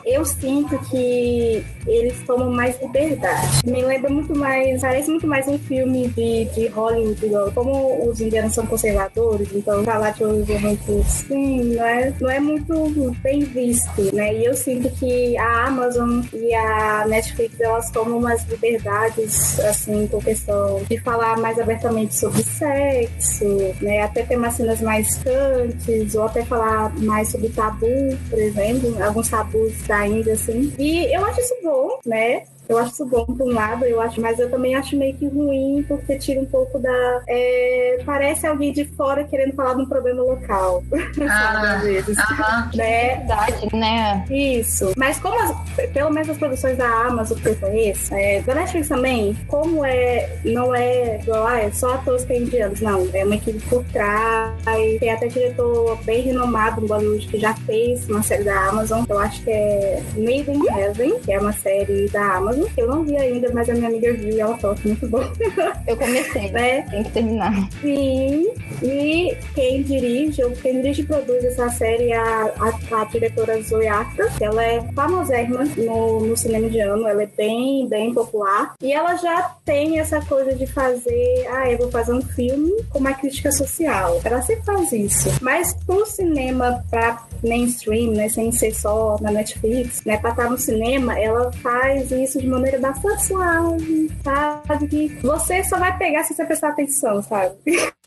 Eu 0.05 0.25
sinto 0.25 0.79
que 0.91 1.65
eles 1.87 2.15
tomam 2.27 2.51
mais 2.51 2.81
liberdade. 2.81 3.61
Me 3.67 3.83
lembra 3.83 4.11
muito 4.11 4.37
mais, 4.37 4.81
parece 4.81 5.11
muito 5.11 5.27
mais 5.27 5.47
um 5.49 5.59
filme 5.59 6.09
de, 6.09 6.45
de 6.47 6.69
Hollywood, 6.69 7.25
igual. 7.25 7.51
como 7.53 8.09
os 8.09 8.21
indianos 8.21 8.55
são 8.55 8.67
conservadores, 8.67 9.49
então 9.53 9.83
falar 9.85 10.13
de 10.13 10.25
muito 10.25 11.05
sim, 11.09 11.75
não 11.75 11.85
é, 11.85 12.13
não 12.21 12.31
é 12.31 12.41
muito 12.41 13.17
bem 13.23 13.41
visto, 13.41 14.15
né? 14.15 14.35
E 14.35 14.45
eu 14.45 14.55
sinto 14.55 14.91
que 14.91 15.37
a 15.37 15.67
Amazon 15.67 16.21
e 16.33 16.55
a 16.55 17.07
Netflix 17.09 17.59
elas 17.61 17.91
tomam 17.91 18.19
umas 18.19 18.47
liberdades, 18.49 19.59
assim, 19.61 20.07
com 20.07 20.21
questão 20.21 20.83
de 20.89 20.99
falar 21.01 21.39
mais 21.39 21.59
abertamente 21.59 22.15
sobre 22.15 22.43
sexo, 22.43 23.75
né? 23.81 24.03
Até 24.03 24.23
ter 24.23 24.37
umas 24.37 24.55
cenas 24.55 24.81
mais 24.81 25.17
cantes, 25.19 26.15
ou 26.15 26.25
até 26.25 26.45
falar 26.45 26.95
mais 26.99 27.29
sobre 27.29 27.49
tabu, 27.49 28.17
por 28.29 28.39
exemplo, 28.39 29.03
alguns 29.03 29.29
tabus 29.31 29.73
da 29.87 30.07
Índia, 30.07 30.35
assim. 30.35 30.73
E 30.79 31.14
eu 31.14 31.25
acho 31.25 31.40
isso 31.40 31.57
bom, 31.62 31.99
né? 32.05 32.45
Eu 32.70 32.78
acho 32.78 32.92
isso 32.92 33.04
bom 33.06 33.24
por 33.26 33.42
um 33.48 33.52
lado, 33.52 33.85
eu 33.85 34.00
acho, 34.00 34.20
mas 34.20 34.38
eu 34.38 34.48
também 34.48 34.76
acho 34.76 34.96
meio 34.96 35.12
que 35.16 35.26
ruim 35.26 35.85
porque 35.88 36.16
tira 36.16 36.40
um 36.40 36.46
pouco 36.46 36.78
da. 36.78 37.20
é, 37.26 37.98
parece 38.06 38.46
alguém 38.46 38.72
de 38.72 38.85
fora 38.85 39.24
querendo 39.24 39.54
falar 39.54 39.74
de 39.74 39.83
um 39.83 39.87
problema 39.87 40.22
local. 40.22 40.85
sabe, 40.90 41.28
Ah, 41.28 41.76
às 41.76 41.83
vezes. 41.83 42.16
Aham. 42.16 42.70
Né? 42.74 43.16
Verdade, 43.16 43.76
né? 43.76 44.24
Isso. 44.30 44.92
Mas 44.96 45.18
como 45.18 45.37
as, 45.42 45.52
pelo 45.92 46.11
menos 46.11 46.30
as 46.30 46.38
produções 46.38 46.76
da 46.78 46.88
Amazon 46.88 47.38
que 47.38 47.48
eu 47.48 47.56
conheço, 47.56 48.14
é, 48.14 48.40
da 48.42 48.54
Netflix 48.54 48.88
também, 48.88 49.37
como 49.48 49.85
é, 49.85 50.38
não 50.44 50.72
é 50.72 51.18
igual, 51.20 51.48
ah, 51.48 51.61
é 51.61 51.72
só 51.72 51.94
atores 51.94 52.24
que 52.24 52.35
é 52.35 52.38
indianos, 52.38 52.80
não, 52.80 53.09
é 53.12 53.24
uma 53.24 53.35
equipe 53.35 53.59
por 53.68 53.83
trás, 53.87 54.52
tem 55.00 55.11
até 55.11 55.26
diretor 55.26 55.98
bem 56.04 56.22
renomado 56.22 56.80
no 56.80 56.87
Bollywood 56.87 57.26
que 57.26 57.38
já 57.38 57.52
fez 57.54 58.09
uma 58.09 58.22
série 58.22 58.44
da 58.44 58.68
Amazon, 58.68 59.04
eu 59.09 59.18
acho 59.18 59.42
que 59.42 59.50
é 59.50 60.00
Made 60.16 60.50
in 60.50 60.62
Heaven, 60.68 61.18
que 61.18 61.33
é 61.33 61.40
uma 61.40 61.52
série 61.52 62.09
da 62.11 62.37
Amazon, 62.37 62.60
que 62.66 62.81
eu 62.81 62.88
não 62.88 63.05
vi 63.05 63.16
ainda, 63.16 63.51
mas 63.53 63.68
a 63.68 63.75
minha 63.75 63.88
amiga 63.88 64.12
viu 64.12 64.37
e 64.37 64.40
ela 64.40 64.57
falou 64.59 64.77
que 64.77 64.88
é 64.88 64.88
muito 64.88 65.09
bom, 65.09 65.20
Eu 65.87 65.96
comecei, 65.96 66.51
né? 66.51 66.83
tem 66.83 67.03
que 67.03 67.11
terminar. 67.11 67.68
Sim, 67.81 68.51
e 68.83 69.37
quem 69.55 69.83
dirige, 69.83 70.42
ou 70.42 70.51
quem 70.53 70.81
dirige 70.81 71.03
e 71.03 71.07
produz 71.07 71.44
essa 71.44 71.68
série 71.70 72.11
é 72.11 72.16
a, 72.16 72.53
a, 72.59 73.01
a 73.01 73.05
diretora 73.05 73.61
Zoe 73.62 73.88
Acta, 73.88 74.31
ela 74.40 74.62
é 74.62 74.81
famosérrima 74.92 75.64
no, 75.77 76.20
no 76.20 76.37
cinema 76.37 76.66
indiano, 76.66 77.07
ela 77.07 77.23
é 77.23 77.27
bem, 77.27 77.88
bem 77.88 78.12
popular, 78.12 78.75
e 78.83 78.92
ela 78.92 79.16
já 79.16 79.55
tem 79.64 79.99
essa 79.99 80.20
coisa 80.23 80.55
de 80.55 80.66
fazer, 80.66 81.46
ah, 81.51 81.70
eu 81.70 81.79
vou 81.79 81.90
fazer 81.90 82.12
um 82.12 82.23
filme 82.23 82.83
com 82.90 82.99
uma 82.99 83.14
crítica 83.14 83.51
social, 83.53 84.20
ela 84.25 84.42
sempre 84.42 84.64
faz 84.64 84.92
isso, 84.92 85.29
mas 85.40 85.75
pro 85.85 86.05
cinema, 86.07 86.85
pra 86.90 87.25
mainstream, 87.42 88.12
né, 88.12 88.29
sem 88.29 88.53
ser 88.53 88.75
só 88.75 89.16
na 89.20 89.31
Netflix, 89.31 90.05
né, 90.05 90.16
pra 90.16 90.31
estar 90.31 90.51
no 90.51 90.59
cinema, 90.59 91.18
ela 91.18 91.51
faz 91.53 92.11
isso 92.11 92.38
de 92.38 92.46
maneira 92.51 92.79
bastante 92.79 93.25
suave, 93.25 94.11
sabe, 94.23 94.89
que 94.89 95.09
você 95.23 95.63
só 95.65 95.79
vai 95.79 95.97
pegar 95.97 96.25
se 96.25 96.35
você 96.35 96.45
prestar 96.45 96.71
atenção, 96.71 97.23
sabe? 97.23 97.55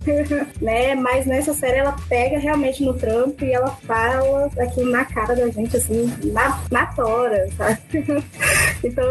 né? 0.62 0.96
Mas 0.96 1.26
nessa 1.26 1.54
série 1.54 1.78
ela 1.78 1.96
pega 2.08 2.38
realmente 2.38 2.84
no 2.84 2.94
trampo 2.94 3.44
e 3.44 3.54
ela 3.54 3.70
fala 3.70 4.50
aquilo 4.60 4.92
na 4.92 5.06
cara 5.06 5.36
da 5.36 5.50
gente, 5.50 5.78
assim, 5.78 6.12
na, 6.26 6.62
na 6.72 6.86
tora, 6.88 7.48
sabe? 7.58 7.80
então 8.84 9.04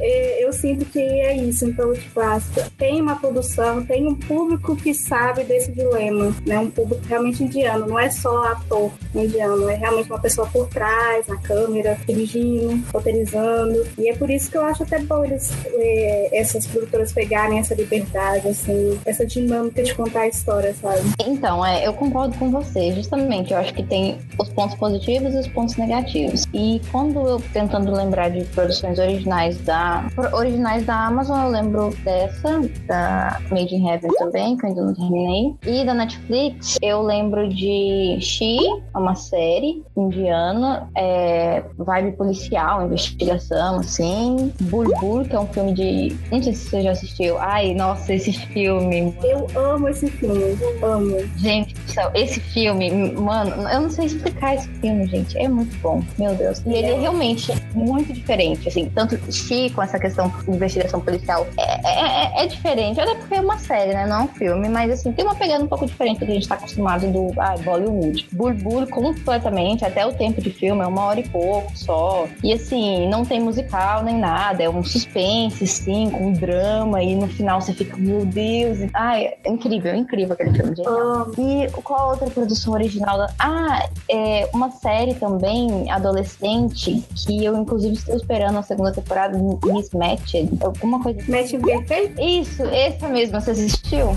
eu, 0.00 0.46
eu 0.46 0.52
sinto 0.52 0.84
que 0.86 1.00
é 1.00 1.36
isso. 1.36 1.66
Então, 1.66 1.92
tipo, 1.94 2.20
ah, 2.20 2.40
tem 2.76 3.00
uma 3.00 3.16
produção, 3.16 3.84
tem 3.84 4.06
um 4.06 4.14
público 4.14 4.76
que 4.76 4.94
sabe 4.94 5.44
desse 5.44 5.72
dilema, 5.72 6.34
né? 6.46 6.58
Um 6.58 6.70
público 6.70 7.02
realmente 7.06 7.42
indiano, 7.42 7.86
não 7.86 7.98
é 7.98 8.10
só 8.10 8.44
ator 8.44 8.92
indiano, 9.14 9.68
é 9.68 9.74
realmente 9.74 10.10
uma 10.10 10.20
pessoa 10.20 10.46
por 10.48 10.68
trás, 10.68 11.26
na 11.26 11.36
câmera, 11.38 11.98
dirigindo, 12.06 12.84
roteirizando. 12.92 13.86
E 13.98 14.08
é 14.08 14.14
por 14.14 14.30
isso 14.30 14.50
que 14.50 14.57
eu 14.58 14.64
acho 14.64 14.82
até 14.82 14.98
bom 15.00 15.24
eles, 15.24 15.52
eh, 15.66 16.28
essas 16.32 16.66
produtoras 16.66 17.12
pegarem 17.12 17.58
essa 17.58 17.74
liberdade, 17.74 18.48
assim, 18.48 18.98
essa 19.04 19.24
dinâmica 19.24 19.82
de 19.82 19.94
contar 19.94 20.20
a 20.20 20.28
história, 20.28 20.74
sabe? 20.74 21.00
Então, 21.24 21.64
é, 21.64 21.86
eu 21.86 21.92
concordo 21.92 22.36
com 22.38 22.50
você, 22.50 22.92
justamente. 22.92 23.52
Eu 23.52 23.58
acho 23.58 23.72
que 23.74 23.82
tem 23.82 24.18
os 24.38 24.48
pontos 24.50 24.76
positivos 24.76 25.34
e 25.34 25.38
os 25.38 25.48
pontos 25.48 25.76
negativos. 25.76 26.44
E 26.52 26.80
quando 26.90 27.20
eu 27.20 27.42
tentando 27.52 27.92
lembrar 27.92 28.30
de 28.30 28.44
produções 28.46 28.98
originais 28.98 29.58
da 29.58 30.06
originais 30.32 30.84
da 30.84 31.06
Amazon, 31.06 31.44
eu 31.44 31.50
lembro 31.50 31.96
dessa, 32.04 32.60
da 32.86 33.40
Made 33.50 33.74
in 33.74 33.88
Heaven 33.88 34.10
também, 34.18 34.56
que 34.56 34.64
eu 34.64 34.68
ainda 34.70 34.82
não 34.82 34.94
terminei. 34.94 35.54
E 35.66 35.84
da 35.84 35.94
Netflix, 35.94 36.76
eu 36.82 37.02
lembro 37.02 37.48
de 37.48 38.18
She, 38.20 38.58
uma 38.94 39.14
série 39.14 39.82
indiana, 39.96 40.88
é, 40.96 41.62
vibe 41.76 42.12
policial, 42.16 42.84
investigação, 42.84 43.80
assim. 43.80 44.47
Bulbul, 44.62 45.24
que 45.24 45.34
é 45.34 45.40
um 45.40 45.46
filme 45.46 45.72
de. 45.72 46.16
Não 46.30 46.42
sei 46.42 46.52
se 46.54 46.68
você 46.70 46.82
já 46.82 46.90
assistiu. 46.92 47.38
Ai, 47.38 47.74
nossa, 47.74 48.12
esse 48.14 48.32
filme, 48.32 49.14
Eu 49.22 49.46
amo 49.56 49.88
esse 49.88 50.08
filme, 50.10 50.56
amo. 50.82 51.16
Gente 51.36 51.74
do 51.74 51.92
céu, 51.92 52.10
esse 52.14 52.40
filme, 52.40 52.90
mano, 53.12 53.68
eu 53.68 53.80
não 53.82 53.90
sei 53.90 54.06
explicar 54.06 54.54
esse 54.54 54.68
filme, 54.80 55.06
gente. 55.06 55.36
É 55.38 55.48
muito 55.48 55.76
bom, 55.80 56.02
meu 56.18 56.34
Deus. 56.34 56.62
E 56.66 56.72
ele 56.72 56.88
é 56.88 56.98
realmente 57.00 57.52
muito 57.74 58.12
diferente, 58.12 58.68
assim. 58.68 58.90
Tanto 58.94 59.18
Chi 59.32 59.70
com 59.70 59.82
essa 59.82 59.98
questão 59.98 60.32
de 60.44 60.50
investigação 60.50 61.00
policial 61.00 61.46
é, 61.56 61.62
é, 61.62 62.40
é- 62.40 62.44
é 62.44 62.46
diferente. 62.46 63.00
Até 63.00 63.14
porque 63.14 63.34
é 63.34 63.40
uma 63.40 63.58
série, 63.58 63.92
né? 63.92 64.06
Não 64.06 64.20
é 64.20 64.22
um 64.24 64.28
filme, 64.28 64.68
mas 64.68 64.90
assim, 64.90 65.12
tem 65.12 65.24
uma 65.24 65.34
pegada 65.34 65.62
um 65.64 65.68
pouco 65.68 65.86
diferente 65.86 66.20
do 66.20 66.26
que 66.26 66.32
a 66.32 66.34
gente 66.34 66.48
tá 66.48 66.54
acostumado 66.54 67.06
do 67.10 67.32
ah, 67.40 67.54
Bollywood. 67.64 68.26
Burbur 68.32 68.86
completamente, 68.88 69.84
até 69.84 70.06
o 70.06 70.12
tempo 70.12 70.40
de 70.40 70.50
filme 70.50 70.82
é 70.82 70.86
uma 70.86 71.02
hora 71.04 71.20
e 71.20 71.28
pouco 71.28 71.70
só. 71.76 72.26
E 72.42 72.52
assim, 72.52 73.08
não 73.08 73.24
tem 73.24 73.40
musical 73.40 74.02
nem 74.02 74.16
nada. 74.18 74.37
Pesada, 74.38 74.62
é 74.62 74.70
um 74.70 74.84
suspense, 74.84 75.66
sim, 75.66 76.10
com 76.10 76.32
drama, 76.32 77.02
e 77.02 77.14
no 77.16 77.26
final 77.28 77.60
você 77.60 77.72
fica, 77.74 77.96
meu 77.96 78.24
Deus. 78.24 78.78
Ai, 78.94 79.34
é 79.44 79.50
incrível, 79.50 79.94
incrível 79.94 80.34
aquele 80.34 80.52
filme, 80.54 80.76
genial. 80.76 81.26
E 81.36 81.68
qual 81.82 82.10
outra 82.10 82.30
produção 82.30 82.72
original? 82.74 83.18
da- 83.18 83.30
Ah, 83.38 83.88
é 84.08 84.48
uma 84.54 84.70
série 84.70 85.14
também, 85.14 85.90
adolescente, 85.90 87.02
que 87.16 87.44
eu 87.44 87.56
inclusive 87.56 87.94
estou 87.94 88.14
esperando 88.16 88.58
a 88.58 88.62
segunda 88.62 88.92
temporada, 88.92 89.36
Mismatched, 89.64 90.50
alguma 90.62 91.02
coisa 91.02 91.20
assim. 91.20 91.32
Match 91.32 91.54
Perfeito? 91.86 92.20
Isso, 92.20 92.62
essa 92.66 93.08
mesmo, 93.08 93.40
você 93.40 93.50
assistiu? 93.50 94.16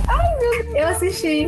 Eu 0.76 0.88
assisti. 0.88 1.47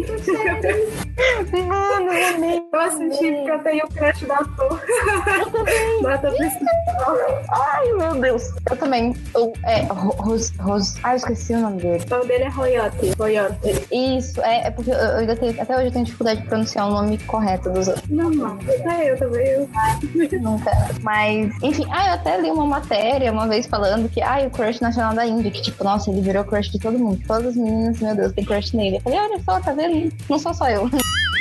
Mano, 1.67 2.11
eu 2.11 2.35
amei. 2.35 2.63
Eu 2.73 2.79
assisti 2.79 3.31
porque 3.31 3.51
eu 3.51 3.59
tenho 3.59 3.85
o 3.85 3.87
crush 3.89 4.25
do 4.25 4.33
ator. 4.33 4.81
Ator 6.13 6.33
principal. 6.35 7.17
Ai, 7.51 7.93
meu 7.93 8.15
Deus. 8.21 8.43
Eu 8.69 8.77
também. 8.77 9.13
Eu, 9.35 9.51
é, 9.65 9.81
Ro- 9.83 10.15
Ros, 10.17 10.51
Ros... 10.59 10.95
Ah, 11.03 11.11
eu 11.13 11.17
esqueci 11.17 11.53
o 11.53 11.59
nome 11.59 11.81
dele. 11.81 12.03
O 12.07 12.09
nome 12.09 12.27
dele 12.27 12.43
é 12.45 12.49
Royote. 12.49 13.11
Royote. 13.19 13.57
Isso, 13.91 14.41
é, 14.41 14.67
é 14.67 14.71
porque 14.71 14.89
eu, 14.89 14.95
eu 14.95 15.17
ainda 15.17 15.35
tenho, 15.35 15.61
até 15.61 15.75
hoje 15.75 15.87
eu 15.87 15.91
tenho 15.91 16.05
dificuldade 16.05 16.41
de 16.41 16.47
pronunciar 16.47 16.87
o 16.87 16.91
nome 16.91 17.17
correto 17.19 17.69
dos 17.69 17.87
outros. 17.89 18.09
Normal. 18.09 18.57
É, 18.67 19.11
eu 19.11 19.17
também. 19.17 19.45
Eu. 19.47 19.69
Nunca. 20.41 20.71
Mas, 21.01 21.51
enfim, 21.61 21.85
ah, 21.91 22.07
eu 22.09 22.13
até 22.13 22.39
li 22.39 22.49
uma 22.51 22.65
matéria 22.65 23.31
uma 23.31 23.47
vez 23.47 23.65
falando 23.67 24.07
que, 24.09 24.21
ah, 24.21 24.37
o 24.45 24.49
crush 24.49 24.79
nacional 24.81 25.13
da 25.13 25.25
Índia, 25.25 25.51
que 25.51 25.61
tipo, 25.61 25.83
nossa, 25.83 26.09
ele 26.09 26.21
virou 26.21 26.43
crush 26.45 26.71
de 26.71 26.79
todo 26.79 26.97
mundo. 26.97 27.19
Todas 27.27 27.47
as 27.47 27.55
meninas, 27.55 27.99
meu 27.99 28.15
Deus, 28.15 28.31
tem 28.33 28.45
crush 28.45 28.73
nele. 28.75 28.97
Eu 28.97 29.01
falei, 29.01 29.19
olha 29.19 29.39
só, 29.43 29.59
tá 29.59 29.73
vendo? 29.73 30.11
Não 30.29 30.39
sou 30.39 30.53
só 30.53 30.69
eu. 30.69 30.89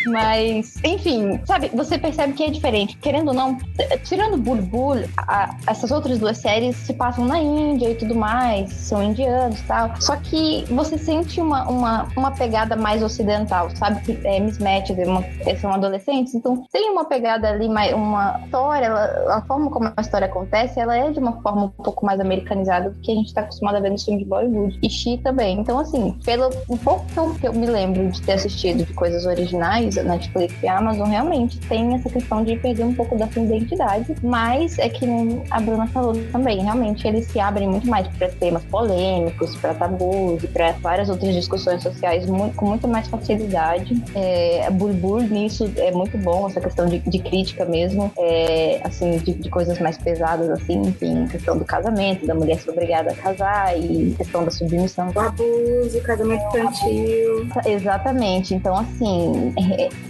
Mas, 0.06 0.74
enfim, 0.84 1.40
sabe, 1.44 1.70
você 1.74 1.98
percebe 1.98 2.32
que 2.32 2.42
é 2.44 2.50
diferente. 2.50 2.96
Querendo 2.98 3.28
ou 3.28 3.34
não, 3.34 3.56
tirando 4.04 4.36
Bulbul, 4.36 5.04
a- 5.16 5.54
essas 5.66 5.90
outras 5.90 6.18
duas 6.18 6.38
séries 6.38 6.76
se 6.76 6.92
passam 6.92 7.24
na 7.24 7.38
Índia 7.38 7.90
e 7.90 7.94
tudo 7.94 8.14
mais, 8.14 8.72
são 8.72 9.02
indianos 9.02 9.60
e 9.60 9.62
tal. 9.64 9.90
Só 10.00 10.16
que 10.16 10.64
você 10.70 10.98
sente 10.98 11.40
uma, 11.40 11.68
uma, 11.68 12.08
uma 12.16 12.30
pegada 12.30 12.76
mais 12.76 13.02
ocidental, 13.02 13.68
sabe? 13.76 14.00
Que 14.02 14.26
é 14.26 14.40
mismatch, 14.40 14.90
uma- 15.06 15.24
é, 15.46 15.54
são 15.56 15.72
adolescentes, 15.72 16.34
então 16.34 16.64
tem 16.72 16.90
uma 16.90 17.04
pegada 17.04 17.48
ali, 17.48 17.66
uma 17.66 18.40
história, 18.44 18.86
ela- 18.86 19.36
a 19.36 19.42
forma 19.42 19.70
como 19.70 19.92
a 19.96 20.00
história 20.00 20.26
acontece, 20.26 20.78
ela 20.80 20.96
é 20.96 21.10
de 21.10 21.18
uma 21.18 21.40
forma 21.42 21.64
um 21.64 21.68
pouco 21.68 22.04
mais 22.04 22.20
americanizada 22.20 22.90
do 22.90 22.98
que 23.00 23.12
a 23.12 23.14
gente 23.14 23.32
tá 23.32 23.42
acostumado 23.42 23.76
a 23.76 23.80
ver 23.80 23.90
no 23.90 23.98
filme 23.98 24.20
de 24.22 24.24
Bollywood. 24.28 24.78
E 24.82 24.90
She 24.90 25.18
também. 25.18 25.58
Então, 25.60 25.78
assim, 25.78 26.18
pelo 26.24 26.50
um 26.68 26.76
pouco 26.76 27.04
que 27.40 27.46
eu 27.46 27.52
me 27.52 27.66
lembro 27.66 28.08
de 28.10 28.20
ter 28.22 28.32
assistido 28.32 28.84
de 28.84 28.92
coisas 28.94 29.26
originais, 29.26 29.91
a 29.98 30.02
Netflix 30.04 30.54
e 30.62 30.68
a 30.68 30.78
Amazon 30.78 31.08
realmente 31.08 31.58
tem 31.60 31.94
essa 31.94 32.08
questão 32.08 32.44
de 32.44 32.56
perder 32.56 32.84
um 32.84 32.94
pouco 32.94 33.16
da 33.16 33.26
sua 33.28 33.42
identidade, 33.42 34.14
mas 34.22 34.78
é 34.78 34.88
que 34.88 35.06
nem 35.06 35.42
a 35.50 35.60
Bruna 35.60 35.86
falou 35.88 36.14
também, 36.32 36.62
realmente 36.62 37.06
eles 37.06 37.26
se 37.26 37.38
abrem 37.40 37.68
muito 37.68 37.86
mais 37.88 38.06
para 38.08 38.28
temas 38.28 38.62
polêmicos, 38.64 39.54
para 39.56 39.74
tabus 39.74 40.42
e 40.42 40.48
para 40.48 40.72
várias 40.72 41.08
outras 41.08 41.34
discussões 41.34 41.82
sociais 41.82 42.26
mu- 42.26 42.52
com 42.56 42.66
muito 42.66 42.86
mais 42.88 43.06
facilidade. 43.08 44.02
É, 44.14 44.66
a 44.66 44.70
Bulbul 44.70 45.22
nisso 45.22 45.70
é 45.76 45.90
muito 45.90 46.16
bom, 46.18 46.48
essa 46.48 46.60
questão 46.60 46.86
de, 46.86 46.98
de 47.00 47.18
crítica 47.18 47.64
mesmo, 47.64 48.10
é, 48.18 48.80
assim, 48.84 49.18
de, 49.18 49.32
de 49.34 49.50
coisas 49.50 49.78
mais 49.78 49.96
pesadas, 49.98 50.48
assim, 50.50 50.80
enfim, 50.82 51.26
questão 51.26 51.56
do 51.58 51.64
casamento, 51.64 52.26
da 52.26 52.34
mulher 52.34 52.58
ser 52.60 52.70
obrigada 52.70 53.10
a 53.12 53.14
casar 53.14 53.78
e 53.78 54.14
questão 54.16 54.44
da 54.44 54.50
submissão 54.50 55.10
O 55.14 55.18
abuso, 55.20 56.00
casamento 56.02 56.42
infantil. 56.56 57.46
Exatamente. 57.66 58.54
Então, 58.54 58.76
assim, 58.76 59.52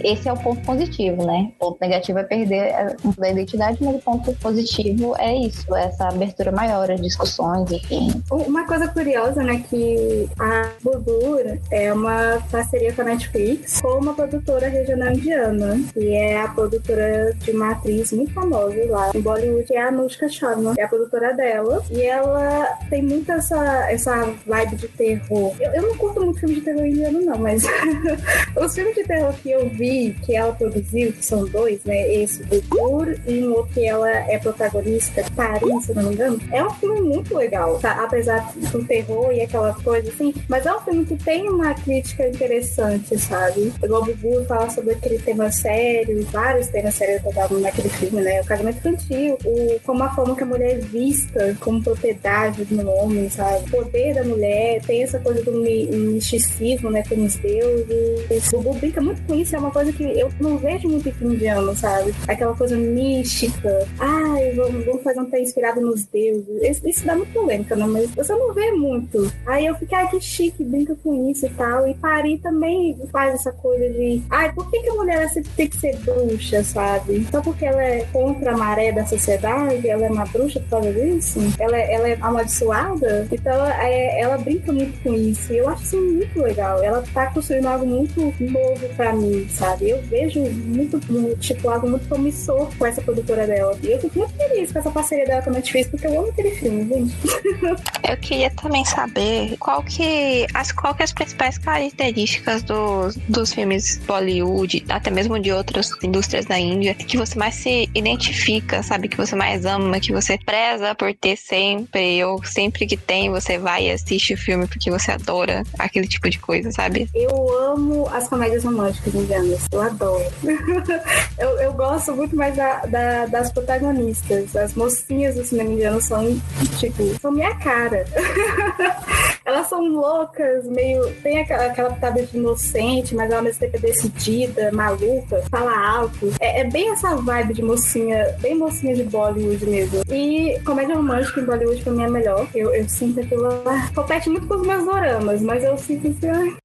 esse 0.01 0.27
é 0.27 0.33
o 0.33 0.37
ponto 0.37 0.61
positivo, 0.61 1.25
né? 1.25 1.51
O 1.59 1.65
ponto 1.65 1.77
negativo 1.81 2.19
é 2.19 2.23
perder 2.23 2.73
a 2.73 2.95
pouco 3.01 3.19
da 3.19 3.29
identidade, 3.29 3.77
mas 3.81 3.95
o 3.95 3.99
ponto 3.99 4.33
positivo 4.35 5.15
é 5.17 5.35
isso, 5.35 5.75
é 5.75 5.85
essa 5.85 6.07
abertura 6.07 6.51
maior 6.51 6.89
às 6.89 7.01
discussões, 7.01 7.71
enfim. 7.71 8.11
Uma 8.31 8.65
coisa 8.65 8.87
curiosa, 8.87 9.43
né, 9.43 9.63
que 9.69 10.29
a 10.39 10.69
Budur 10.81 11.59
é 11.71 11.93
uma 11.93 12.41
parceria 12.51 12.93
com 12.93 13.01
a 13.01 13.05
Netflix 13.05 13.81
com 13.81 13.99
uma 13.99 14.13
produtora 14.13 14.67
regional 14.67 15.11
indiana, 15.11 15.79
que 15.93 16.13
é 16.13 16.41
a 16.41 16.47
produtora 16.47 17.33
de 17.33 17.51
uma 17.51 17.71
atriz 17.71 18.11
muito 18.11 18.33
famosa 18.33 18.73
lá 18.89 19.11
em 19.13 19.21
Bollywood, 19.21 19.73
é 19.73 19.81
a 19.81 19.87
Anushka 19.87 20.29
Sharma, 20.29 20.73
é 20.77 20.83
a 20.83 20.87
produtora 20.87 21.33
dela, 21.33 21.83
e 21.91 22.01
ela 22.01 22.65
tem 22.89 23.01
muito 23.01 23.31
essa, 23.31 23.91
essa 23.91 24.33
vibe 24.45 24.75
de 24.75 24.87
terror. 24.89 25.53
Eu, 25.59 25.71
eu 25.73 25.81
não 25.81 25.97
curto 25.97 26.21
muito 26.21 26.39
filme 26.39 26.55
de 26.55 26.61
terror 26.61 26.85
indiano, 26.85 27.21
não, 27.21 27.37
mas 27.37 27.63
os 28.55 28.73
filmes 28.73 28.95
de 28.95 29.03
terror 29.03 29.33
que 29.41 29.51
eu 29.51 29.62
vi, 29.69 30.15
que 30.25 30.35
ela 30.35 30.53
produziu, 30.53 31.11
que 31.13 31.25
são 31.25 31.45
dois, 31.45 31.83
né, 31.83 32.13
esse 32.13 32.43
Budur 32.43 33.15
e 33.27 33.43
um 33.43 33.53
outro 33.53 33.73
que 33.73 33.85
ela 33.85 34.09
é 34.09 34.37
protagonista, 34.37 35.23
Paris, 35.35 35.85
se 35.85 35.93
não 35.93 36.03
me 36.03 36.13
engano, 36.13 36.39
é 36.51 36.63
um 36.63 36.69
filme 36.71 37.01
muito 37.01 37.35
legal, 37.35 37.79
tá? 37.79 38.03
apesar 38.03 38.51
do 38.71 38.83
terror 38.85 39.31
e 39.31 39.41
aquela 39.41 39.73
coisa 39.73 40.09
assim, 40.09 40.33
mas 40.47 40.65
é 40.65 40.75
um 40.75 40.79
filme 40.81 41.05
que 41.05 41.15
tem 41.15 41.49
uma 41.49 41.73
crítica 41.73 42.27
interessante, 42.27 43.17
sabe? 43.17 43.71
O 43.81 43.87
Bubu 44.05 44.45
fala 44.45 44.69
sobre 44.69 44.93
aquele 44.93 45.19
tema 45.19 45.51
sério, 45.51 46.23
vários 46.31 46.67
temas 46.67 46.95
sérios 46.95 47.21
tratados 47.21 47.61
naquele 47.61 47.89
filme, 47.89 48.21
né? 48.21 48.41
O 48.41 48.45
casamento 48.45 48.77
infantil, 48.77 49.37
o, 49.45 49.79
como 49.85 50.03
a 50.03 50.13
forma 50.13 50.35
que 50.35 50.43
a 50.43 50.45
mulher 50.45 50.73
é 50.73 50.79
vista 50.79 51.55
como 51.59 51.81
propriedade 51.83 52.65
do 52.65 52.89
homem, 52.89 53.29
sabe? 53.29 53.65
O 53.67 53.69
poder 53.69 54.15
da 54.15 54.23
mulher, 54.23 54.81
tem 54.81 55.03
essa 55.03 55.19
coisa 55.19 55.41
do 55.43 55.51
mi- 55.53 55.87
misticismo, 55.87 56.89
né? 56.89 57.03
Com 57.07 57.23
os 57.23 57.35
deuses. 57.35 58.51
O 58.53 58.57
Bubu 58.57 58.73
brinca 58.79 59.01
muito 59.01 59.21
com 59.23 59.35
isso, 59.35 59.52
é 59.55 59.59
uma 59.59 59.71
coisa 59.71 59.91
que 59.91 60.03
eu 60.03 60.31
não 60.39 60.57
vejo 60.57 60.87
muito 60.89 61.09
em 61.09 61.27
indiano, 61.33 61.75
sabe? 61.75 62.13
Aquela 62.27 62.55
coisa 62.55 62.75
mística. 62.75 63.87
Ai, 63.99 64.51
vamos, 64.55 64.85
vamos 64.85 65.03
fazer 65.03 65.19
um 65.19 65.25
trem 65.25 65.43
inspirado 65.43 65.81
nos 65.81 66.03
deuses. 66.05 66.47
Isso, 66.61 66.87
isso 66.87 67.05
dá 67.05 67.15
muito 67.15 67.31
polêmica, 67.33 67.75
né? 67.75 67.85
Mas 67.87 68.09
você 68.11 68.33
não 68.33 68.53
vê 68.53 68.71
muito. 68.71 69.31
Aí 69.45 69.65
eu 69.65 69.75
fiquei, 69.75 69.97
ai, 69.97 70.09
que 70.09 70.21
chique, 70.21 70.63
brinca 70.63 70.95
com 71.03 71.29
isso 71.29 71.45
e 71.45 71.49
tal. 71.49 71.87
E 71.87 71.93
Paris 71.95 72.41
também 72.41 72.95
faz 73.11 73.35
essa 73.35 73.51
coisa 73.51 73.89
de, 73.89 74.21
ai, 74.29 74.51
por 74.53 74.69
que, 74.69 74.79
que 74.81 74.89
a 74.89 74.93
mulher 74.93 75.29
tem 75.55 75.67
que 75.67 75.77
ser 75.77 75.95
bruxa, 75.99 76.63
sabe? 76.63 77.25
Só 77.31 77.41
porque 77.41 77.65
ela 77.65 77.83
é 77.83 78.05
contra 78.11 78.53
a 78.53 78.57
maré 78.57 78.91
da 78.91 79.05
sociedade, 79.05 79.87
ela 79.87 80.05
é 80.05 80.09
uma 80.09 80.25
bruxa 80.25 80.59
por 80.61 80.69
causa 80.69 80.91
disso? 80.93 81.39
Ela, 81.59 81.77
é- 81.77 81.93
ela 81.93 82.09
é 82.09 82.17
amaldiçoada? 82.21 83.27
Então 83.31 83.65
é, 83.65 84.19
ela 84.21 84.37
brinca 84.37 84.71
muito 84.71 85.01
com 85.03 85.13
isso. 85.13 85.51
E 85.53 85.57
eu 85.57 85.69
acho 85.69 85.83
isso 85.83 86.01
muito 86.01 86.39
legal. 86.41 86.81
Ela 86.83 87.03
tá 87.13 87.27
construindo 87.27 87.67
algo 87.67 87.85
muito 87.85 88.19
novo 88.39 88.87
pra 88.95 89.13
mim, 89.13 89.42
sabe? 89.49 89.89
Eu 89.89 90.01
vejo 90.03 90.39
muito, 90.39 90.99
tipo, 91.39 91.69
algo 91.69 91.89
muito 91.89 92.07
promissor 92.07 92.69
com 92.77 92.85
essa 92.85 93.01
produtora 93.01 93.45
dela. 93.47 93.77
E 93.81 93.91
eu 93.91 93.99
fico 93.99 94.19
muito 94.19 94.33
feliz 94.33 94.71
com 94.71 94.79
essa 94.79 94.91
parceria 94.91 95.25
dela 95.25 95.41
com 95.41 95.49
a 95.49 95.53
Netflix, 95.53 95.89
porque 95.89 96.07
eu 96.07 96.19
amo 96.19 96.29
aquele 96.29 96.51
filme, 96.51 96.87
gente. 96.87 97.15
Eu 98.03 98.17
queria 98.17 98.49
também 98.51 98.83
saber 98.85 99.55
qual 99.57 99.81
que 99.81 100.45
as, 100.53 100.71
qual 100.71 100.93
que 100.93 101.03
as 101.03 101.13
principais 101.13 101.57
características 101.57 102.61
dos, 102.61 103.15
dos 103.27 103.53
filmes 103.53 103.97
Bollywood, 104.05 104.85
até 104.89 105.09
mesmo 105.09 105.39
de 105.39 105.51
outras 105.51 105.89
indústrias 106.03 106.45
da 106.45 106.59
Índia, 106.59 106.93
que 106.93 107.17
você 107.17 107.39
mais 107.39 107.55
se 107.55 107.89
identifica, 107.95 108.83
sabe? 108.83 109.07
Que 109.07 109.17
você 109.17 109.35
mais 109.35 109.65
ama, 109.65 109.99
que 109.99 110.11
você 110.11 110.37
preza 110.37 110.93
por 110.93 111.13
ter 111.13 111.37
sempre, 111.37 112.23
ou 112.23 112.43
sempre 112.43 112.85
que 112.85 112.97
tem, 112.97 113.29
você 113.29 113.57
vai 113.57 113.87
e 113.87 113.91
assiste 113.91 114.33
o 114.33 114.37
filme 114.37 114.67
porque 114.67 114.91
você 114.91 115.11
adora 115.11 115.63
aquele 115.79 116.07
tipo 116.07 116.29
de 116.29 116.39
coisa, 116.39 116.71
sabe? 116.71 117.09
Eu 117.13 117.59
amo 117.59 118.07
as 118.11 118.27
comédias 118.27 118.63
românticas 118.63 119.13
indianas. 119.23 119.61
Eu 119.71 119.81
adoro. 119.81 120.23
eu, 121.39 121.49
eu 121.59 121.73
gosto 121.73 122.15
muito 122.15 122.35
mais 122.35 122.55
da- 122.55 122.85
da- 122.85 123.25
das 123.27 123.51
protagonistas. 123.51 124.55
As 124.55 124.73
mocinhas 124.73 125.35
do 125.35 125.43
cinema 125.43 125.71
indiano 125.71 126.01
são, 126.01 126.39
tipo, 126.79 127.03
são 127.19 127.31
minha 127.31 127.55
cara. 127.55 128.05
Elas 129.45 129.67
são 129.67 129.85
loucas, 129.87 130.65
meio. 130.67 131.03
Tem 131.21 131.39
aquela, 131.39 131.65
aquela 131.65 131.91
pitada 131.91 132.23
de 132.23 132.37
inocente, 132.37 133.13
mas 133.13 133.31
ao 133.31 133.41
mesmo 133.41 133.59
tempo 133.59 133.75
é 133.75 133.79
decidida, 133.79 134.71
maluca, 134.71 135.43
fala 135.51 135.77
alto. 135.97 136.31
É, 136.39 136.61
é 136.61 136.63
bem 136.63 136.91
essa 136.91 137.15
vibe 137.17 137.53
de 137.55 137.61
mocinha, 137.61 138.35
bem 138.39 138.55
mocinha 138.55 138.95
de 138.95 139.03
Bollywood 139.03 139.65
mesmo. 139.65 140.01
E 140.09 140.57
comédia 140.65 140.95
romântica 140.95 141.41
em 141.41 141.45
Bollywood 141.45 141.83
pra 141.83 141.91
mim 141.91 142.03
é 142.03 142.09
melhor. 142.09 142.47
Eu, 142.55 142.73
eu 142.73 142.87
sinto 142.87 143.19
aquilo. 143.19 143.49
Compete 143.93 144.29
muito 144.29 144.47
com 144.47 144.55
os 144.55 144.65
meus 144.65 144.85
doramas, 144.85 145.41
mas 145.41 145.61
eu 145.63 145.77
sinto 145.77 146.07
assim, 146.07 146.55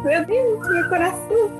meu 0.00 0.24
Deus, 0.26 0.68
meu 0.68 0.88
coração. 0.88 1.50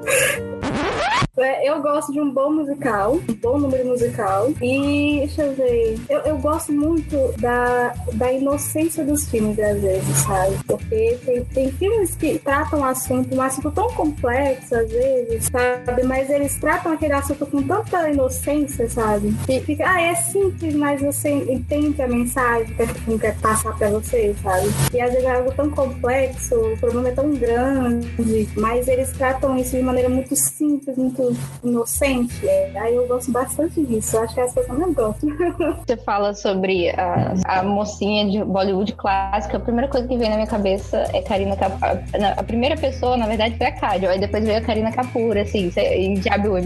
É, 1.39 1.67
Eu 1.67 1.81
gosto 1.81 2.13
de 2.13 2.21
um 2.21 2.31
bom 2.31 2.53
musical, 2.53 3.15
um 3.15 3.35
bom 3.37 3.59
número 3.59 3.89
musical. 3.89 4.51
E 4.61 5.21
deixa 5.21 5.43
eu 5.45 5.55
ver. 5.55 5.99
Eu, 6.09 6.21
eu 6.21 6.39
gosto 6.39 6.71
muito 6.73 7.17
da, 7.41 7.95
da 8.13 8.31
inocência 8.31 9.03
dos 9.03 9.29
filmes, 9.31 9.59
às 9.59 9.81
vezes, 9.81 10.17
sabe? 10.19 10.57
Porque 10.67 11.19
tem, 11.25 11.45
tem 11.45 11.73
filmes 11.73 12.15
que 12.17 12.39
tratam 12.39 12.85
assunto, 12.85 13.35
um 13.35 13.41
assunto 13.41 13.71
tão 13.71 13.89
complexo, 13.95 14.75
às 14.75 14.91
vezes, 14.91 15.47
sabe? 15.47 16.03
Mas 16.03 16.29
eles 16.29 16.55
tratam 16.57 16.93
aquele 16.93 17.15
assunto 17.15 17.47
com 17.47 17.63
tanta 17.63 18.11
inocência, 18.11 18.89
sabe? 18.91 19.35
Que 19.47 19.59
fica, 19.61 19.89
ah, 19.89 20.03
é 20.03 20.15
simples, 20.15 20.75
mas 20.75 21.01
você 21.01 21.31
entende 21.31 22.03
a 22.03 22.09
mensagem 22.09 22.75
que 22.75 22.83
o 22.83 22.87
filme 22.89 23.19
quer 23.19 23.39
passar 23.39 23.75
pra 23.79 23.89
você, 23.89 24.35
sabe? 24.43 24.69
E 24.93 25.01
às 25.01 25.11
vezes 25.11 25.25
é 25.27 25.35
algo 25.35 25.51
tão 25.53 25.71
complexo, 25.71 26.55
o 26.57 26.77
problema 26.77 27.09
é 27.09 27.13
tão 27.13 27.31
grande, 27.31 28.49
mas 28.55 28.87
eles 28.87 29.11
tratam 29.13 29.57
isso 29.57 29.75
de 29.75 29.83
maneira 29.83 30.11
muito 30.11 30.37
simples, 30.37 30.95
muito 30.99 31.22
inocente. 31.63 32.47
É, 32.47 32.73
aí 32.77 32.95
eu 32.95 33.07
gosto 33.07 33.31
bastante 33.31 33.85
disso. 33.85 34.17
Eu 34.17 34.23
acho 34.23 34.35
que 34.35 34.41
é 34.41 34.45
as 34.45 34.57
eu 34.57 34.75
mais 34.75 34.95
gosto. 34.95 35.27
Você 35.87 35.97
fala 35.97 36.35
sobre 36.35 36.91
a, 36.91 37.35
a 37.45 37.63
mocinha 37.63 38.31
de 38.31 38.45
Bollywood 38.45 38.93
clássica, 38.95 39.57
a 39.57 39.61
primeira 39.61 39.89
coisa 39.89 40.07
que 40.07 40.17
vem 40.17 40.29
na 40.29 40.37
minha 40.37 40.47
cabeça 40.47 41.09
é 41.13 41.23
Karina 41.23 41.57
Kapoor. 41.57 41.99
A, 42.37 42.43
primeira 42.43 42.77
pessoa, 42.77 43.17
na 43.17 43.27
verdade, 43.27 43.57
foi 43.57 43.67
a 43.67 43.73
Kadio, 43.73 44.09
aí 44.11 44.19
depois 44.19 44.45
veio 44.45 44.59
a 44.59 44.63
Karina 44.63 44.93
Kapoor, 44.93 45.37
assim, 45.37 45.71
em 45.77 46.15
Diabo 46.15 46.59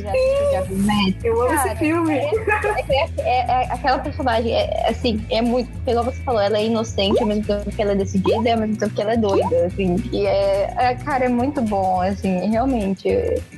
já 0.00 0.10
assistiu 0.10 0.50
Diabo 0.50 0.74
Met? 0.76 1.18
Eu 1.24 1.42
amo 1.42 1.54
Cara, 1.54 1.72
esse 1.72 1.76
filme. 1.76 2.14
É, 2.14 2.30
é- 2.88 3.08
é- 3.18 3.46
é 3.48 3.72
aquela 3.72 3.98
personagem, 3.98 4.52
é, 4.54 4.88
assim, 4.88 5.24
é 5.30 5.40
muito, 5.42 5.70
igual 5.86 6.04
você 6.04 6.20
falou, 6.22 6.40
ela 6.40 6.58
é 6.58 6.66
inocente 6.66 7.20
ao 7.20 7.26
mesmo 7.26 7.44
tempo 7.44 7.70
que 7.70 7.82
ela 7.82 7.92
é 7.92 7.94
decidida 7.94 8.48
e 8.48 8.52
ao 8.52 8.58
mesmo 8.58 8.76
tempo 8.76 8.94
que 8.94 9.02
ela 9.02 9.12
é 9.12 9.16
doida, 9.16 9.66
assim. 9.66 9.96
E 10.12 10.26
é, 10.26 10.74
é, 10.76 10.94
cara, 10.96 11.24
é 11.26 11.28
muito 11.28 11.60
bom, 11.62 12.00
assim, 12.00 12.48
realmente. 12.50 13.08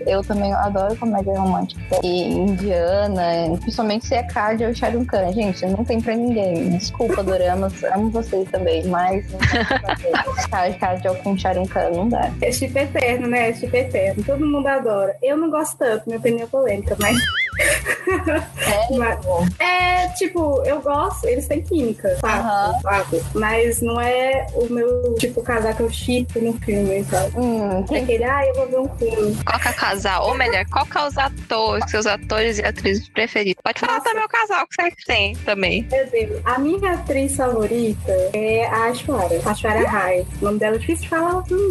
Eu 0.07 0.23
também 0.23 0.53
adoro 0.53 0.97
comédia 0.97 1.39
romântica. 1.39 2.01
E 2.03 2.29
indiana, 2.29 3.23
principalmente 3.61 4.07
se 4.07 4.15
é 4.15 4.23
Kadia 4.23 4.69
ou 4.69 4.75
Shahrukh 4.75 5.07
Khan. 5.07 5.33
Gente, 5.33 5.67
não 5.67 5.85
tem 5.85 6.01
pra 6.01 6.15
ninguém. 6.15 6.71
Desculpa, 6.71 7.23
Doramas, 7.23 7.73
amo 7.85 8.11
vocês 8.11 8.49
também, 8.51 8.85
mas 8.87 9.31
não 9.31 9.39
pra 9.39 9.81
fazer. 9.81 10.79
Kadia 10.79 11.15
com 11.15 11.37
Shahrukh 11.37 11.69
Khan, 11.69 11.91
não 11.91 12.09
dá. 12.09 12.31
É 12.41 12.53
chip 12.53 12.79
eterno, 12.79 13.29
né? 13.29 13.51
É 13.51 13.53
chip 13.55 13.77
eterno. 13.77 14.23
Todo 14.25 14.47
mundo 14.47 14.67
adora. 14.67 15.17
Eu 15.23 15.37
não 15.37 15.51
gosto 15.51 15.77
tanto, 15.79 16.05
minha 16.07 16.19
opinião 16.19 16.45
é 16.45 16.47
polêmica, 16.47 16.97
mas. 17.01 17.17
É, 17.59 18.97
Mas- 18.97 19.19
É, 19.59 20.09
tipo, 20.17 20.63
eu 20.65 20.81
gosto, 20.81 21.27
eles 21.27 21.47
têm 21.47 21.63
química, 21.63 22.17
Aham. 22.23 22.79
fato. 22.83 23.25
Mas 23.35 23.81
não 23.81 24.01
é 24.01 24.47
o 24.55 24.67
meu 24.73 25.15
tipo 25.19 25.43
casal 25.43 25.75
que 25.75 25.83
eu 25.83 25.91
chipo 25.91 26.39
no 26.41 26.53
filme, 26.61 27.05
sabe? 27.05 27.33
hum, 27.37 27.81
É 27.81 27.83
tem 27.83 28.03
aquele, 28.03 28.25
ah, 28.25 28.47
eu 28.47 28.55
vou 28.55 28.67
ver 28.69 28.79
um 28.81 28.89
filme. 28.99 29.37
Qual 29.45 29.61
que 29.61 29.69
é 29.69 29.71
o 29.71 29.75
casal? 29.75 30.29
Ou 30.29 30.35
melhor, 30.35 30.65
qual 30.71 30.87
que 30.87 30.99
é 30.99 31.07
os 31.07 31.17
atores, 31.19 31.91
seus 31.91 32.07
atores 32.07 32.59
e 32.59 32.65
atrizes 32.65 33.09
preferidos? 33.09 33.63
Pode 33.63 33.81
falar 33.81 33.95
Nossa. 33.99 34.05
também 34.11 34.25
o 34.25 34.29
casal 34.29 34.67
que 34.67 34.75
você 34.83 34.91
tem 35.07 35.35
também. 35.37 35.87
Meu 35.91 36.07
Deus, 36.11 36.41
a 36.45 36.59
minha 36.59 36.93
atriz 36.95 37.37
favorita 37.37 38.13
é 38.33 38.67
a 38.67 38.87
Ashwara, 38.87 39.41
Ashwara 39.45 39.89
Rai. 39.89 40.27
O 40.41 40.45
nome 40.45 40.59
dela 40.59 40.77
é 40.77 40.79
difícil 40.79 41.05
de 41.05 41.09
falar. 41.09 41.43
Hum. 41.51 41.69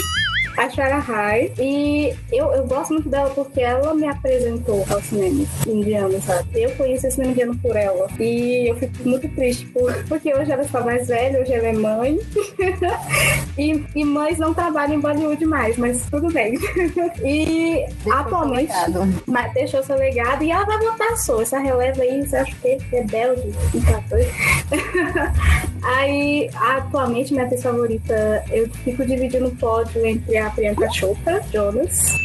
Ashwara 0.57 0.99
Rai. 0.99 1.51
E 1.59 2.13
eu, 2.31 2.51
eu 2.53 2.65
gosto 2.65 2.93
muito 2.93 3.09
dela 3.09 3.29
porque 3.31 3.61
ela 3.61 3.93
me 3.93 4.07
apresentou 4.07 4.85
ao 4.89 5.01
cinema 5.01 5.45
indiano, 5.67 6.21
sabe? 6.21 6.61
Eu 6.61 6.71
conheci 6.71 7.07
o 7.07 7.11
cinema 7.11 7.31
indiano 7.31 7.57
por 7.57 7.75
ela. 7.75 8.07
E 8.19 8.69
eu 8.69 8.75
fico 8.75 9.07
muito 9.07 9.27
triste 9.29 9.65
por, 9.67 9.93
porque 10.05 10.33
hoje 10.33 10.51
ela 10.51 10.63
está 10.63 10.81
mais 10.81 11.07
velha, 11.07 11.39
hoje 11.39 11.53
ela 11.53 11.67
é 11.67 11.73
mãe. 11.73 12.19
e, 13.57 13.83
e 13.95 14.05
mães 14.05 14.37
não 14.37 14.53
trabalham 14.53 14.95
em 14.95 14.99
Bollywood 14.99 15.45
mais, 15.45 15.77
mas 15.77 16.05
tudo 16.09 16.31
bem. 16.31 16.57
e 17.23 17.85
atualmente 18.11 18.73
complicado. 18.73 19.23
mas 19.25 19.53
deixou 19.53 19.83
seu 19.83 19.97
legado 19.97 20.43
e 20.43 20.51
ela 20.51 20.65
vai 20.65 20.77
voltar 20.79 21.15
só. 21.17 21.41
Essa 21.41 21.59
releva 21.59 22.01
aí, 22.01 22.25
você 22.25 22.37
acha 22.37 22.55
que 22.55 22.95
é 22.95 23.03
doido? 23.03 23.53
aí, 25.83 26.49
atualmente, 26.55 27.33
minha 27.33 27.45
atriz 27.45 27.63
favorita, 27.63 28.43
eu 28.51 28.69
fico 28.83 29.05
dividindo 29.05 29.47
o 29.47 29.55
pódio 29.55 30.05
entre 30.05 30.37
a 30.37 30.42
Priyanka 30.51 30.87
Chopra, 30.89 31.39
Jonas, 31.51 32.17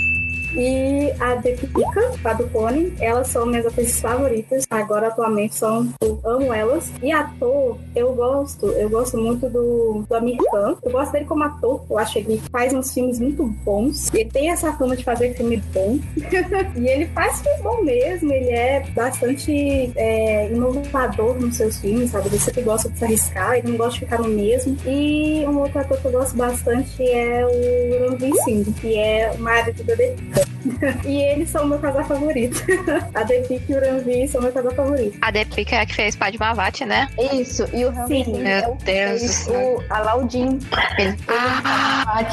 e 0.55 1.13
a 1.21 1.35
Deepika 1.37 2.13
Padukone. 2.23 2.95
Elas 3.01 3.29
são 3.29 3.47
minhas 3.47 3.67
atrizes 3.67 4.01
favoritas. 4.01 4.65
Agora, 4.71 5.09
atualmente, 5.09 5.55
são. 5.55 5.89
Eu 6.01 6.21
amo 6.25 6.53
elas. 6.53 6.91
E 7.03 7.13
ator, 7.13 7.79
eu 7.95 8.13
gosto. 8.15 8.67
Eu 8.73 8.89
gosto 8.89 9.17
muito 9.19 9.49
do, 9.49 10.05
do 10.09 10.15
Amir 10.15 10.39
Khan. 10.51 10.77
Eu 10.83 10.93
gosto 10.93 11.13
dele 11.13 11.25
como 11.25 11.45
ator. 11.45 11.85
Eu 11.89 11.99
acho 11.99 12.13
que 12.15 12.19
ele 12.21 12.43
faz 12.51 12.73
uns 12.73 12.93
filmes 12.93 13.19
muito 13.19 13.45
bons. 13.65 14.13
Ele 14.13 14.31
tem 14.31 14.51
essa 14.51 14.73
fama 14.73 14.97
de 14.97 15.05
fazer 15.05 15.35
filme 15.35 15.63
bom. 15.73 15.99
e 16.77 16.87
ele 16.89 17.07
faz 17.07 17.41
filme 17.41 17.63
bom 17.63 17.83
mesmo. 17.83 18.33
Ele 18.33 18.51
é 18.51 18.85
bastante 18.95 19.93
é, 19.97 20.51
inovador 20.51 21.39
nos 21.41 21.57
seus 21.57 21.79
filmes, 21.79 22.11
sabe? 22.11 22.29
Ele 22.29 22.39
sempre 22.39 22.63
gosta 22.63 22.89
de 22.89 22.99
se 22.99 23.05
arriscar. 23.05 23.55
Ele 23.57 23.69
não 23.69 23.77
gosta 23.77 23.95
de 23.95 24.01
ficar 24.01 24.19
no 24.19 24.29
mesmo. 24.29 24.77
E 24.87 25.45
um 25.47 25.59
outro 25.59 25.79
ator 25.79 25.99
que 25.99 26.07
eu 26.07 26.13
gosto 26.13 26.37
bastante 26.37 27.03
é 27.03 27.45
o 27.45 28.11
Ranveer 28.11 28.35
Singh, 28.45 28.73
que 28.81 28.97
é 28.97 29.33
o 29.37 29.41
marido 29.41 29.83
da 29.85 29.95
Deepika. 29.95 30.38
Thank 30.39 30.49
you. 30.53 30.58
E 31.05 31.23
eles 31.23 31.51
são 31.51 31.65
o 31.65 31.69
meu 31.69 31.79
casal 31.79 32.05
favorito. 32.05 32.63
a 33.15 33.23
Deepika 33.23 33.73
e 33.73 33.75
o 33.77 33.81
Ranveer 33.81 34.29
são 34.29 34.41
o 34.41 34.45
meu 34.45 34.53
casal 34.53 34.73
favorito. 34.73 35.19
A 35.21 35.31
Deepika 35.31 35.77
é 35.77 35.81
a 35.81 35.87
que 35.87 35.95
fez 35.95 36.17
Padmavati, 36.17 36.85
né? 36.85 37.09
Isso, 37.33 37.65
e 37.73 37.85
o 37.85 37.93
Sim. 38.07 38.41
é 38.47 38.61
Meu 38.63 38.73
o 38.73 38.77
Deus 38.77 39.21
fez 39.21 39.49
o 39.49 39.83
Alaudin. 39.91 40.59
Ele 40.99 41.17
fez 41.17 41.19
Ah. 41.29 42.25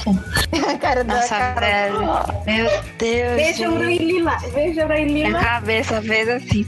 o 0.61 0.69
a 0.69 0.77
cara 0.77 1.03
da 1.03 1.15
Nossa, 1.15 1.29
cara. 1.37 1.59
velho. 1.59 1.99
Meu 2.45 2.69
Deus. 2.97 3.35
Beijo, 3.35 3.57
gente. 3.57 3.77
Brailila. 3.77 4.37
Beijo, 4.53 4.73
Minha 4.73 4.87
Brailila. 4.87 5.39
cabeça 5.39 6.01
fez 6.01 6.29
assim. 6.29 6.65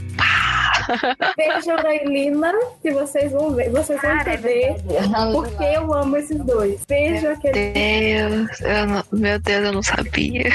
Beijo, 1.36 1.76
Brailila. 1.82 2.52
Que 2.82 2.90
vocês 2.92 3.32
vão 3.32 3.50
ver. 3.54 3.70
Vocês 3.70 4.00
vão 4.00 4.10
é 4.10 4.14
entender 4.20 4.76
porque 5.32 5.64
eu 5.64 5.92
amo 5.94 6.16
esses 6.16 6.38
dois. 6.38 6.80
Beijo, 6.88 7.28
aquele. 7.28 7.70
Deus, 7.72 8.60
eu 8.60 8.86
não- 8.86 9.04
meu 9.12 9.38
Deus, 9.38 9.64
eu 9.64 9.72
não 9.72 9.82
sabia. 9.82 10.50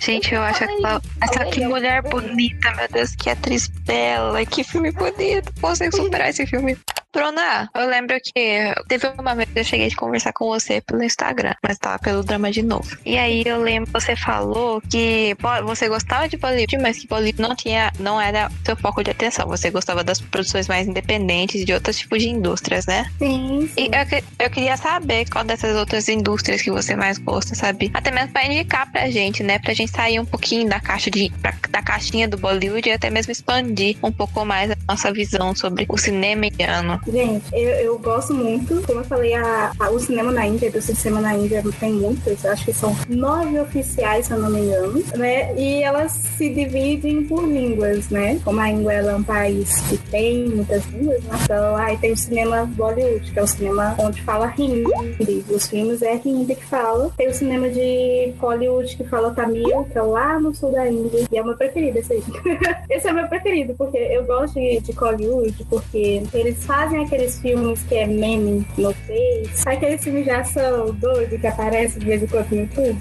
Gente, 0.00 0.34
eu 0.38 0.44
acho 0.44 0.64
aquela, 0.64 1.02
essa 1.20 1.44
que 1.46 1.66
mulher 1.66 2.02
bonita, 2.02 2.70
meu 2.72 2.88
Deus, 2.88 3.14
que 3.14 3.28
atriz 3.28 3.66
bela, 3.66 4.44
que 4.46 4.62
filme 4.62 4.90
bonito. 4.92 5.52
Consigo 5.60 5.96
superar 5.96 6.30
esse 6.30 6.46
filme. 6.46 6.76
Bruna, 7.22 7.68
eu 7.74 7.88
lembro 7.88 8.16
que 8.22 8.72
teve 8.86 9.08
uma 9.18 9.34
vez 9.34 9.48
que 9.50 9.58
eu 9.58 9.64
cheguei 9.64 9.88
de 9.88 9.96
conversar 9.96 10.32
com 10.32 10.46
você 10.46 10.80
pelo 10.80 11.02
Instagram, 11.02 11.52
mas 11.66 11.76
tava 11.76 11.98
pelo 11.98 12.22
drama 12.22 12.48
de 12.48 12.62
novo. 12.62 12.96
E 13.04 13.18
aí 13.18 13.42
eu 13.44 13.60
lembro 13.60 13.90
que 13.92 14.00
você 14.00 14.14
falou 14.14 14.80
que 14.88 15.36
você 15.64 15.88
gostava 15.88 16.28
de 16.28 16.36
Bollywood, 16.36 16.78
mas 16.78 16.96
que 16.98 17.08
Bollywood 17.08 17.42
não 17.42 17.56
tinha, 17.56 17.92
não 17.98 18.20
era 18.20 18.48
seu 18.64 18.76
foco 18.76 19.02
de 19.02 19.10
atenção. 19.10 19.48
Você 19.48 19.68
gostava 19.68 20.04
das 20.04 20.20
produções 20.20 20.68
mais 20.68 20.86
independentes 20.86 21.64
de 21.64 21.72
outros 21.72 21.98
tipos 21.98 22.22
de 22.22 22.28
indústrias, 22.28 22.86
né? 22.86 23.10
Sim, 23.18 23.64
E 23.76 23.82
sim. 23.86 23.90
eu, 23.92 24.06
que- 24.06 24.24
eu 24.44 24.50
queria 24.50 24.76
saber 24.76 25.28
qual 25.28 25.42
dessas 25.44 25.76
outras 25.76 26.08
indústrias 26.08 26.62
que 26.62 26.70
você 26.70 26.94
mais 26.94 27.18
gosta, 27.18 27.52
sabe? 27.56 27.90
Até 27.94 28.12
mesmo 28.12 28.28
pra 28.32 28.46
indicar 28.46 28.88
pra 28.92 29.10
gente, 29.10 29.42
né? 29.42 29.58
Pra 29.58 29.74
gente 29.74 29.90
sair 29.90 30.20
um 30.20 30.24
pouquinho 30.24 30.68
da 30.68 30.78
caixa 30.78 31.10
de 31.10 31.30
pra- 31.42 31.54
da 31.68 31.82
caixinha 31.82 32.28
do 32.28 32.38
Bollywood 32.38 32.88
e 32.88 32.92
até 32.92 33.10
mesmo 33.10 33.32
expandir 33.32 33.96
um 34.04 34.12
pouco 34.12 34.44
mais 34.44 34.70
a 34.70 34.76
nossa 34.88 35.12
visão 35.12 35.52
sobre 35.56 35.84
o 35.88 35.98
cinema 35.98 36.46
indiano. 36.46 37.00
Gente, 37.10 37.44
eu, 37.52 37.70
eu 37.70 37.98
gosto 37.98 38.34
muito. 38.34 38.82
Como 38.86 39.00
eu 39.00 39.04
falei, 39.04 39.34
a, 39.34 39.72
a- 39.78 39.90
o 39.90 39.98
cinema 39.98 40.30
na 40.32 40.46
Índia, 40.46 40.70
do 40.70 40.80
cinema 40.80 41.20
na 41.20 41.34
Índia 41.34 41.62
tem 41.80 41.92
muitos, 41.92 42.44
acho 42.44 42.64
que 42.64 42.72
são 42.72 42.94
nove 43.08 43.58
oficiais, 43.60 44.26
se 44.26 44.32
eu 44.32 44.38
não 44.38 44.50
me 44.50 44.60
engano, 44.60 45.02
né? 45.16 45.54
E 45.56 45.82
elas 45.82 46.12
se 46.12 46.48
dividem 46.50 47.24
por 47.24 47.46
línguas, 47.48 48.08
né? 48.10 48.38
Como 48.44 48.60
a 48.60 48.68
Inglaterra 48.70 49.12
é 49.12 49.16
um 49.16 49.22
país 49.22 49.80
que 49.88 49.96
tem 50.10 50.46
muitas 50.48 50.84
línguas, 50.86 51.22
né? 51.24 51.38
Então 51.44 51.76
aí 51.76 51.96
tem 51.98 52.12
o 52.12 52.16
cinema 52.16 52.64
Bollywood, 52.66 53.30
que 53.32 53.38
é 53.38 53.42
o 53.42 53.46
cinema 53.46 53.94
onde 53.98 54.22
fala 54.22 54.52
hindi. 54.58 55.44
Os 55.50 55.66
filmes 55.68 56.02
é 56.02 56.20
hindi 56.24 56.54
que 56.54 56.64
fala. 56.64 57.10
Tem 57.16 57.28
o 57.28 57.34
cinema 57.34 57.68
de 57.68 58.32
Hollywood 58.38 58.96
que 58.96 59.04
fala 59.04 59.30
Tamil, 59.34 59.84
que 59.90 59.98
é 59.98 60.02
lá 60.02 60.38
no 60.40 60.54
sul 60.54 60.72
da 60.72 60.88
Índia. 60.88 61.24
E 61.30 61.38
é 61.38 61.42
o 61.42 61.46
meu 61.46 61.56
preferido 61.56 61.98
esse 61.98 62.12
aí. 62.14 62.22
Esse 62.90 63.06
é 63.08 63.12
o 63.12 63.14
meu 63.14 63.28
preferido, 63.28 63.74
porque 63.76 63.96
eu 63.98 64.24
gosto 64.24 64.54
de, 64.54 64.80
de 64.80 64.92
Hollywood, 64.92 65.54
porque 65.68 66.22
eles 66.32 66.64
fazem 66.64 66.87
aqueles 66.96 67.38
filmes 67.40 67.82
que 67.82 67.94
é 67.94 68.06
meme 68.06 68.66
no 68.76 68.92
Face, 68.92 69.68
aqueles 69.68 70.02
filmes 70.02 70.24
de 70.24 70.30
ação 70.30 70.94
doido 70.94 71.38
que 71.38 71.46
aparece 71.46 71.98
de 71.98 72.06
vez 72.06 72.22
em 72.22 72.26
quando 72.26 72.50
no 72.50 72.60
YouTube. 72.60 72.98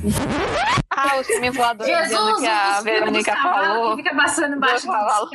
Ah, 0.99 1.19
o 1.19 1.23
filme 1.23 1.51
voador 1.51 1.85
Jesus, 1.85 2.39
que 2.39 2.47
a 2.47 2.81
Verônica 2.81 3.35
falou. 3.35 3.95
que 3.95 4.03
fica 4.03 4.15
passando 4.15 4.55
embaixo 4.55 4.87
Do 4.87 4.91
cavalo. 4.93 5.29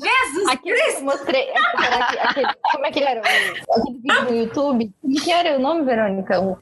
Jesus 0.00 0.48
Aquele 0.48 0.80
que 0.82 0.90
eu 0.96 1.02
mostrei. 1.02 1.44
que- 1.46 2.18
aquele- 2.18 2.48
como 2.72 2.86
é 2.86 2.90
que 2.90 2.98
ele 3.00 3.08
era? 3.08 3.20
O- 3.20 3.74
Aquele 3.80 3.98
vídeo 4.00 4.24
no 4.24 4.34
YouTube? 4.34 4.90
O 5.02 5.20
que 5.20 5.30
era 5.30 5.56
o 5.58 5.60
nome, 5.60 5.82
Verônica? 5.84 6.40
O- 6.40 6.58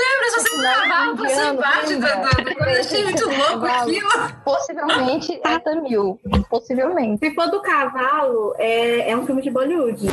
Lembra 0.00 0.30
só 0.30 0.56
um 0.56 0.62
cavalo 0.62 1.16
passando 1.16 1.54
embaixo 1.58 1.86
do, 1.88 2.44
do, 2.54 2.64
eu 2.70 2.80
achei 2.80 3.04
muito 3.04 3.24
louco 3.28 3.66
aquilo. 3.66 4.08
Possivelmente 4.44 5.40
é 5.44 5.58
Tamil. 5.58 6.20
Possivelmente. 6.48 7.18
Se 7.28 7.34
for 7.34 7.50
do 7.50 7.60
cavalo, 7.60 8.54
é, 8.58 9.10
é 9.10 9.16
um 9.16 9.26
filme 9.26 9.42
de 9.42 9.50
Bollywood. 9.50 10.06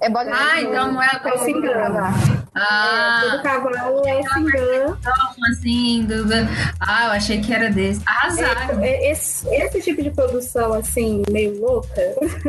É 0.00 0.08
Bollywood. 0.08 0.38
Ah, 0.40 0.60
então 0.62 0.92
não 0.92 1.02
é 1.02 1.06
a 1.06 1.20
É 1.28 1.32
o 1.34 1.38
Singana. 1.38 2.14
Ah, 2.54 3.22
É, 3.24 3.36
do 3.36 3.42
cavalo 3.42 4.02
é 4.06 4.22
Singana. 4.32 4.98
como 5.02 5.46
assim? 5.52 6.04
Do, 6.04 6.24
Ah, 6.80 7.06
eu 7.06 7.10
achei 7.12 7.40
que 7.40 7.52
era 7.52 7.68
desse. 7.70 8.00
Arrasaram. 8.06 8.82
É, 8.82 9.10
Esse, 9.10 9.48
esse 9.52 9.80
tipo 9.82 10.02
de 10.02 10.10
produção, 10.10 10.72
assim, 10.74 11.22
meio 11.30 11.60
louca, 11.60 11.88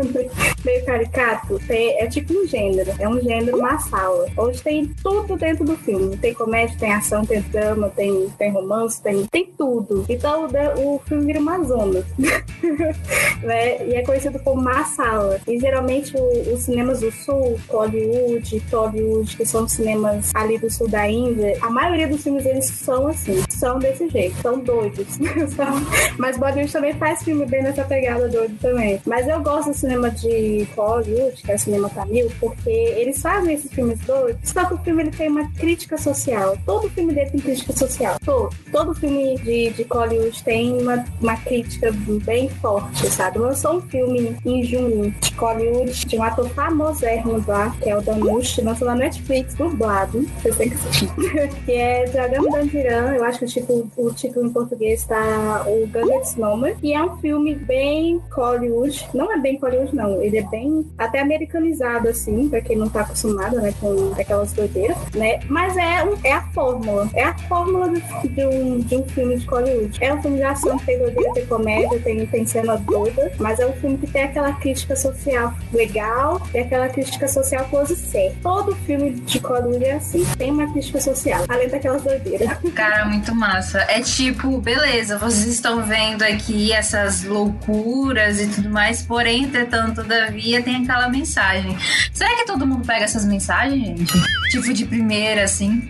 meio 0.64 0.86
caricato, 0.86 1.60
tem- 1.68 2.00
é 2.00 2.08
tipo 2.08 2.34
um 2.34 2.46
gênero. 2.48 2.92
É 3.00 3.08
um 3.10 3.20
gênero 3.20 3.60
massala. 3.62 4.28
Onde 4.38 4.62
tem 4.62 4.86
tudo 5.04 5.36
dentro 5.36 5.66
do 5.66 5.76
filme. 5.78 6.18
Tem 6.18 6.34
comédia, 6.34 6.76
tem 6.80 6.94
ação, 6.94 7.26
tem 7.26 7.42
drama, 7.42 7.90
tem, 7.90 8.30
tem 8.38 8.52
romance, 8.52 9.02
tem, 9.02 9.26
tem 9.26 9.46
tudo. 9.58 10.06
Então 10.08 10.48
o, 10.78 10.96
o 10.96 11.00
filme 11.06 11.26
vira 11.26 11.40
uma 11.40 11.64
zona. 11.64 12.04
né? 13.44 13.88
E 13.88 13.96
é 13.96 14.04
conhecido 14.04 14.40
como 14.40 14.62
massala. 14.62 15.40
E 15.48 15.60
geralmente 15.60 16.16
o- 16.16 16.54
os 16.54 16.62
cinemas 16.62 17.00
do 17.02 17.12
sul, 17.12 17.39
Hollywood, 17.70 18.60
Tollywood, 18.70 19.38
que 19.38 19.46
são 19.46 19.68
cinemas 19.68 20.32
ali 20.34 20.58
do 20.58 20.70
sul 20.70 20.88
da 20.88 21.08
Índia, 21.08 21.58
a 21.62 21.70
maioria 21.70 22.08
dos 22.08 22.24
filmes 22.24 22.46
eles 22.46 22.66
são 22.66 23.08
assim, 23.08 23.44
são 23.50 23.80
desse 23.80 24.08
jeito, 24.10 24.36
são 24.42 24.60
doidos. 24.60 25.18
Mas 26.18 26.38
Bollywood 26.38 26.72
também 26.72 26.94
faz 26.94 27.24
filme 27.24 27.46
bem 27.46 27.64
nessa 27.64 27.84
pegada 27.84 28.28
doido 28.28 28.58
também. 28.60 29.02
Mas 29.06 29.28
eu 29.28 29.42
gosto 29.42 29.70
do 29.70 29.76
cinema 29.76 30.10
de 30.10 30.68
Hollywood, 30.76 31.42
que 31.42 31.52
é 31.52 31.56
o 31.56 31.60
cinema 31.60 31.90
tamil, 31.90 32.32
porque 32.40 32.70
eles 32.70 33.22
fazem 33.22 33.54
esses 33.54 33.72
filmes 33.72 34.00
doidos, 34.02 34.50
só 34.50 34.66
que 34.66 34.74
o 34.74 34.78
filme 34.80 35.04
ele 35.04 35.12
tem 35.12 35.30
uma 35.30 35.50
crítica 35.52 35.98
social. 35.98 36.58
Todo 36.66 36.90
filme 36.90 37.14
dele 37.14 37.30
tem 37.32 37.40
crítica 37.40 37.74
social. 37.74 38.18
Todo. 38.24 38.50
Todo 38.72 38.94
filme 38.94 39.38
de, 39.38 39.72
de 39.72 39.84
Hollywood 39.84 40.44
tem 40.44 40.82
uma, 40.82 41.06
uma 41.22 41.36
crítica 41.38 41.92
bem 42.26 42.50
forte, 42.50 43.08
sabe? 43.10 43.40
Lançou 43.40 43.78
um 43.78 43.82
filme 43.82 44.36
em 44.46 44.64
junho 44.64 45.12
de 45.20 45.34
Hollywood, 45.34 46.06
de 46.06 46.18
um 46.18 46.24
ator 46.24 46.50
famosérrimo 46.50 47.29
lá, 47.48 47.76
que 47.82 47.90
é 47.90 47.98
o 47.98 48.02
Danush, 48.02 48.60
lançou 48.62 48.88
na 48.88 48.96
Netflix, 48.96 49.54
dublado. 49.56 50.22
Vocês 50.42 50.56
têm 50.58 50.70
que 50.70 50.76
assistir. 50.76 51.10
que 51.66 51.72
é 51.74 52.06
Dragão 52.06 52.50
Dandiran. 52.50 53.14
Eu 53.16 53.24
acho 53.24 53.40
que 53.40 53.46
o 53.46 53.48
título, 53.48 53.92
o 53.98 54.12
título 54.14 54.46
em 54.46 54.50
português 54.54 55.04
tá 55.06 55.66
o 55.68 55.88
Gunnet 55.88 56.26
Snowman. 56.28 56.76
E 56.82 56.94
é 56.94 57.04
um 57.04 57.18
filme 57.18 57.56
bem 57.56 58.22
Hollywood. 58.32 59.08
Não 59.14 59.32
é 59.32 59.38
bem 59.40 59.58
Hollywood, 59.62 59.96
não. 59.96 60.22
Ele 60.22 60.38
é 60.38 60.44
bem 60.44 60.86
até 60.98 61.20
americanizado, 61.20 62.08
assim, 62.10 62.50
pra 62.50 62.62
quem 62.62 62.78
não 62.78 62.90
tá 62.90 63.02
acostumado, 63.02 63.58
né, 63.58 63.74
com 63.80 64.12
aquelas 64.20 64.52
doideiras, 64.54 64.98
né? 65.16 65.40
Mas 65.48 65.76
é, 65.78 66.04
um- 66.04 66.18
é 66.24 66.34
a 66.34 66.42
fórmula. 66.52 67.10
É 67.14 67.24
a 67.24 67.38
fórmula 67.38 67.90
de, 67.90 68.28
de 68.30 68.46
um, 68.46 68.80
de 68.80 68.96
um 68.98 69.04
filme 69.04 69.38
de 69.38 69.46
Hollywood. 69.46 69.98
É 70.02 70.14
um 70.14 70.22
filme 70.22 70.38
de 70.38 70.44
ação, 70.44 70.78
tem 70.80 70.98
doideira, 70.98 71.34
tem 71.34 71.46
comédia, 71.46 72.00
tem, 72.00 72.26
tem 72.26 72.46
cena 72.46 72.78
doida, 72.78 73.32
mas 73.40 73.60
é 73.60 73.66
um 73.66 73.74
filme 73.74 73.98
que 73.98 74.08
tem 74.08 74.24
aquela 74.24 74.54
crítica 74.54 74.96
social 74.96 75.54
legal, 75.74 76.40
tem 76.52 76.62
aquela 76.62 76.88
crítica 76.90 77.19
social 77.28 77.66
close 77.66 77.96
certo. 77.96 78.38
Todo 78.42 78.76
filme 78.76 79.12
de 79.12 79.38
Hollywood 79.40 79.84
é 79.84 79.94
assim. 79.94 80.26
Tem 80.38 80.52
uma 80.52 80.72
crítica 80.72 81.00
social, 81.00 81.46
além 81.48 81.70
daquelas 81.70 82.02
doideiras. 82.04 82.50
Cara, 82.74 83.06
muito 83.06 83.34
massa. 83.36 83.80
É 83.90 84.02
tipo, 84.02 84.60
beleza, 84.60 85.18
vocês 85.18 85.48
estão 85.48 85.84
vendo 85.84 86.24
aqui 86.24 86.72
essas 86.72 87.24
loucuras 87.24 88.40
e 88.40 88.48
tudo 88.48 88.70
mais, 88.70 89.02
porém, 89.02 89.44
entretanto, 89.44 90.02
todavia, 90.02 90.62
tem 90.62 90.84
aquela 90.84 91.10
mensagem. 91.10 91.78
Será 92.14 92.36
que 92.36 92.46
todo 92.46 92.66
mundo 92.66 92.86
pega 92.86 93.06
essas 93.06 93.26
mensagens, 93.26 93.84
gente? 93.84 94.14
Tipo, 94.52 94.74
de 94.74 94.86
primeira, 94.86 95.44
assim? 95.44 95.90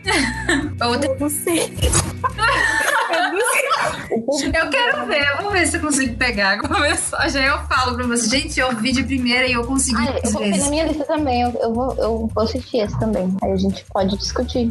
Ou 0.82 0.96
Eu 1.00 1.18
não 1.20 1.30
sei. 1.30 1.72
Eu 4.54 4.70
quero 4.70 5.06
ver, 5.06 5.26
vamos 5.38 5.54
ver 5.54 5.68
se 5.68 5.78
eu 5.78 5.82
consigo 5.82 6.16
pegar 6.16 6.60
a 6.64 6.80
mensagem. 6.80 7.42
Aí 7.42 7.48
eu 7.48 7.60
falo 7.68 7.96
pra 7.96 8.06
você, 8.06 8.30
gente, 8.40 8.60
eu 8.60 8.76
vi 8.76 8.92
de 8.92 9.04
primeira 9.04 9.48
e 9.48 9.54
eu 9.54 9.64
consegui 9.66 9.98
Ah, 10.08 10.12
eu 10.12 10.16
às 10.24 10.32
coloquei 10.32 10.50
na 10.50 10.56
vezes. 10.56 10.70
minha 10.70 10.86
lista 10.86 11.06
também. 11.06 11.42
Eu, 11.42 11.52
eu 11.62 11.74
vou, 11.74 11.96
eu 11.96 12.30
vou 12.34 12.44
assistir 12.44 12.78
esse 12.78 13.00
também. 13.00 13.36
Aí 13.44 13.52
a 13.52 13.58
gente 13.58 13.84
pode 13.92 14.18
discutir. 14.18 14.70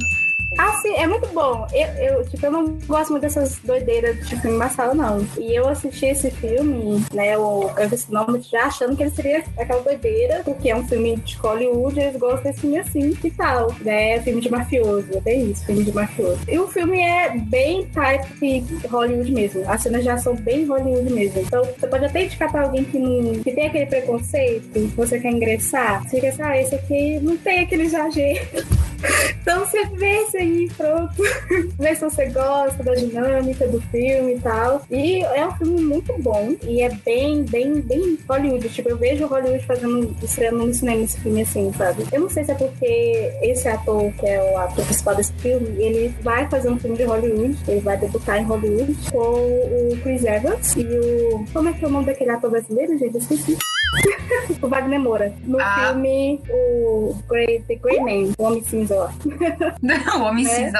Ah, 0.58 0.72
sim, 0.82 0.92
é 0.96 1.06
muito 1.06 1.28
bom. 1.28 1.66
Eu, 1.72 1.86
eu, 2.02 2.28
tipo, 2.28 2.44
eu 2.44 2.50
não 2.50 2.78
gosto 2.86 3.10
muito 3.10 3.22
dessas 3.22 3.58
doideiras 3.58 4.26
de 4.26 4.40
filme 4.40 4.56
massala, 4.56 4.92
não. 4.92 5.24
E 5.38 5.54
eu 5.54 5.68
assisti 5.68 6.06
esse 6.06 6.32
filme, 6.32 7.04
né, 7.14 7.38
o 7.38 7.70
esse 7.92 8.12
nome 8.12 8.40
já 8.40 8.64
achando 8.64 8.96
que 8.96 9.04
ele 9.04 9.10
seria 9.10 9.44
aquela 9.56 9.80
doideira, 9.82 10.42
porque 10.44 10.70
é 10.70 10.76
um 10.76 10.86
filme 10.86 11.16
de 11.16 11.36
Hollywood, 11.36 12.00
eles 12.00 12.16
gostam 12.16 12.42
desse 12.42 12.60
filme 12.60 12.78
assim 12.78 13.16
e 13.22 13.30
tal, 13.30 13.72
né? 13.82 14.20
Filme 14.22 14.40
de 14.40 14.50
mafioso, 14.50 15.16
é 15.16 15.20
bem 15.20 15.50
isso, 15.52 15.64
filme 15.64 15.84
de 15.84 15.92
mafioso. 15.92 16.40
E 16.48 16.58
o 16.58 16.66
filme 16.66 17.00
é 17.00 17.36
bem 17.36 17.86
type 17.86 18.64
Hollywood 18.90 19.30
mesmo. 19.30 19.62
As 19.70 19.82
cenas 19.82 20.04
já 20.04 20.18
são 20.18 20.34
bem 20.34 20.64
Hollywood 20.64 21.12
mesmo. 21.12 21.40
Então, 21.40 21.64
você 21.64 21.86
pode 21.86 22.04
até 22.04 22.24
indicar 22.24 22.50
pra 22.50 22.62
alguém 22.62 22.82
que, 22.82 22.98
não, 22.98 23.34
que 23.42 23.52
tem 23.52 23.66
aquele 23.66 23.86
preconceito, 23.86 24.72
que 24.72 24.96
você 24.96 25.20
quer 25.20 25.30
ingressar. 25.30 26.02
Você 26.02 26.20
quer 26.20 26.34
ah, 26.40 26.60
esse 26.60 26.74
aqui 26.74 27.20
não 27.20 27.36
tem 27.36 27.60
aquele 27.60 27.84
exagero. 27.84 28.66
Então 29.40 29.64
você 29.64 29.86
vê 29.86 30.24
isso 30.24 30.36
aí, 30.48 30.70
pronto. 30.76 31.14
vê 31.78 31.94
se 31.94 32.00
você 32.00 32.26
gosta 32.26 32.82
da 32.82 32.94
dinâmica 32.94 33.66
do 33.68 33.80
filme 33.82 34.34
e 34.34 34.40
tal. 34.40 34.82
E 34.90 35.22
é 35.22 35.46
um 35.46 35.52
filme 35.52 35.82
muito 35.82 36.14
bom. 36.22 36.56
E 36.62 36.82
é 36.82 36.90
bem, 37.04 37.44
bem, 37.44 37.80
bem 37.80 38.18
Hollywood. 38.28 38.68
Tipo, 38.68 38.90
eu 38.90 38.96
vejo 38.96 39.26
Hollywood 39.26 39.64
fazendo, 39.66 40.16
estreando 40.22 40.66
no 40.66 40.74
cinema 40.74 41.02
esse 41.02 41.20
filme 41.20 41.42
assim, 41.42 41.72
sabe? 41.72 42.04
Eu 42.12 42.20
não 42.20 42.30
sei 42.30 42.44
se 42.44 42.52
é 42.52 42.54
porque 42.54 43.32
esse 43.42 43.68
ator, 43.68 44.10
que 44.12 44.26
é 44.26 44.42
o 44.52 44.58
ator 44.58 44.84
principal 44.84 45.14
desse 45.14 45.32
filme, 45.34 45.68
ele 45.82 46.14
vai 46.22 46.48
fazer 46.48 46.68
um 46.68 46.78
filme 46.78 46.96
de 46.96 47.04
Hollywood. 47.04 47.56
Ele 47.68 47.80
vai 47.80 47.96
debutar 47.96 48.40
em 48.40 48.44
Hollywood 48.44 48.96
com 49.10 49.18
o 49.18 49.98
Chris 50.02 50.24
Evans 50.24 50.74
e 50.76 50.82
o. 50.82 51.44
Como 51.52 51.68
é 51.68 51.72
que 51.72 51.84
é 51.84 51.88
o 51.88 51.90
nome 51.90 52.06
daquele 52.06 52.30
ator 52.30 52.50
brasileiro, 52.50 52.98
gente? 52.98 53.14
Eu 53.14 53.20
esqueci. 53.20 53.56
o 54.62 54.68
Wagner 54.68 55.00
Moura. 55.00 55.32
No 55.44 55.58
Ah. 55.60 55.86
filme 55.88 56.40
o 56.50 57.16
Grey, 57.28 57.60
The 57.66 57.74
Grey 57.76 58.00
Man, 58.00 58.32
o 58.38 58.42
Homem 58.44 58.62
Cinza 58.64 58.94
lá. 58.94 59.12
o 60.16 60.22
homem 60.22 60.46
É. 60.46 60.48
cinza. 60.48 60.78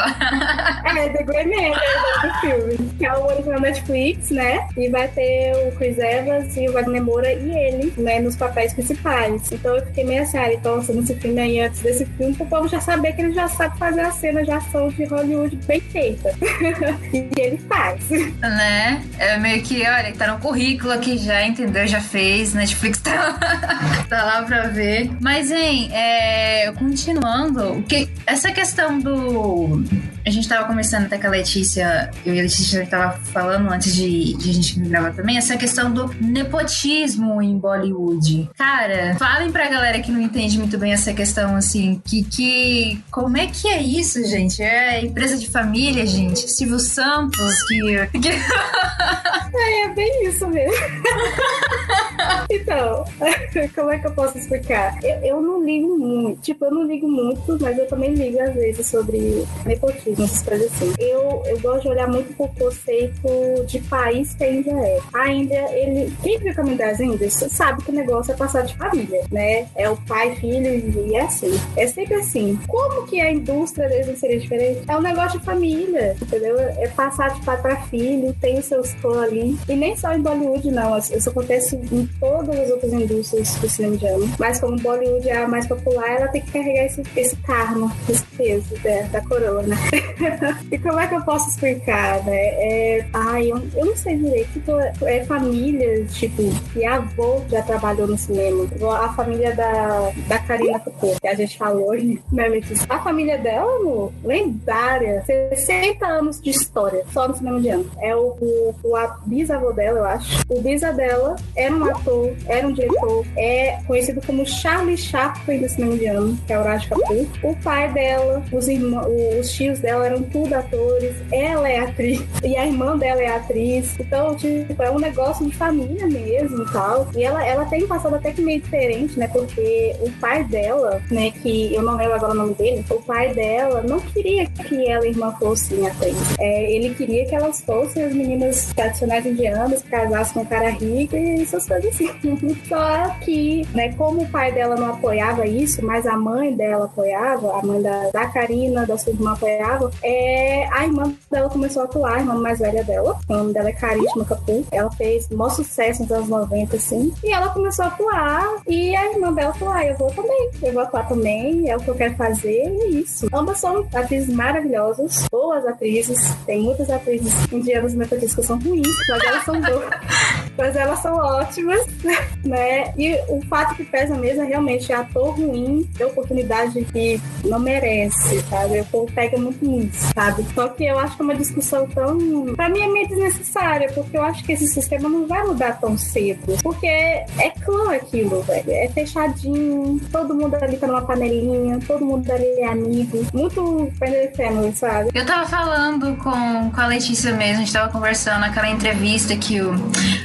É, 0.96 1.08
The 1.10 1.22
Grey 1.24 1.46
Man, 1.46 1.74
é 1.76 2.26
o 2.26 2.28
do 2.28 2.40
filme. 2.40 2.90
Que 2.98 3.06
é 3.06 3.12
o 3.14 3.26
original 3.26 3.60
Netflix, 3.60 4.30
né? 4.30 4.66
E 4.76 4.88
vai 4.88 5.08
ter 5.08 5.52
o 5.68 5.76
Chris 5.76 5.98
Evans 5.98 6.56
e 6.56 6.68
o 6.68 6.72
Wagner 6.72 7.02
Moura 7.02 7.32
e 7.32 7.50
ele, 7.50 7.92
né, 7.96 8.20
nos 8.20 8.36
papéis 8.36 8.72
principais. 8.72 9.50
Então 9.52 9.76
eu 9.76 9.84
fiquei 9.86 10.04
meio 10.04 10.22
assim, 10.22 10.38
ah, 10.38 10.52
então 10.52 10.76
lançando 10.76 11.02
esse 11.02 11.14
filme 11.16 11.40
aí 11.40 11.60
antes 11.60 11.80
desse 11.80 12.04
filme, 12.04 12.34
pro 12.34 12.46
povo 12.46 12.68
já 12.68 12.80
saber 12.80 13.12
que 13.12 13.22
ele 13.22 13.32
já 13.34 13.48
sabe 13.48 13.78
fazer 13.78 14.00
a 14.00 14.10
cena 14.10 14.42
de 14.44 14.50
ação 14.50 14.88
de 14.88 15.04
Hollywood 15.04 15.56
bem 15.66 15.80
feita. 15.80 16.30
e 17.12 17.28
ele 17.40 17.58
faz. 17.58 18.08
né? 18.40 19.02
É 19.18 19.36
meio 19.38 19.62
que, 19.62 19.82
olha, 19.86 20.12
tá 20.16 20.26
no 20.32 20.40
currículo 20.40 20.92
aqui 20.92 21.16
já, 21.18 21.44
entendeu? 21.44 21.86
Já 21.86 22.00
fez, 22.00 22.54
Netflix 22.54 23.00
tá, 23.09 24.04
tá 24.09 24.24
lá 24.24 24.42
pra 24.42 24.68
ver. 24.68 25.11
Mas, 25.20 25.50
hein, 25.50 25.90
é, 25.92 26.72
continuando, 26.72 27.82
que, 27.88 28.09
essa 28.26 28.50
questão 28.52 28.98
do. 28.98 29.82
A 30.24 30.30
gente 30.30 30.48
tava 30.48 30.66
conversando 30.66 31.06
até 31.06 31.18
com 31.18 31.26
a 31.26 31.30
Letícia, 31.30 32.10
eu 32.24 32.34
e 32.34 32.38
a 32.38 32.42
Letícia 32.42 32.86
tava 32.86 33.18
falando 33.18 33.70
antes 33.70 33.94
de, 33.94 34.34
de 34.34 34.50
a 34.50 34.52
gente 34.52 34.78
gravar 34.80 35.12
também, 35.12 35.38
essa 35.38 35.56
questão 35.56 35.92
do 35.92 36.14
nepotismo 36.20 37.40
em 37.42 37.56
Bollywood. 37.58 38.50
Cara, 38.56 39.16
falem 39.18 39.50
pra 39.50 39.68
galera 39.68 40.00
que 40.00 40.10
não 40.10 40.20
entende 40.20 40.58
muito 40.58 40.76
bem 40.78 40.92
essa 40.92 41.12
questão, 41.12 41.56
assim, 41.56 42.00
que, 42.04 42.22
que 42.24 43.02
como 43.10 43.36
é 43.36 43.46
que 43.46 43.68
é 43.68 43.82
isso, 43.82 44.24
gente? 44.26 44.62
É 44.62 45.04
empresa 45.04 45.36
de 45.36 45.48
família, 45.48 46.06
gente. 46.06 46.50
Silvio 46.50 46.78
Santos, 46.78 47.62
que, 47.64 47.78
que 48.18 48.28
É 49.58 49.88
bem 49.88 50.26
isso 50.26 50.46
mesmo. 50.48 50.72
então, 52.50 53.04
como 53.74 53.90
é 53.90 53.98
que 53.98 54.06
eu 54.06 54.12
posso 54.12 54.38
explicar? 54.38 54.98
Eu, 55.02 55.18
eu 55.22 55.40
não 55.40 55.64
ligo 55.64 55.98
muito. 55.98 56.40
Tipo, 56.40 56.66
eu 56.66 56.70
não 56.70 56.84
ligo 56.84 57.08
muito, 57.08 57.58
mas 57.60 57.78
eu 57.78 57.86
também 57.86 58.14
ligo 58.14 58.40
às 58.40 58.54
vezes 58.54 58.86
sobre 58.86 59.46
nepotismo, 59.64 60.17
essas 60.24 60.42
coisas. 60.42 60.70
Eu, 60.98 61.42
eu 61.46 61.58
gosto 61.60 61.82
de 61.82 61.88
olhar 61.88 62.08
muito 62.08 62.34
pro 62.34 62.48
conceito 62.48 63.64
de 63.66 63.80
país 63.80 64.34
que 64.34 64.44
a 64.44 64.50
Índia 64.50 64.72
é. 64.72 65.00
A 65.14 65.28
Índia, 65.28 65.66
ele. 65.72 66.12
Quem 66.22 66.38
o 66.38 66.54
caminho 66.54 66.78
das 66.78 67.00
Índias 67.00 67.32
sabe 67.50 67.82
que 67.82 67.90
o 67.90 67.94
negócio 67.94 68.32
é 68.32 68.36
passar 68.36 68.62
de 68.62 68.76
família, 68.76 69.22
né? 69.30 69.66
É 69.74 69.88
o 69.88 69.96
pai, 69.96 70.34
filho 70.36 71.06
e 71.06 71.14
é 71.14 71.22
assim. 71.22 71.58
É 71.76 71.86
sempre 71.86 72.14
assim. 72.14 72.58
Como 72.66 73.06
que 73.06 73.20
a 73.20 73.30
indústria 73.30 73.88
deles 73.88 74.06
não 74.06 74.16
seria 74.16 74.38
diferente? 74.38 74.82
É 74.88 74.96
um 74.96 75.00
negócio 75.00 75.38
de 75.38 75.44
família, 75.44 76.16
entendeu? 76.20 76.58
É 76.58 76.88
passar 76.88 77.34
de 77.34 77.44
pai 77.44 77.60
pra 77.60 77.76
filho, 77.82 78.34
tem 78.40 78.58
os 78.58 78.64
seus 78.64 78.92
fãs 78.94 79.18
ali. 79.18 79.58
E 79.68 79.76
nem 79.76 79.96
só 79.96 80.12
em 80.12 80.20
Bollywood, 80.20 80.70
não. 80.70 80.96
Isso 80.98 81.28
acontece 81.28 81.76
em 81.76 82.06
todas 82.18 82.58
as 82.58 82.70
outras 82.70 82.92
indústrias 82.92 83.54
do 83.56 83.68
cinema 83.68 83.94
indiano. 83.94 84.30
Mas 84.38 84.60
como 84.60 84.76
Bollywood 84.76 85.28
é 85.28 85.42
a 85.42 85.48
mais 85.48 85.66
popular, 85.66 86.08
ela 86.08 86.28
tem 86.28 86.42
que 86.42 86.52
carregar 86.52 86.86
esse, 86.86 87.02
esse 87.16 87.36
karma, 87.36 87.94
esse 88.08 88.24
peso 88.36 88.74
da, 88.82 89.02
da 89.08 89.20
coroa, 89.22 89.62
né? 89.62 89.76
e 90.70 90.78
como 90.78 90.99
é 90.99 91.07
que 91.07 91.14
eu 91.14 91.22
posso 91.22 91.49
explicar, 91.51 92.24
né? 92.24 92.36
É, 92.36 93.07
ai, 93.12 93.51
eu, 93.51 93.62
eu 93.74 93.86
não 93.86 93.96
sei 93.96 94.16
direito. 94.16 94.53
Tipo, 94.53 94.72
é 95.05 95.24
família, 95.24 96.05
tipo, 96.07 96.42
a 96.86 96.94
avô 96.94 97.42
já 97.51 97.62
trabalhou 97.62 98.07
no 98.07 98.18
cinema. 98.18 98.66
A 98.99 99.12
família 99.12 99.55
da, 99.55 100.11
da 100.26 100.38
Karina 100.38 100.80
Kapoor, 100.80 101.20
que 101.20 101.28
a 101.28 101.34
gente 101.34 101.57
falou, 101.59 101.92
né, 102.32 102.49
Letícia? 102.49 102.86
A 102.88 102.99
família 103.01 103.38
dela, 103.38 103.76
amor, 103.76 104.12
lendária. 104.24 105.22
60 105.26 106.07
anos 106.07 106.40
de 106.40 106.51
história, 106.51 107.05
só 107.12 107.28
no 107.28 107.36
cinema 107.36 107.59
indiano. 107.59 107.90
É 108.01 108.14
o, 108.14 108.36
o, 108.40 108.74
o 108.82 109.09
bisavô 109.26 109.72
dela, 109.72 109.99
eu 109.99 110.05
acho. 110.05 110.44
O 110.49 110.61
bisa 110.61 110.92
dela 110.92 111.36
era 111.57 111.74
um 111.74 111.84
ator, 111.84 112.34
era 112.46 112.66
um 112.66 112.72
diretor, 112.72 113.24
é 113.36 113.78
conhecido 113.86 114.20
como 114.26 114.46
Charlie 114.46 114.96
Chaplin 114.96 115.61
do 115.61 115.68
cinema 115.68 115.94
indiano, 115.94 116.38
que 116.46 116.53
é 116.53 116.59
o 116.59 116.62
Raj 116.62 116.88
Kapoor. 116.88 117.26
O 117.42 117.57
pai 117.57 117.92
dela, 117.92 118.42
os, 118.53 118.68
irmãos, 118.68 119.07
os 119.38 119.51
tios 119.53 119.78
dela 119.80 119.88
eram 119.89 120.22
tudo 120.22 120.55
atores. 120.55 121.14
Ela 121.32 121.68
é 121.68 121.80
atriz. 121.80 122.22
E 122.43 122.57
a 122.57 122.66
irmã 122.66 122.97
dela 122.97 123.20
é 123.20 123.28
atriz. 123.28 123.95
Então, 123.99 124.34
tipo, 124.34 124.82
é 124.82 124.91
um 124.91 124.99
negócio 124.99 125.47
de 125.47 125.57
família 125.57 126.07
mesmo 126.07 126.62
e 126.62 126.72
tal. 126.72 127.09
E 127.14 127.22
ela, 127.22 127.45
ela 127.45 127.64
tem 127.66 127.84
um 127.84 127.89
passado 127.89 128.16
até 128.16 128.32
que 128.32 128.41
meio 128.41 128.61
diferente, 128.61 129.18
né? 129.18 129.28
Porque 129.28 129.95
o 130.01 130.11
pai 130.20 130.45
dela, 130.45 131.03
né? 131.11 131.30
Que 131.30 131.74
eu 131.74 131.82
não 131.82 131.97
lembro 131.97 132.14
agora 132.14 132.32
o 132.32 132.36
nome 132.36 132.55
dele. 132.55 132.84
O 132.91 133.03
pai 133.03 133.34
dela 133.34 133.82
não 133.82 134.01
queria 134.01 134.47
que 134.47 134.89
ela 134.89 135.05
e 135.05 135.09
a 135.09 135.11
irmã 135.11 135.32
fossem 135.39 135.86
atriz. 135.86 136.16
É, 136.39 136.72
ele 136.72 136.95
queria 136.95 137.26
que 137.26 137.34
elas 137.34 137.61
fossem 137.61 138.05
as 138.05 138.14
meninas 138.14 138.72
tradicionais 138.74 139.24
indianas, 139.26 139.82
que 139.82 139.89
casassem 139.89 140.34
com 140.34 140.41
um 140.41 140.45
cara 140.45 140.70
rico 140.70 141.16
e 141.16 141.43
essas 141.43 141.66
coisas 141.66 141.95
assim. 141.95 142.09
Só 142.68 143.09
que, 143.20 143.66
né, 143.74 143.93
como 143.95 144.22
o 144.22 144.28
pai 144.28 144.53
dela 144.53 144.76
não 144.76 144.95
apoiava 144.95 145.47
isso, 145.47 145.84
mas 145.84 146.07
a 146.07 146.16
mãe 146.16 146.55
dela 146.55 146.86
apoiava, 146.86 147.59
a 147.59 147.62
mãe 147.62 147.80
da, 147.80 148.11
da 148.11 148.26
Karina, 148.26 148.86
da 148.86 148.97
sua 148.99 149.12
irmã 149.12 149.32
apoiava, 149.32 149.78
é, 150.03 150.68
a 150.72 150.85
irmã 150.85 151.12
dela 151.31 151.49
começou 151.49 151.83
a 151.83 151.85
atuar, 151.85 152.16
a 152.16 152.18
irmã 152.20 152.35
mais 152.35 152.59
velha 152.59 152.85
dela. 152.85 153.18
O 153.29 153.33
nome 153.33 153.53
dela 153.53 153.68
é 153.68 153.72
Carisma 153.72 154.24
Capu. 154.24 154.66
Ela 154.70 154.91
fez 154.93 155.29
maior 155.31 155.51
sucesso 155.51 156.03
nos 156.03 156.11
anos 156.12 156.29
90, 156.29 156.76
assim. 156.76 157.12
E 157.22 157.33
ela 157.33 157.49
começou 157.51 157.85
a 157.85 157.89
atuar. 157.89 158.62
E 158.66 158.95
a 158.95 159.12
irmã 159.12 159.33
dela 159.33 159.55
falou: 159.55 159.74
ah, 159.74 159.85
eu 159.85 159.97
vou 159.97 160.11
também. 160.11 160.51
Eu 160.62 160.72
vou 160.72 160.83
atuar 160.83 161.09
também. 161.09 161.68
É 161.70 161.76
o 161.76 161.81
que 161.81 161.89
eu 161.89 161.95
quero 161.95 162.14
fazer. 162.16 162.49
E 162.49 162.83
é 162.83 162.87
isso. 163.01 163.29
Ambas 163.33 163.59
são 163.59 163.87
atrizes 163.95 164.35
maravilhosas, 164.35 165.26
boas 165.31 165.66
atrizes. 165.66 166.18
Tem 166.47 166.62
muitas 166.62 166.91
atrizes 166.91 167.33
indianas 167.53 167.95
metodistas 167.95 168.35
que 168.35 168.43
são 168.43 168.59
ruins, 168.59 168.89
mas 169.09 169.24
elas 169.24 169.45
são 169.45 169.61
boas. 169.61 169.85
mas 170.59 170.74
elas 170.74 170.99
são 170.99 171.16
ótimas, 171.16 171.87
né? 172.45 172.93
E 172.99 173.14
o 173.29 173.41
fato 173.49 173.76
que 173.76 173.85
pesa 173.85 174.16
mesmo 174.16 174.43
é 174.43 174.47
realmente 174.47 174.93
ator 174.93 175.31
ruim 175.31 175.89
ter 175.97 176.05
oportunidade 176.05 176.85
que 176.87 177.20
não 177.45 177.61
merece, 177.61 178.41
sabe? 178.43 178.81
O 178.81 178.85
povo 178.87 179.12
pega 179.12 179.39
muito 179.39 179.64
sabe? 179.92 180.44
Só 180.54 180.68
que 180.68 180.84
eu 180.84 180.98
acho 180.98 181.16
que 181.16 181.22
é 181.22 181.24
uma 181.24 181.34
discussão 181.34 181.86
tão. 181.88 182.54
Pra 182.54 182.68
mim 182.68 182.80
é 182.80 182.88
meio 182.88 183.08
desnecessária, 183.08 183.90
porque 183.92 184.16
eu 184.16 184.22
acho 184.22 184.44
que 184.44 184.52
esse 184.52 184.66
sistema 184.68 185.08
não 185.08 185.26
vai 185.26 185.42
mudar 185.44 185.78
tão 185.80 185.96
cedo. 185.96 186.56
Porque 186.62 186.86
é 186.86 187.52
clã 187.64 187.94
aquilo, 187.94 188.42
velho. 188.42 188.70
É 188.70 188.88
fechadinho, 188.88 190.00
todo 190.10 190.34
mundo 190.34 190.54
ali 190.56 190.76
tá 190.76 190.86
numa 190.86 191.02
panelinha, 191.02 191.78
todo 191.86 192.04
mundo 192.04 192.30
ali 192.30 192.60
é 192.60 192.66
amigo. 192.66 193.26
Muito 193.32 193.90
family 193.98 194.30
family, 194.36 194.72
sabe? 194.74 195.10
Eu 195.14 195.26
tava 195.26 195.46
falando 195.46 196.16
com, 196.16 196.70
com 196.70 196.80
a 196.80 196.86
Letícia 196.86 197.32
mesmo, 197.32 197.56
a 197.56 197.58
gente 197.60 197.72
tava 197.72 197.92
conversando 197.92 198.40
naquela 198.40 198.68
entrevista 198.68 199.36
que 199.36 199.60
o 199.60 199.72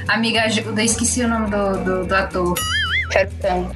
amiga 0.07 0.43
ajuda, 0.43 0.83
esqueci 0.83 1.21
o 1.21 1.27
nome 1.27 1.49
do, 1.49 1.83
do, 1.83 2.05
do 2.05 2.15
ator. 2.15 2.55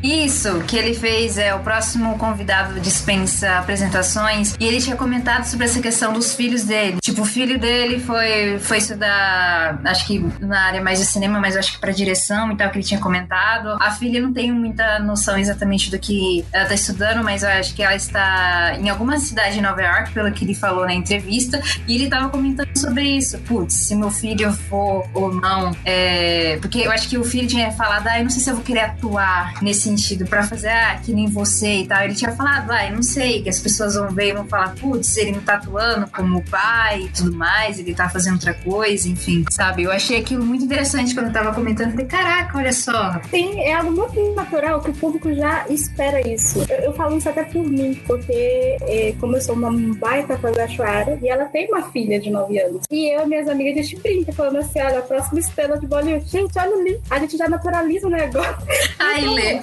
Isso, 0.02 0.62
que 0.62 0.78
ele 0.78 0.94
fez, 0.94 1.38
é 1.38 1.54
o 1.54 1.60
próximo 1.60 2.18
convidado 2.18 2.80
dispensa 2.80 3.58
apresentações, 3.58 4.56
e 4.60 4.66
ele 4.66 4.82
tinha 4.82 4.96
comentado 4.96 5.46
sobre 5.46 5.66
essa 5.66 5.80
questão 5.80 6.14
dos 6.14 6.34
filhos 6.34 6.64
dele. 6.64 6.98
Tipo, 7.02 7.22
o 7.22 7.26
filho 7.26 7.60
dele 7.60 8.00
foi, 8.00 8.60
foi 8.60 8.78
estudar, 8.78 9.80
acho 9.86 10.08
que 10.08 10.26
na 10.40 10.62
área 10.66 10.82
mais 10.82 11.00
de 11.00 11.06
cinema, 11.06 11.40
mas 11.40 11.56
acho 11.56 11.74
que 11.74 11.80
pra 11.80 11.92
direção 11.92 12.52
e 12.52 12.58
tal, 12.58 12.70
que 12.70 12.78
ele 12.78 12.86
tinha 12.86 13.00
comentado. 13.00 13.78
A 13.82 13.92
filha 13.92 14.22
não 14.22 14.34
tenho 14.34 14.56
muita 14.56 15.00
noção 15.00 15.38
exatamente 15.38 15.92
do 15.92 16.00
que 16.00 16.46
ela 16.52 16.66
tá 16.66 16.74
estudando, 16.74 17.24
mas 17.24 17.44
eu 17.44 17.50
acho 17.50 17.74
que 17.74 17.84
ela 17.84 17.96
está 17.96 18.76
em 18.80 18.90
alguma 18.90 19.20
cidade 19.20 19.56
de 19.56 19.62
Nova 19.62 19.82
York, 19.82 20.12
pelo 20.12 20.32
que 20.32 20.46
ele 20.46 20.56
falou 20.56 20.86
na 20.86 20.94
entrevista, 20.94 21.62
e 21.88 21.96
ele 21.96 22.10
tava 22.10 22.30
comentando 22.30 22.76
sobre 22.76 23.04
isso. 23.04 23.38
Putz, 23.40 23.74
se 23.74 23.96
meu 23.96 24.10
filho 24.10 24.52
for 24.52 25.08
ou 25.14 25.34
não, 25.34 25.76
é... 25.86 26.58
porque 26.62 26.80
eu 26.80 26.92
acho 26.92 27.08
que 27.08 27.18
o 27.18 27.24
filho 27.24 27.48
tinha 27.48 27.72
falado, 27.72 28.08
ah, 28.08 28.20
eu 28.20 28.24
não 28.24 28.30
sei 28.30 28.42
se 28.42 28.50
eu 28.50 28.56
vou 28.56 28.64
querer 28.64 28.82
atuar 28.82 29.17
nesse 29.62 29.82
sentido, 29.82 30.26
pra 30.26 30.44
fazer, 30.44 30.70
ah, 30.70 31.00
que 31.04 31.14
nem 31.14 31.28
você 31.28 31.82
e 31.82 31.88
tal. 31.88 32.04
Ele 32.04 32.16
tinha 32.16 32.32
falado, 32.32 32.72
ah, 32.72 32.88
eu 32.88 32.96
não 32.96 33.04
sei, 33.04 33.42
que 33.42 33.50
as 33.50 33.60
pessoas 33.60 33.96
vão 33.96 34.10
ver 34.10 34.30
e 34.30 34.34
vão 34.34 34.46
falar, 34.46 34.76
putz, 34.76 35.18
ele 35.18 35.32
não 35.32 35.42
tá 35.42 35.56
atuando 35.56 36.08
como 36.12 36.44
pai 36.44 37.04
e 37.04 37.10
tudo 37.10 37.36
mais, 37.36 37.80
ele 37.80 37.94
tá 37.94 38.10
fazendo 38.10 38.34
outra 38.34 38.54
coisa, 38.54 39.08
enfim, 39.08 39.44
sabe? 39.52 39.84
Eu 39.84 39.92
achei 39.92 40.20
aquilo 40.20 40.44
muito 40.44 40.66
interessante 40.66 41.14
quando 41.14 41.28
eu 41.28 41.34
tava 41.34 41.54
comentando, 41.54 41.92
falei, 41.92 42.06
caraca, 42.06 42.58
olha 42.58 42.74
só. 42.74 43.20
Sim, 43.30 43.60
é 43.60 43.74
algo 43.74 43.92
muito 43.92 44.36
natural 44.36 44.82
que 44.82 44.92
o 44.92 44.94
público 44.94 45.34
já 45.34 45.66
espera 45.70 46.28
isso. 46.28 46.66
Eu, 46.70 46.78
eu 46.78 46.94
falo 46.94 47.18
isso 47.18 47.30
até 47.30 47.44
por 47.44 47.64
mim, 47.64 48.00
porque 48.06 48.78
é, 48.82 49.14
como 49.20 49.36
eu 49.36 49.42
sou 49.42 49.56
uma 49.56 49.72
baita 49.96 50.38
fã 50.38 50.52
da 50.52 50.68
Shuara, 50.68 51.18
e 51.22 51.30
ela 51.30 51.46
tem 51.46 51.68
uma 51.68 51.84
filha 51.92 52.20
de 52.20 52.30
9 52.30 52.60
anos. 52.60 52.86
E 52.90 53.14
eu 53.14 53.24
e 53.24 53.28
minhas 53.28 53.48
amigas, 53.48 53.80
a 53.80 53.82
gente 53.90 54.02
brinca, 54.02 54.32
falando 54.32 54.58
assim, 54.58 54.80
olha, 54.82 55.00
a 55.00 55.02
próxima 55.02 55.40
estrela 55.40 55.78
de 55.80 55.88
Bollywood. 55.88 56.28
Gente, 56.30 56.58
olha 56.58 56.76
ali, 56.76 57.00
a 57.10 57.20
gente 57.20 57.38
já 57.38 57.48
naturaliza 57.48 58.08
o 58.08 58.10
negócio. 58.10 58.58
Ai, 59.08 59.26
Lê. 59.26 59.62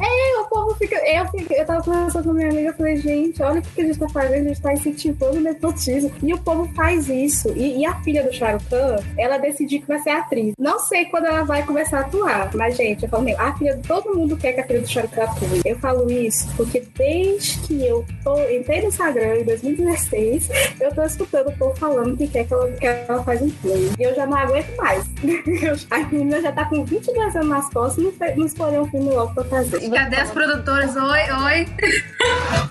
É, 0.00 0.40
o 0.40 0.48
povo 0.48 0.74
fica. 0.76 0.96
Eu, 0.96 1.26
fico, 1.28 1.52
eu 1.52 1.66
tava 1.66 1.82
conversando 1.82 2.24
com 2.24 2.32
minha 2.32 2.48
amiga, 2.48 2.68
eu 2.68 2.74
falei, 2.74 2.96
gente, 2.96 3.42
olha 3.42 3.60
o 3.60 3.62
que 3.62 3.80
a 3.80 3.84
gente 3.84 3.98
tá 3.98 4.08
fazendo, 4.08 4.46
a 4.46 4.48
gente 4.48 4.62
tá 4.62 4.72
incentivando 4.72 5.36
o 5.36 5.40
nepotismo. 5.40 6.10
E 6.22 6.32
o 6.32 6.38
povo 6.38 6.68
faz 6.74 7.08
isso. 7.08 7.50
E, 7.56 7.78
e 7.78 7.86
a 7.86 7.94
filha 8.00 8.22
do 8.22 8.32
Shah 8.32 8.52
Rukh 8.52 8.64
Khan, 8.70 8.96
ela 9.18 9.38
decidiu 9.38 9.80
que 9.80 9.88
vai 9.88 9.98
ser 10.00 10.10
atriz. 10.10 10.54
Não 10.58 10.78
sei 10.78 11.06
quando 11.06 11.26
ela 11.26 11.44
vai 11.44 11.64
começar 11.64 11.98
a 11.98 12.00
atuar, 12.00 12.50
mas, 12.54 12.76
gente, 12.76 13.02
eu 13.02 13.08
falo, 13.08 13.24
meu, 13.24 13.38
a 13.38 13.56
filha, 13.56 13.78
todo 13.86 14.14
mundo 14.14 14.36
quer 14.36 14.52
que 14.52 14.60
a 14.60 14.66
filha 14.66 14.80
do 14.80 14.88
Shah 14.88 15.02
Rukh 15.02 15.10
Khan 15.10 15.24
atue. 15.24 15.60
Eu 15.64 15.78
falo 15.78 16.10
isso 16.10 16.48
porque 16.56 16.82
desde 16.96 17.58
que 17.60 17.86
eu 17.86 18.04
tô, 18.24 18.38
entrei 18.48 18.82
no 18.82 18.88
Instagram 18.88 19.40
em 19.40 19.44
2016, 19.44 20.48
eu 20.80 20.94
tô 20.94 21.02
escutando 21.02 21.48
o 21.48 21.56
povo 21.56 21.76
falando 21.76 22.16
que 22.16 22.26
quer 22.26 22.46
que 22.46 22.54
ela, 22.54 22.70
que 22.72 22.86
ela 22.86 23.22
faz 23.22 23.42
um 23.42 23.50
filme. 23.50 23.90
E 23.98 24.02
eu 24.02 24.14
já 24.14 24.26
não 24.26 24.36
aguento 24.36 24.74
mais. 24.76 25.04
a 25.90 25.98
menina 25.98 26.40
já 26.40 26.52
tá 26.52 26.64
com 26.64 26.84
22 26.84 27.36
anos 27.36 27.48
nas 27.48 27.68
costas 27.70 27.98
e 27.98 28.06
não, 28.06 28.36
não 28.36 28.46
escolheu 28.46 28.82
um 28.82 28.90
filme 28.90 29.10
logo 29.10 29.34
pra 29.34 29.44
fazer. 29.44 29.89
Cadê 29.94 30.16
as 30.16 30.30
produtoras? 30.30 30.94
Oi, 30.96 31.20
oi. 31.44 31.68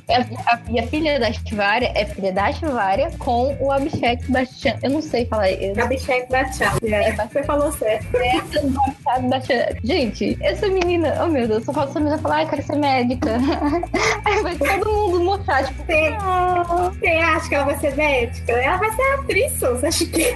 A, 0.10 0.54
a- 0.54 0.60
e 0.70 0.80
a 0.80 0.88
filha 0.88 1.20
da 1.20 1.32
Shivarya 1.32 1.92
é 1.96 2.06
filha 2.06 2.32
da 2.32 2.52
Shivarya 2.52 3.12
com 3.20 3.56
o 3.60 3.72
Abhishek 3.72 4.32
Bachchan. 4.32 4.76
Eu 4.84 4.90
não 4.92 5.02
sei 5.02 5.26
falar. 5.26 5.52
Eu, 5.52 5.74
Abhishek 5.84 6.30
Bachchan. 6.32 6.72
É, 6.84 7.12
você 7.14 7.44
falou 7.44 7.72
certo. 7.72 8.08
Bachchan. 9.30 9.66
Gente, 9.84 10.38
essa 10.42 10.68
menina, 10.68 11.14
oh 11.24 11.28
meu 11.28 11.48
Deus, 11.48 11.66
só 11.66 11.74
falta 11.74 11.92
essa 11.92 12.00
menina 12.00 12.18
falar, 12.20 12.36
ai, 12.38 12.50
quero 12.50 12.64
ser 12.64 12.76
médica. 12.78 13.32
Aí 14.26 14.42
vai 14.42 14.56
todo 14.58 14.89
mostrar, 15.30 15.64
tipo, 15.66 15.84
Você, 15.84 16.12
você 17.00 17.08
acha 17.08 17.50
que 17.50 17.56
ela 17.56 17.66
vai 17.66 17.78
ser 17.78 17.96
médica? 17.96 18.52
Ela 18.52 18.78
vai 18.78 18.92
ser 18.92 19.02
atriz, 19.14 19.60
você 19.60 19.88
acha 19.88 20.06
que 20.06 20.36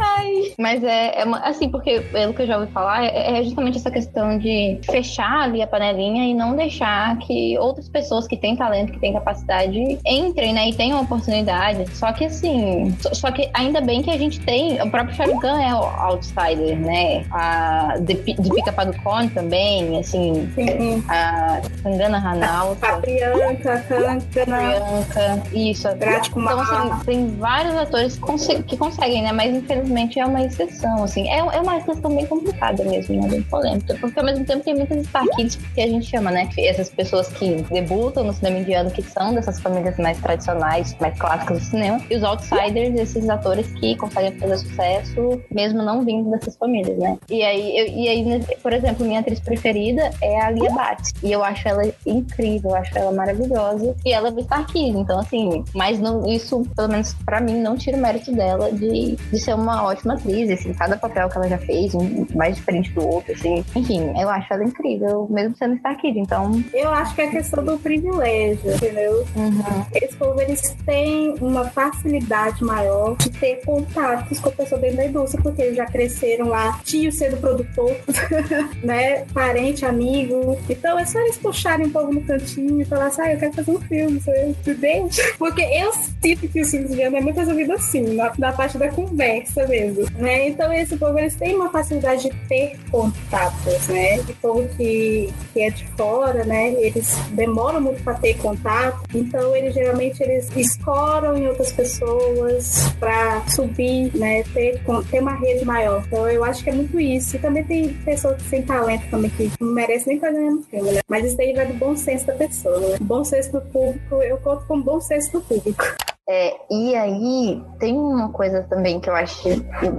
ai. 0.00 0.52
Mas 0.58 0.82
é, 0.84 1.20
é 1.20 1.24
uma- 1.24 1.40
assim, 1.40 1.68
porque 1.68 2.00
pelo 2.00 2.34
que 2.34 2.42
eu 2.42 2.46
já 2.46 2.58
ouvi 2.58 2.70
falar, 2.72 3.04
é, 3.04 3.38
é 3.38 3.42
justamente 3.42 3.78
essa 3.78 3.90
questão 3.90 4.38
de 4.38 4.78
fechar 4.90 5.42
ali 5.42 5.62
a 5.62 5.66
panelinha 5.66 6.24
e 6.26 6.34
não 6.34 6.54
deixar 6.56 7.16
que 7.18 7.56
outras 7.58 7.88
pessoas 7.88 8.26
que 8.26 8.36
têm 8.36 8.56
talento, 8.56 8.92
que 8.92 8.98
têm 9.00 9.12
capacidade, 9.12 9.98
entrem, 10.06 10.52
né, 10.52 10.68
e 10.68 10.74
tenham 10.74 11.00
oportunidade. 11.00 11.84
Só 11.96 12.12
que 12.12 12.24
assim, 12.26 12.94
só, 13.00 13.12
só 13.14 13.30
que 13.30 13.48
ainda 13.54 13.80
bem 13.80 14.02
que 14.02 14.10
a 14.10 14.18
gente 14.18 14.40
tem, 14.40 14.80
o 14.82 14.90
próprio 14.90 15.14
Sharukan 15.16 15.60
é 15.62 15.74
o 15.74 15.78
outsider, 15.82 16.78
né? 16.78 17.24
A 17.30 17.94
Deep- 18.00 18.34
Deepika 18.40 18.72
Padukone 18.72 19.28
também, 19.30 19.98
assim, 19.98 20.50
Sim. 20.54 21.02
a 21.08 21.60
Kangana 21.82 22.18
Ranauta. 22.18 22.86
A 22.86 22.96
Priyanka, 23.32 23.78
Kankana, 23.88 24.20
Priyanka, 24.58 25.42
isso. 25.52 25.88
Grátis 25.96 26.28
com 26.30 26.40
Então, 26.42 26.60
assim, 26.60 27.04
tem 27.04 27.26
vários 27.36 27.74
atores 27.74 28.14
que, 28.14 28.20
conse- 28.20 28.62
que 28.62 28.76
conseguem, 28.76 29.22
né? 29.22 29.32
Mas 29.32 29.54
infelizmente 29.54 30.18
é 30.18 30.26
uma 30.26 30.42
exceção, 30.44 31.04
assim. 31.04 31.28
É, 31.28 31.38
é 31.38 31.60
uma 31.60 31.80
questão 31.80 32.14
bem 32.14 32.26
complicada 32.26 32.84
mesmo, 32.84 33.20
né? 33.20 33.28
Bem 33.28 33.42
polêmica. 33.42 33.96
Porque 34.00 34.18
ao 34.18 34.24
mesmo 34.24 34.44
tempo 34.44 34.64
tem 34.64 34.74
muitas 34.74 35.06
Kids 35.36 35.56
que 35.74 35.80
a 35.80 35.86
gente 35.86 36.06
chama, 36.06 36.30
né? 36.30 36.48
Essas 36.58 36.88
pessoas 36.90 37.28
que 37.28 37.62
debutam 37.70 38.24
no 38.24 38.32
cinema 38.32 38.58
indiano, 38.58 38.90
que 38.90 39.02
são 39.02 39.34
dessas 39.34 39.60
famílias 39.60 39.96
mais 39.98 40.18
tradicionais, 40.20 40.96
mais 41.00 41.18
clássicas 41.18 41.58
do 41.58 41.64
cinema. 41.64 42.00
E 42.10 42.16
os 42.16 42.22
outsiders, 42.22 42.94
esses 42.98 43.28
atores 43.28 43.66
que 43.74 43.96
conseguem 43.96 44.32
fazer 44.38 44.58
sucesso, 44.58 45.40
mesmo 45.50 45.82
não 45.82 46.04
vindo 46.04 46.30
dessas 46.30 46.56
famílias, 46.56 46.96
né? 46.98 47.18
E 47.28 47.42
aí, 47.42 47.78
eu- 47.78 47.86
e 47.88 48.08
aí, 48.08 48.44
por 48.62 48.72
exemplo, 48.72 49.04
minha 49.04 49.20
atriz 49.20 49.40
preferida 49.40 50.10
é 50.22 50.40
a 50.40 50.50
Lia 50.50 50.70
Bhatt. 50.70 51.12
E 51.22 51.32
eu 51.32 51.42
acho 51.44 51.68
ela 51.68 51.82
incrível, 52.06 52.70
eu 52.70 52.76
acho 52.76 52.96
ela 52.98 53.12
maravilhosa. 53.18 53.96
E 54.04 54.12
ela 54.12 54.28
é 54.28 54.42
Star 54.42 54.66
Kid, 54.66 54.96
então 54.96 55.18
assim, 55.18 55.64
mas 55.74 55.98
não, 55.98 56.26
isso, 56.26 56.62
pelo 56.74 56.88
menos 56.88 57.14
pra 57.24 57.40
mim, 57.40 57.60
não 57.60 57.76
tira 57.76 57.96
o 57.96 58.00
mérito 58.00 58.32
dela 58.32 58.70
de, 58.72 59.16
de 59.16 59.38
ser 59.38 59.54
uma 59.54 59.84
ótima 59.84 60.14
atriz, 60.14 60.50
assim, 60.50 60.72
cada 60.72 60.96
papel 60.96 61.28
que 61.28 61.36
ela 61.36 61.48
já 61.48 61.58
fez, 61.58 61.94
um 61.94 62.26
mais 62.34 62.56
diferente 62.56 62.92
do 62.92 63.06
outro, 63.06 63.32
assim. 63.32 63.64
Enfim, 63.74 64.12
eu 64.18 64.28
acho 64.28 64.52
ela 64.52 64.64
incrível, 64.64 65.26
mesmo 65.28 65.56
sendo 65.56 65.76
Star 65.78 65.96
Kid, 66.00 66.18
então. 66.18 66.62
Eu 66.72 66.90
acho 66.90 67.14
que 67.14 67.22
é 67.22 67.26
questão 67.28 67.64
do 67.64 67.78
privilégio, 67.78 68.72
entendeu? 68.72 69.26
uhum. 69.36 69.86
Esse 69.94 70.16
povo, 70.16 70.40
eles 70.40 70.76
têm 70.84 71.34
uma 71.40 71.64
facilidade 71.64 72.62
maior 72.64 73.16
de 73.16 73.30
ter 73.30 73.64
contatos 73.64 74.38
com 74.38 74.48
a 74.48 74.52
pessoa 74.52 74.80
dentro 74.80 74.98
da 74.98 75.06
indústria, 75.06 75.42
porque 75.42 75.62
eles 75.62 75.76
já 75.76 75.86
cresceram 75.86 76.48
lá, 76.48 76.80
tio 76.84 77.10
sendo 77.10 77.36
produtor, 77.38 77.96
né? 78.82 79.24
Parente, 79.32 79.84
amigo. 79.84 80.58
Então 80.68 80.98
é 80.98 81.04
só 81.04 81.18
eles 81.20 81.38
puxarem 81.38 81.86
um 81.86 81.90
pouco 81.90 82.12
no 82.12 82.20
cantinho 82.22 82.80
e 82.80 82.84
falar 82.84 83.07
assim, 83.08 83.22
ah, 83.22 83.32
eu 83.32 83.38
quero 83.38 83.52
fazer 83.52 83.70
um 83.70 83.80
filme, 83.80 84.22
entende? 84.66 85.22
Porque 85.38 85.62
eu 85.62 85.92
sinto 85.92 86.48
que 86.48 86.60
o 86.60 86.64
filme 86.64 86.88
de 86.88 87.02
é 87.02 87.20
muito 87.20 87.36
resolvido 87.36 87.72
assim, 87.72 88.14
na, 88.14 88.32
na 88.38 88.52
parte 88.52 88.78
da 88.78 88.88
conversa 88.88 89.66
mesmo, 89.66 90.04
né? 90.16 90.48
Então 90.48 90.72
esse 90.72 90.96
povo, 90.96 91.18
eles 91.18 91.34
têm 91.34 91.54
uma 91.54 91.70
facilidade 91.70 92.22
de 92.22 92.36
ter 92.48 92.78
contatos, 92.90 93.88
né? 93.88 94.18
E 94.18 94.32
povo 94.34 94.68
que, 94.76 95.32
que 95.52 95.60
é 95.60 95.70
de 95.70 95.86
fora, 95.96 96.44
né? 96.44 96.72
Eles 96.74 97.16
demoram 97.32 97.80
muito 97.80 98.02
para 98.02 98.14
ter 98.14 98.34
contato, 98.38 99.02
então 99.14 99.54
eles 99.56 99.74
geralmente 99.74 100.22
eles 100.22 100.48
escoram 100.56 101.36
em 101.36 101.46
outras 101.46 101.72
pessoas 101.72 102.92
para 102.98 103.46
subir, 103.48 104.14
né? 104.16 104.42
Ter, 104.54 104.80
ter 105.10 105.20
uma 105.20 105.34
rede 105.34 105.64
maior. 105.64 106.04
Então 106.06 106.28
eu 106.28 106.44
acho 106.44 106.62
que 106.62 106.70
é 106.70 106.72
muito 106.72 106.98
isso. 106.98 107.36
E 107.36 107.38
também 107.38 107.64
tem 107.64 107.88
pessoas 108.04 108.40
sem 108.42 108.62
talento 108.62 109.08
também 109.10 109.30
que 109.30 109.50
não 109.60 109.72
merecem 109.72 110.08
nem 110.08 110.16
estar 110.16 110.32
ganhando 110.32 110.62
filme, 110.64 110.92
né? 110.92 111.00
Mas 111.08 111.26
isso 111.26 111.36
daí 111.36 111.52
vai 111.54 111.66
do 111.66 111.74
bom 111.74 111.96
senso 111.96 112.26
da 112.26 112.34
pessoa, 112.34 112.80
né? 112.80 112.97
Bom 113.00 113.24
senso 113.24 113.52
do 113.52 113.60
público, 113.60 114.16
eu 114.22 114.36
conto 114.38 114.66
com 114.66 114.80
bom 114.80 115.00
senso 115.00 115.32
do 115.32 115.40
público. 115.40 115.84
É, 116.30 116.54
e 116.70 116.94
aí, 116.94 117.62
tem 117.80 117.96
uma 117.96 118.28
coisa 118.28 118.62
também 118.64 119.00
que 119.00 119.08
eu 119.08 119.14
acho 119.14 119.48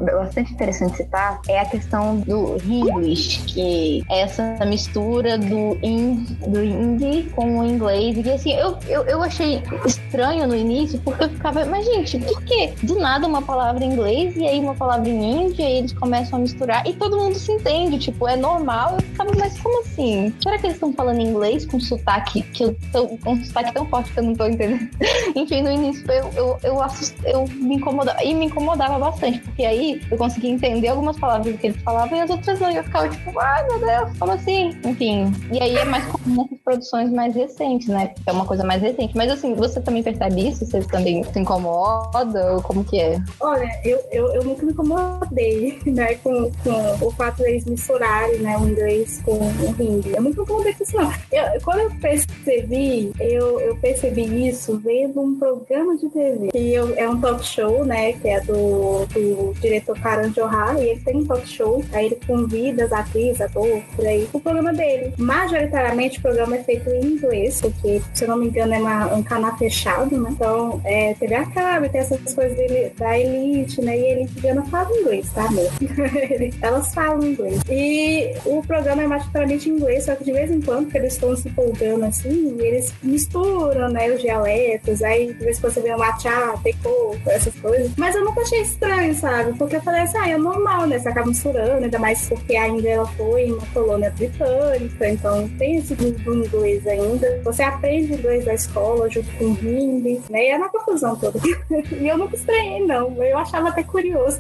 bastante 0.06 0.54
interessante 0.54 0.98
citar, 0.98 1.42
é 1.48 1.60
a 1.60 1.66
questão 1.66 2.18
do 2.18 2.56
English, 2.64 3.42
que 3.48 4.04
é 4.12 4.22
essa 4.22 4.64
mistura 4.64 5.40
do, 5.40 5.76
in, 5.82 6.24
do 6.48 6.64
indie 6.64 7.32
com 7.36 7.60
o 7.60 7.66
inglês. 7.66 8.16
E 8.24 8.32
assim, 8.32 8.54
eu, 8.54 8.78
eu, 8.88 9.04
eu 9.06 9.24
achei 9.24 9.64
estranho 9.84 10.48
no 10.48 10.56
início, 10.56 11.00
porque 11.00 11.24
eu 11.24 11.30
ficava, 11.30 11.66
mas 11.66 11.84
gente, 11.84 12.20
por 12.20 12.44
que 12.44 12.74
do 12.84 13.00
nada 13.00 13.26
uma 13.26 13.42
palavra 13.42 13.84
em 13.84 13.92
inglês 13.92 14.38
e 14.38 14.46
aí 14.46 14.60
uma 14.60 14.76
palavra 14.76 15.10
em 15.10 15.46
indie, 15.48 15.64
e 15.64 15.78
eles 15.80 15.94
começam 15.94 16.38
a 16.38 16.42
misturar 16.44 16.86
e 16.86 16.94
todo 16.94 17.18
mundo 17.18 17.40
se 17.40 17.52
entende, 17.52 17.98
tipo, 17.98 18.28
é 18.28 18.36
normal. 18.36 18.96
Eu 18.96 19.02
ficava, 19.02 19.32
mas 19.36 19.60
como 19.60 19.82
assim? 19.82 20.32
Será 20.44 20.60
que 20.60 20.68
eles 20.68 20.76
estão 20.76 20.94
falando 20.94 21.22
inglês 21.22 21.66
com 21.66 21.80
sotaque, 21.80 22.44
que 22.44 22.66
eu 22.66 22.78
tô, 22.92 23.08
com 23.18 23.36
sotaque 23.44 23.74
tão 23.74 23.88
forte 23.88 24.14
que 24.14 24.20
eu 24.20 24.24
não 24.24 24.36
tô 24.36 24.46
entendendo? 24.46 24.88
Enfim, 25.36 25.64
no 25.64 25.72
início 25.72 26.06
eu, 26.20 26.32
eu, 26.36 26.60
eu, 26.64 26.82
assust... 26.82 27.16
eu 27.26 27.46
me 27.48 27.76
incomodava, 27.76 28.24
e 28.24 28.34
me 28.34 28.46
incomodava 28.46 29.00
bastante, 29.00 29.40
porque 29.40 29.66
aí 29.66 30.02
eu 30.12 30.18
conseguia 30.18 30.52
entender 30.52 30.90
algumas 30.90 31.18
palavras 31.18 31.60
que 31.60 31.68
eles 31.68 31.82
falavam 31.82 32.18
e 32.18 32.22
as 32.22 32.30
outras 32.30 32.60
não, 32.60 32.72
e 32.72 32.78
eu 32.78 32.84
ficava 32.84 33.10
tipo, 33.10 33.40
ai 33.40 33.66
meu 33.68 33.80
Deus, 33.80 34.18
como 34.18 34.32
assim? 34.32 34.78
Enfim, 34.84 35.32
e 35.52 35.62
aí 35.62 35.76
é 35.76 35.86
mais 35.86 36.06
comum 36.06 36.44
nessas 36.44 36.60
produções 36.64 37.12
mais 37.12 37.36
recentes, 37.36 37.88
né? 37.88 38.14
É 38.26 38.32
uma 38.32 38.46
coisa 38.46 38.64
mais 38.64 38.82
recente. 38.82 39.16
Mas 39.16 39.32
assim, 39.32 39.54
você 39.54 39.82
também 39.82 40.04
percebe 40.04 40.50
isso? 40.50 40.66
Você 40.66 40.82
também 40.82 41.24
se 41.24 41.40
incomoda? 41.40 42.54
Ou 42.54 42.62
como 42.62 42.84
que 42.84 43.00
é? 43.00 43.22
Olha, 43.40 43.70
eu, 43.84 44.00
eu, 44.12 44.34
eu 44.34 44.44
nunca 44.44 44.66
me 44.66 44.72
incomodei, 44.72 45.80
né, 45.86 46.16
com, 46.16 46.52
com 46.64 47.06
o 47.06 47.12
fato 47.12 47.42
deles 47.44 47.66
misturarem, 47.66 48.40
né, 48.40 48.58
o 48.58 48.68
inglês 48.68 49.22
com 49.24 49.38
o 49.38 49.76
hindi. 49.80 50.14
Eu 50.16 50.22
nunca 50.22 50.38
me 50.38 50.44
incomodei 50.44 50.74
com 50.74 50.84
isso, 50.84 50.96
não. 50.96 51.12
Eu, 51.32 51.62
quando 51.64 51.80
eu 51.80 51.92
percebi, 52.00 53.12
eu, 53.20 53.60
eu 53.60 53.76
percebi 53.78 54.48
isso 54.48 54.78
vendo 54.78 55.22
um 55.22 55.38
programa 55.38 55.98
de 55.98 56.09
Eu, 56.54 56.96
é 56.96 57.10
um 57.10 57.20
talk 57.20 57.44
show, 57.46 57.86
né, 57.86 58.14
que 58.14 58.28
é 58.28 58.42
do, 58.42 59.06
do 59.06 59.54
diretor 59.60 59.98
Karan 60.00 60.32
Johar, 60.32 60.78
e 60.78 60.90
ele 60.90 61.00
tem 61.02 61.18
um 61.18 61.26
talk 61.26 61.48
show, 61.48 61.84
aí 61.94 62.08
ele 62.08 62.20
convida 62.26 62.86
as 62.86 62.92
atrizes, 62.92 63.42
atores, 63.42 63.84
por 63.96 64.06
aí, 64.06 64.28
o 64.34 64.40
programa 64.40 64.74
dele. 64.74 65.14
Majoritariamente 65.18 66.20
o 66.20 66.22
programa 66.22 66.56
é 66.58 66.64
feito 66.64 66.90
em 66.90 67.06
inglês, 67.06 67.62
porque, 67.62 68.02
se 68.14 68.24
eu 68.24 68.30
não 68.30 68.38
me 68.38 68.48
engano, 68.48 68.74
é 68.74 68.80
uma, 68.80 69.16
um 69.16 69.24
canal 69.24 69.58
fechado, 69.58 70.18
né, 70.18 70.30
então 70.32 70.82
é 70.84 71.14
TV 71.14 71.36
a 71.36 71.46
cabo, 71.46 71.90
tem 71.90 72.02
essas 72.02 72.34
coisas 72.34 72.58
dele, 72.58 72.92
da 72.98 73.18
elite, 73.18 73.82
né, 73.82 73.98
e 73.98 74.06
a 74.06 74.12
elite 74.12 74.38
indiana 74.38 74.64
fala 74.64 74.90
inglês, 74.98 75.30
tá, 75.34 75.50
meu? 75.52 75.70
Elas 76.62 76.94
falam 76.94 77.26
inglês. 77.26 77.62
E 77.70 78.34
o 78.46 78.62
programa 78.64 79.04
é 79.04 79.08
majoritariamente 79.08 79.70
em 79.70 79.74
inglês, 79.74 80.06
só 80.06 80.16
que 80.16 80.24
de 80.24 80.32
vez 80.32 80.52
em 80.52 80.62
quando, 80.62 80.90
que 80.90 80.98
eles 80.98 81.14
estão 81.14 81.36
se 81.36 81.48
empolgando 81.48 82.06
assim, 82.06 82.58
eles 82.60 82.94
misturam, 83.04 83.90
né, 83.90 84.12
os 84.12 84.22
dialetos, 84.22 85.02
aí 85.02 85.34
de 85.34 85.44
vez 85.44 85.58
em 85.58 85.62
quando 85.62 85.74
você 85.74 85.82
vê 85.82 85.99
matcha, 86.00 86.58
tecô, 86.64 87.16
essas 87.28 87.54
coisas. 87.56 87.92
Mas 87.98 88.16
eu 88.16 88.24
nunca 88.24 88.42
achei 88.42 88.62
estranho, 88.62 89.14
sabe? 89.14 89.58
Porque 89.58 89.76
eu 89.76 89.82
falei 89.82 90.02
assim, 90.02 90.18
ah, 90.18 90.30
é 90.30 90.38
normal, 90.38 90.88
né? 90.88 90.98
Você 90.98 91.10
acaba 91.10 91.28
misturando, 91.28 91.84
ainda 91.84 92.00
mais 92.00 92.28
porque 92.28 92.56
a 92.56 92.68
Índia 92.68 92.90
ela 92.92 93.06
foi 93.06 93.52
uma 93.52 93.66
colônia 93.68 94.10
britânica, 94.12 95.10
então 95.10 95.48
tem 95.58 95.78
esse 95.78 95.94
do 95.96 96.34
inglês 96.34 96.88
ainda. 96.88 97.42
Você 97.44 97.62
aprende 97.64 98.14
inglês 98.14 98.46
da 98.46 98.54
escola 98.54 99.10
junto 99.10 99.30
com 99.38 99.46
o 99.46 99.50
hindi, 99.50 100.22
né? 100.30 100.46
E 100.46 100.50
é 100.52 100.58
na 100.58 100.70
confusão 100.70 101.16
toda. 101.18 101.40
e 102.00 102.08
eu 102.08 102.18
nunca 102.18 102.36
estranhei, 102.36 102.86
não. 102.86 103.12
Eu 103.22 103.38
achava 103.38 103.70
até 103.70 103.84
curioso. 103.84 104.40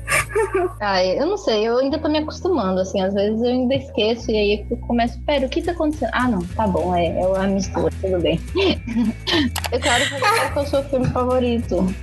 Ai, 0.79 1.17
eu 1.19 1.25
não 1.25 1.37
sei, 1.37 1.67
eu 1.67 1.77
ainda 1.77 1.99
tô 1.99 2.07
me 2.07 2.19
acostumando, 2.19 2.79
assim, 2.79 3.01
às 3.01 3.13
vezes 3.13 3.41
eu 3.41 3.49
ainda 3.49 3.75
esqueço 3.75 4.31
e 4.31 4.37
aí 4.37 4.65
eu 4.69 4.77
começo, 4.77 5.19
pera, 5.25 5.45
o 5.45 5.49
que 5.49 5.61
tá 5.61 5.71
acontecendo? 5.71 6.11
Ah, 6.13 6.27
não, 6.27 6.39
tá 6.55 6.67
bom, 6.67 6.95
é, 6.95 7.07
é 7.07 7.37
a 7.37 7.47
mistura, 7.47 7.93
tudo 8.01 8.19
bem. 8.21 8.39
eu 9.71 9.79
quero 9.79 10.05
saber 10.05 10.19
qual 10.21 10.51
que 10.51 10.59
é 10.59 10.61
o 10.61 10.65
seu 10.65 10.83
filme 10.85 11.07
favorito. 11.07 11.48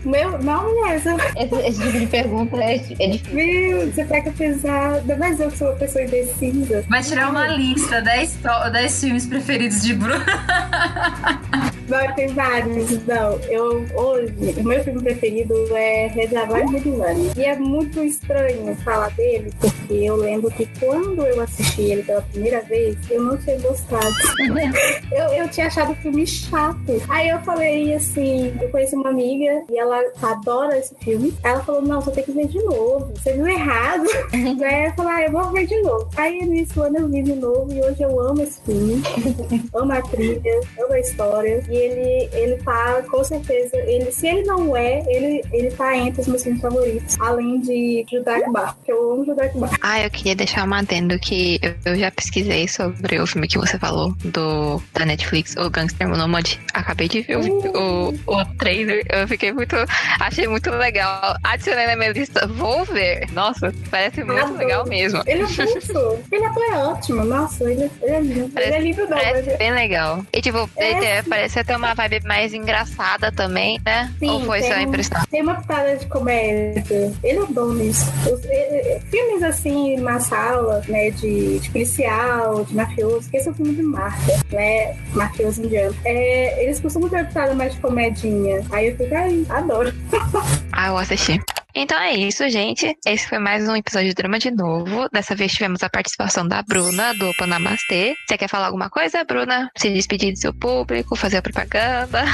Meu, 0.05 0.38
não 0.42 0.74
mesmo. 0.84 1.16
Esse, 1.36 1.55
esse 1.68 1.82
tipo 1.82 1.99
de 1.99 2.07
pergunta 2.07 2.57
é, 2.57 2.74
é 2.99 3.09
difícil. 3.09 3.34
Meu, 3.34 3.92
você 3.92 4.05
pega 4.05 4.30
pesado. 4.32 5.16
Mas 5.18 5.40
eu 5.40 5.51
que 5.51 5.59
sou 5.59 5.68
uma 5.68 5.76
pessoa 5.76 6.05
indecisa. 6.05 6.84
Vai 6.88 7.03
tirar 7.03 7.30
uma 7.30 7.47
lista, 7.49 8.01
10, 8.01 8.34
to- 8.42 8.70
10 8.72 9.01
filmes 9.01 9.26
preferidos 9.26 9.82
de 9.82 9.94
Bruno. 9.94 10.24
Não, 11.89 12.14
tem 12.14 12.28
vários. 12.28 13.07
Não, 13.07 13.39
eu 13.49 13.87
hoje, 13.95 14.34
o 14.59 14.64
meu 14.64 14.82
filme 14.82 15.03
preferido 15.03 15.55
é 15.76 16.09
Reservoir 16.09 16.68
Medilândia. 16.70 17.32
E 17.37 17.45
é 17.45 17.57
muito 17.57 18.03
estranho 18.03 18.74
falar 18.76 19.11
dele, 19.11 19.53
porque 19.61 19.95
eu 19.95 20.16
lembro 20.16 20.51
que 20.51 20.66
quando 20.78 21.24
eu 21.24 21.41
assisti 21.41 21.82
ele 21.82 22.03
pela 22.03 22.22
primeira 22.22 22.61
vez, 22.62 22.97
eu 23.11 23.22
não 23.22 23.37
tinha 23.37 23.59
gostado. 23.61 24.14
eu, 25.12 25.24
eu 25.34 25.49
tinha 25.49 25.66
achado 25.66 25.93
o 25.93 25.97
filme 25.97 26.26
chato. 26.26 27.03
Aí 27.09 27.28
eu 27.28 27.39
falei 27.41 27.95
assim, 27.95 28.57
eu 28.61 28.68
conheci 28.70 28.95
uma 28.95 29.11
amiga 29.11 29.62
e 29.70 29.78
ela 29.78 30.03
adora 30.22 30.78
esse 30.78 30.95
filme. 30.97 31.32
Ela 31.43 31.62
falou, 31.62 31.82
não, 31.82 32.01
você 32.01 32.11
tem 32.11 32.24
que 32.24 32.32
ver 32.32 32.49
de 32.49 32.62
novo. 32.62 33.12
Você 33.16 33.32
viu 33.32 33.47
errado. 33.47 34.07
Aí 34.32 34.87
eu 34.87 34.93
falei, 34.93 35.12
ah, 35.12 35.22
eu 35.26 35.32
vou 35.32 35.51
ver 35.53 35.66
de 35.66 35.80
novo. 35.82 36.09
Aí 36.16 36.45
nesse 36.45 36.78
ano 36.78 36.99
eu 36.99 37.09
vi 37.09 37.22
de 37.22 37.34
novo 37.34 37.72
e 37.72 37.80
hoje 37.80 38.03
eu 38.03 38.20
amo 38.20 38.43
esse 38.43 38.61
filme. 38.62 39.03
amo 39.74 39.93
a 39.93 40.03
trilha, 40.03 40.61
amo 40.78 40.93
a 40.93 41.01
história. 41.01 41.62
E 41.70 41.75
ele, 41.76 42.28
ele 42.32 42.56
tá, 42.62 43.02
com 43.10 43.22
certeza, 43.24 43.76
ele, 43.76 44.10
se 44.10 44.26
ele 44.26 44.42
não 44.42 44.76
é, 44.76 45.02
ele, 45.06 45.42
ele 45.52 45.70
tá 45.70 45.96
entre 45.96 46.20
os 46.20 46.26
meus 46.28 46.42
filmes 46.42 46.60
favoritos. 46.60 47.16
Além 47.20 47.60
de 47.60 48.04
Judak 48.10 48.50
Bar, 48.50 48.74
porque 48.76 48.92
eu 48.92 49.12
amo 49.12 49.24
Judak 49.24 49.56
Bar. 49.58 49.70
Ah, 49.82 50.02
eu 50.02 50.10
queria 50.10 50.34
deixar 50.34 50.66
um 50.68 50.74
adendo 50.74 51.18
que 51.18 51.58
eu, 51.62 51.74
eu 51.92 51.96
já 51.98 52.10
pesquisei 52.10 52.66
sobre 52.68 53.20
o 53.20 53.26
filme 53.26 53.48
que 53.48 53.58
você 53.58 53.78
falou, 53.78 54.12
do, 54.24 54.82
da 54.92 55.04
Netflix, 55.04 55.54
o 55.56 55.70
Gangster 55.70 56.08
Nomad. 56.08 56.54
Acabei 56.72 57.08
de 57.08 57.22
ver 57.22 57.36
o, 57.38 57.60
o, 57.60 58.08
o 58.26 58.44
trailer, 58.58 59.04
eu 59.10 59.26
fiquei 59.28 59.52
muito. 59.52 59.76
Achei 60.20 60.46
muito 60.46 60.70
legal. 60.70 61.36
Adicionei 61.42 61.86
na 61.86 61.96
minha 61.96 62.10
lista, 62.12 62.46
vou 62.46 62.84
ver. 62.84 63.30
Nossa, 63.32 63.72
parece 63.90 64.22
muito 64.24 64.40
Adoro. 64.40 64.58
legal 64.58 64.86
mesmo. 64.86 65.22
Ele 65.26 65.42
é 65.42 65.46
muito. 65.46 66.24
ele 66.32 66.44
é 66.44 66.76
ótimo. 66.78 67.24
Nossa, 67.24 67.70
ele, 67.70 67.90
ele 68.02 68.12
é 68.12 68.20
lindo. 68.20 68.48
Parece- 68.50 68.68
ele 68.74 68.76
é 68.76 68.80
lindo, 68.80 69.00
não. 69.02 69.08
Parece 69.18 69.56
bem 69.56 69.72
legal. 69.72 70.24
E 70.32 70.40
tipo, 70.40 70.70
É, 70.76 70.90
ele 70.92 71.22
tem- 71.66 71.76
ter 71.76 71.76
uma 71.76 71.94
vibe 71.94 72.20
mais 72.24 72.54
engraçada 72.54 73.30
também, 73.32 73.80
né? 73.84 74.12
Sim, 74.18 74.30
Ou 74.30 74.40
foi 74.42 74.62
só 74.62 74.78
impressão? 74.78 75.20
Tem 75.30 75.42
uma 75.42 75.54
pitada 75.56 75.96
de 75.96 76.06
comédia. 76.06 77.12
Ele 77.22 77.38
é 77.40 77.46
bom 77.46 77.72
nisso. 77.72 78.06
Os- 78.32 78.44
eh, 78.44 78.48
eh, 78.96 79.00
filmes 79.10 79.42
assim, 79.42 79.96
na 79.96 80.18
sala, 80.20 80.82
né, 80.88 81.10
de, 81.10 81.58
de 81.58 81.70
policial, 81.70 82.64
de 82.64 82.74
mafioso, 82.74 83.28
que 83.30 83.36
esse 83.36 83.48
é 83.48 83.50
um 83.50 83.54
filme 83.54 83.74
de 83.74 83.82
máfia, 83.82 84.36
né? 84.52 84.96
Mafioso 85.12 85.62
indiano. 85.62 85.94
É, 86.04 86.62
eles 86.64 86.80
costumam 86.80 87.08
ter 87.08 87.16
uma 87.16 87.24
pitada 87.24 87.54
mais 87.54 87.74
de 87.74 87.80
comedinha. 87.80 88.64
Aí 88.70 88.88
eu 88.88 88.96
fico, 88.96 89.14
ai, 89.14 89.44
adoro. 89.50 89.92
Ah, 90.78 90.88
eu 90.88 90.98
assisti. 90.98 91.40
Então 91.78 92.00
é 92.00 92.14
isso, 92.14 92.48
gente. 92.48 92.96
Esse 93.06 93.28
foi 93.28 93.38
mais 93.38 93.68
um 93.68 93.76
episódio 93.76 94.08
de 94.08 94.14
Drama 94.14 94.38
de 94.38 94.50
Novo. 94.50 95.10
Dessa 95.12 95.34
vez 95.34 95.52
tivemos 95.52 95.82
a 95.82 95.90
participação 95.90 96.48
da 96.48 96.62
Bruna, 96.62 97.12
do 97.12 97.34
Panamastê. 97.34 98.14
Você 98.26 98.38
quer 98.38 98.48
falar 98.48 98.68
alguma 98.68 98.88
coisa, 98.88 99.22
Bruna? 99.24 99.70
Se 99.76 99.90
despedir 99.90 100.32
do 100.32 100.38
seu 100.38 100.54
público, 100.54 101.14
fazer 101.14 101.36
a 101.36 101.42
propaganda? 101.42 102.24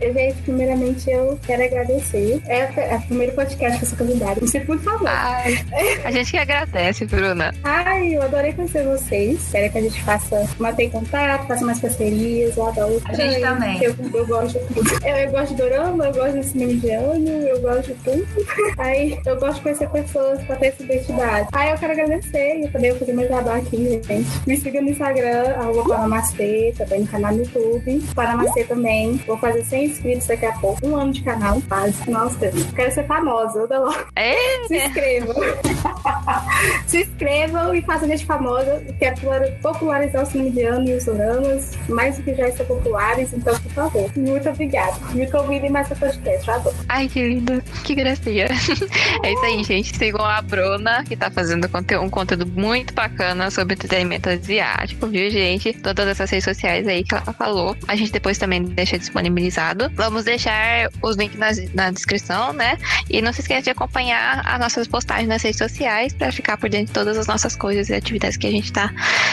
Ai, 0.00 0.12
gente, 0.12 0.42
primeiramente 0.42 1.10
eu 1.10 1.36
quero 1.44 1.64
agradecer. 1.64 2.40
É, 2.46 2.92
é 2.92 2.96
o 2.96 3.02
primeiro 3.02 3.32
podcast 3.34 3.76
que 3.76 3.84
eu 3.86 3.88
sou 3.88 3.98
convidada. 3.98 4.46
Sinto 4.46 4.68
muito 4.68 4.84
favor. 4.84 5.08
Ai, 5.08 5.58
a 6.04 6.12
gente 6.12 6.30
que 6.30 6.38
agradece, 6.38 7.06
Bruna. 7.06 7.52
Ai, 7.64 8.14
eu 8.14 8.22
adorei 8.22 8.52
conhecer 8.52 8.84
vocês. 8.84 9.48
Quero 9.50 9.72
que 9.72 9.78
a 9.78 9.82
gente 9.82 10.00
faça, 10.04 10.48
mantenha 10.60 10.90
contato, 10.90 11.48
faça 11.48 11.64
mais 11.66 11.80
parcerias. 11.80 12.56
Eu 12.56 12.68
adoro. 12.68 13.02
A 13.06 13.14
gente 13.14 13.40
também. 13.40 13.82
Eu, 13.82 13.96
eu 14.14 14.24
gosto 14.28 14.60
de 14.60 14.74
tudo. 14.74 15.04
Eu, 15.04 15.16
eu 15.16 15.30
gosto 15.32 15.48
de 15.48 15.56
dorama, 15.56 16.06
eu 16.06 16.12
gosto 16.12 16.38
de 16.38 16.44
cinema 16.46 16.72
indiano, 16.72 17.28
eu 17.28 17.60
gosto 17.60 17.92
de 17.92 17.94
tudo. 17.94 18.43
Aí 18.78 19.18
eu 19.24 19.38
gosto 19.38 19.56
de 19.56 19.60
conhecer 19.62 19.88
pessoas 19.90 20.42
pra 20.44 20.56
ter 20.56 20.66
essa 20.66 20.82
identidade. 20.82 21.48
Aí 21.52 21.70
eu 21.70 21.78
quero 21.78 21.92
agradecer 21.92 22.60
e 22.60 22.68
também 22.68 22.90
vou 22.90 23.00
fazer 23.00 23.12
meu 23.12 23.28
jabá 23.28 23.56
aqui, 23.56 23.76
gente. 23.76 24.26
Me 24.46 24.56
siga 24.56 24.80
no 24.80 24.90
Instagram, 24.90 25.54
arroba 25.56 25.84
Panamastê, 25.84 26.74
também 26.76 27.00
no 27.00 27.06
canal 27.06 27.32
no 27.32 27.42
YouTube. 27.42 28.02
Panamastê 28.14 28.64
também. 28.64 29.16
Vou 29.26 29.38
fazer 29.38 29.64
100 29.64 29.84
inscritos 29.84 30.26
daqui 30.26 30.46
a 30.46 30.52
pouco. 30.52 30.86
Um 30.86 30.96
ano 30.96 31.12
de 31.12 31.22
canal, 31.22 31.60
quase. 31.68 32.10
Nossa, 32.10 32.50
quero 32.74 32.92
ser 32.92 33.06
famosa. 33.06 33.60
Eu 33.60 33.68
dou 33.68 33.80
logo. 33.86 34.04
É, 34.16 34.34
Se 34.66 34.76
inscrevam. 34.76 35.34
Se 36.86 37.02
inscrevam 37.02 37.74
e 37.74 37.82
façam 37.82 38.08
gente 38.08 38.26
famosa. 38.26 38.82
Quero 38.98 39.16
popularizar 39.62 40.22
o 40.22 40.26
cinema 40.26 40.50
indiano 40.50 40.88
e 40.88 40.94
os 40.94 41.04
doramas, 41.04 41.72
mais 41.88 42.16
do 42.16 42.22
que 42.22 42.34
já 42.34 42.48
estão 42.48 42.66
populares. 42.66 43.32
Então, 43.32 43.54
por 43.60 43.72
favor, 43.72 44.10
muito 44.16 44.48
obrigada. 44.48 44.94
Me 45.12 45.30
convidem 45.30 45.70
mais 45.70 45.88
para 45.88 45.96
podcast. 45.96 46.48
Eu 46.48 46.54
adoro. 46.54 46.76
Ai, 46.88 47.08
que 47.08 47.26
lindo. 47.28 47.62
Que 47.84 47.94
gracinha. 47.94 48.33
É 49.22 49.32
isso 49.32 49.44
aí, 49.44 49.64
gente. 49.64 49.96
Sigam 49.96 50.24
a 50.24 50.42
Bruna, 50.42 51.04
que 51.04 51.16
tá 51.16 51.30
fazendo 51.30 51.66
um 52.02 52.10
conteúdo 52.10 52.46
muito 52.46 52.92
bacana 52.92 53.50
sobre 53.50 53.74
entretenimento 53.74 54.28
asiático, 54.28 55.06
viu, 55.06 55.30
gente? 55.30 55.72
Todas 55.72 56.06
essas 56.08 56.28
redes 56.30 56.44
sociais 56.44 56.86
aí 56.86 57.04
que 57.04 57.14
ela 57.14 57.32
falou. 57.32 57.76
A 57.88 57.96
gente 57.96 58.12
depois 58.12 58.36
também 58.36 58.62
deixa 58.62 58.98
disponibilizado. 58.98 59.90
Vamos 59.94 60.24
deixar 60.24 60.90
os 61.02 61.16
links 61.16 61.38
nas- 61.38 61.72
na 61.72 61.90
descrição, 61.90 62.52
né? 62.52 62.76
E 63.08 63.22
não 63.22 63.32
se 63.32 63.40
esqueça 63.40 63.62
de 63.62 63.70
acompanhar 63.70 64.42
as 64.46 64.58
nossas 64.60 64.86
postagens 64.86 65.28
nas 65.28 65.42
redes 65.42 65.58
sociais 65.58 66.12
pra 66.12 66.30
ficar 66.32 66.56
por 66.58 66.68
dentro 66.68 66.86
de 66.86 66.92
todas 66.92 67.16
as 67.16 67.26
nossas 67.26 67.56
coisas 67.56 67.88
e 67.88 67.94
atividades 67.94 68.36
que 68.36 68.46
a 68.46 68.50
gente 68.50 68.72
tá. 68.72 68.92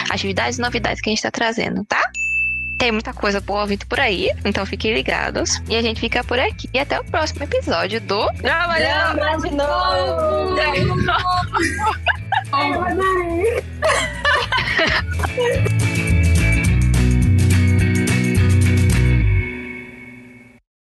Atividades 0.10 0.58
e 0.58 0.62
novidades 0.62 1.02
que 1.02 1.10
a 1.10 1.12
gente 1.12 1.22
tá 1.22 1.32
trazendo, 1.32 1.84
tá? 1.86 2.02
Tem 2.82 2.92
muita 2.92 3.14
coisa 3.14 3.40
boa 3.40 3.64
vindo 3.68 3.86
por 3.86 4.00
aí, 4.00 4.32
então 4.44 4.66
fiquem 4.66 4.92
ligados. 4.92 5.62
E 5.70 5.76
a 5.76 5.84
gente 5.84 6.00
fica 6.02 6.24
por 6.24 6.40
aqui. 6.40 6.68
E 6.74 6.80
até 6.80 7.00
o 7.00 7.04
próximo 7.04 7.44
episódio 7.44 8.02
do 8.02 8.26
Trabalhando 8.42 9.18
Drama 9.18 9.48
de 9.48 9.54
novo! 9.54 10.56
De 10.56 10.86
novo. 10.86 11.22
É, 12.54 12.72
de 12.72 12.96
novo. 12.96 13.22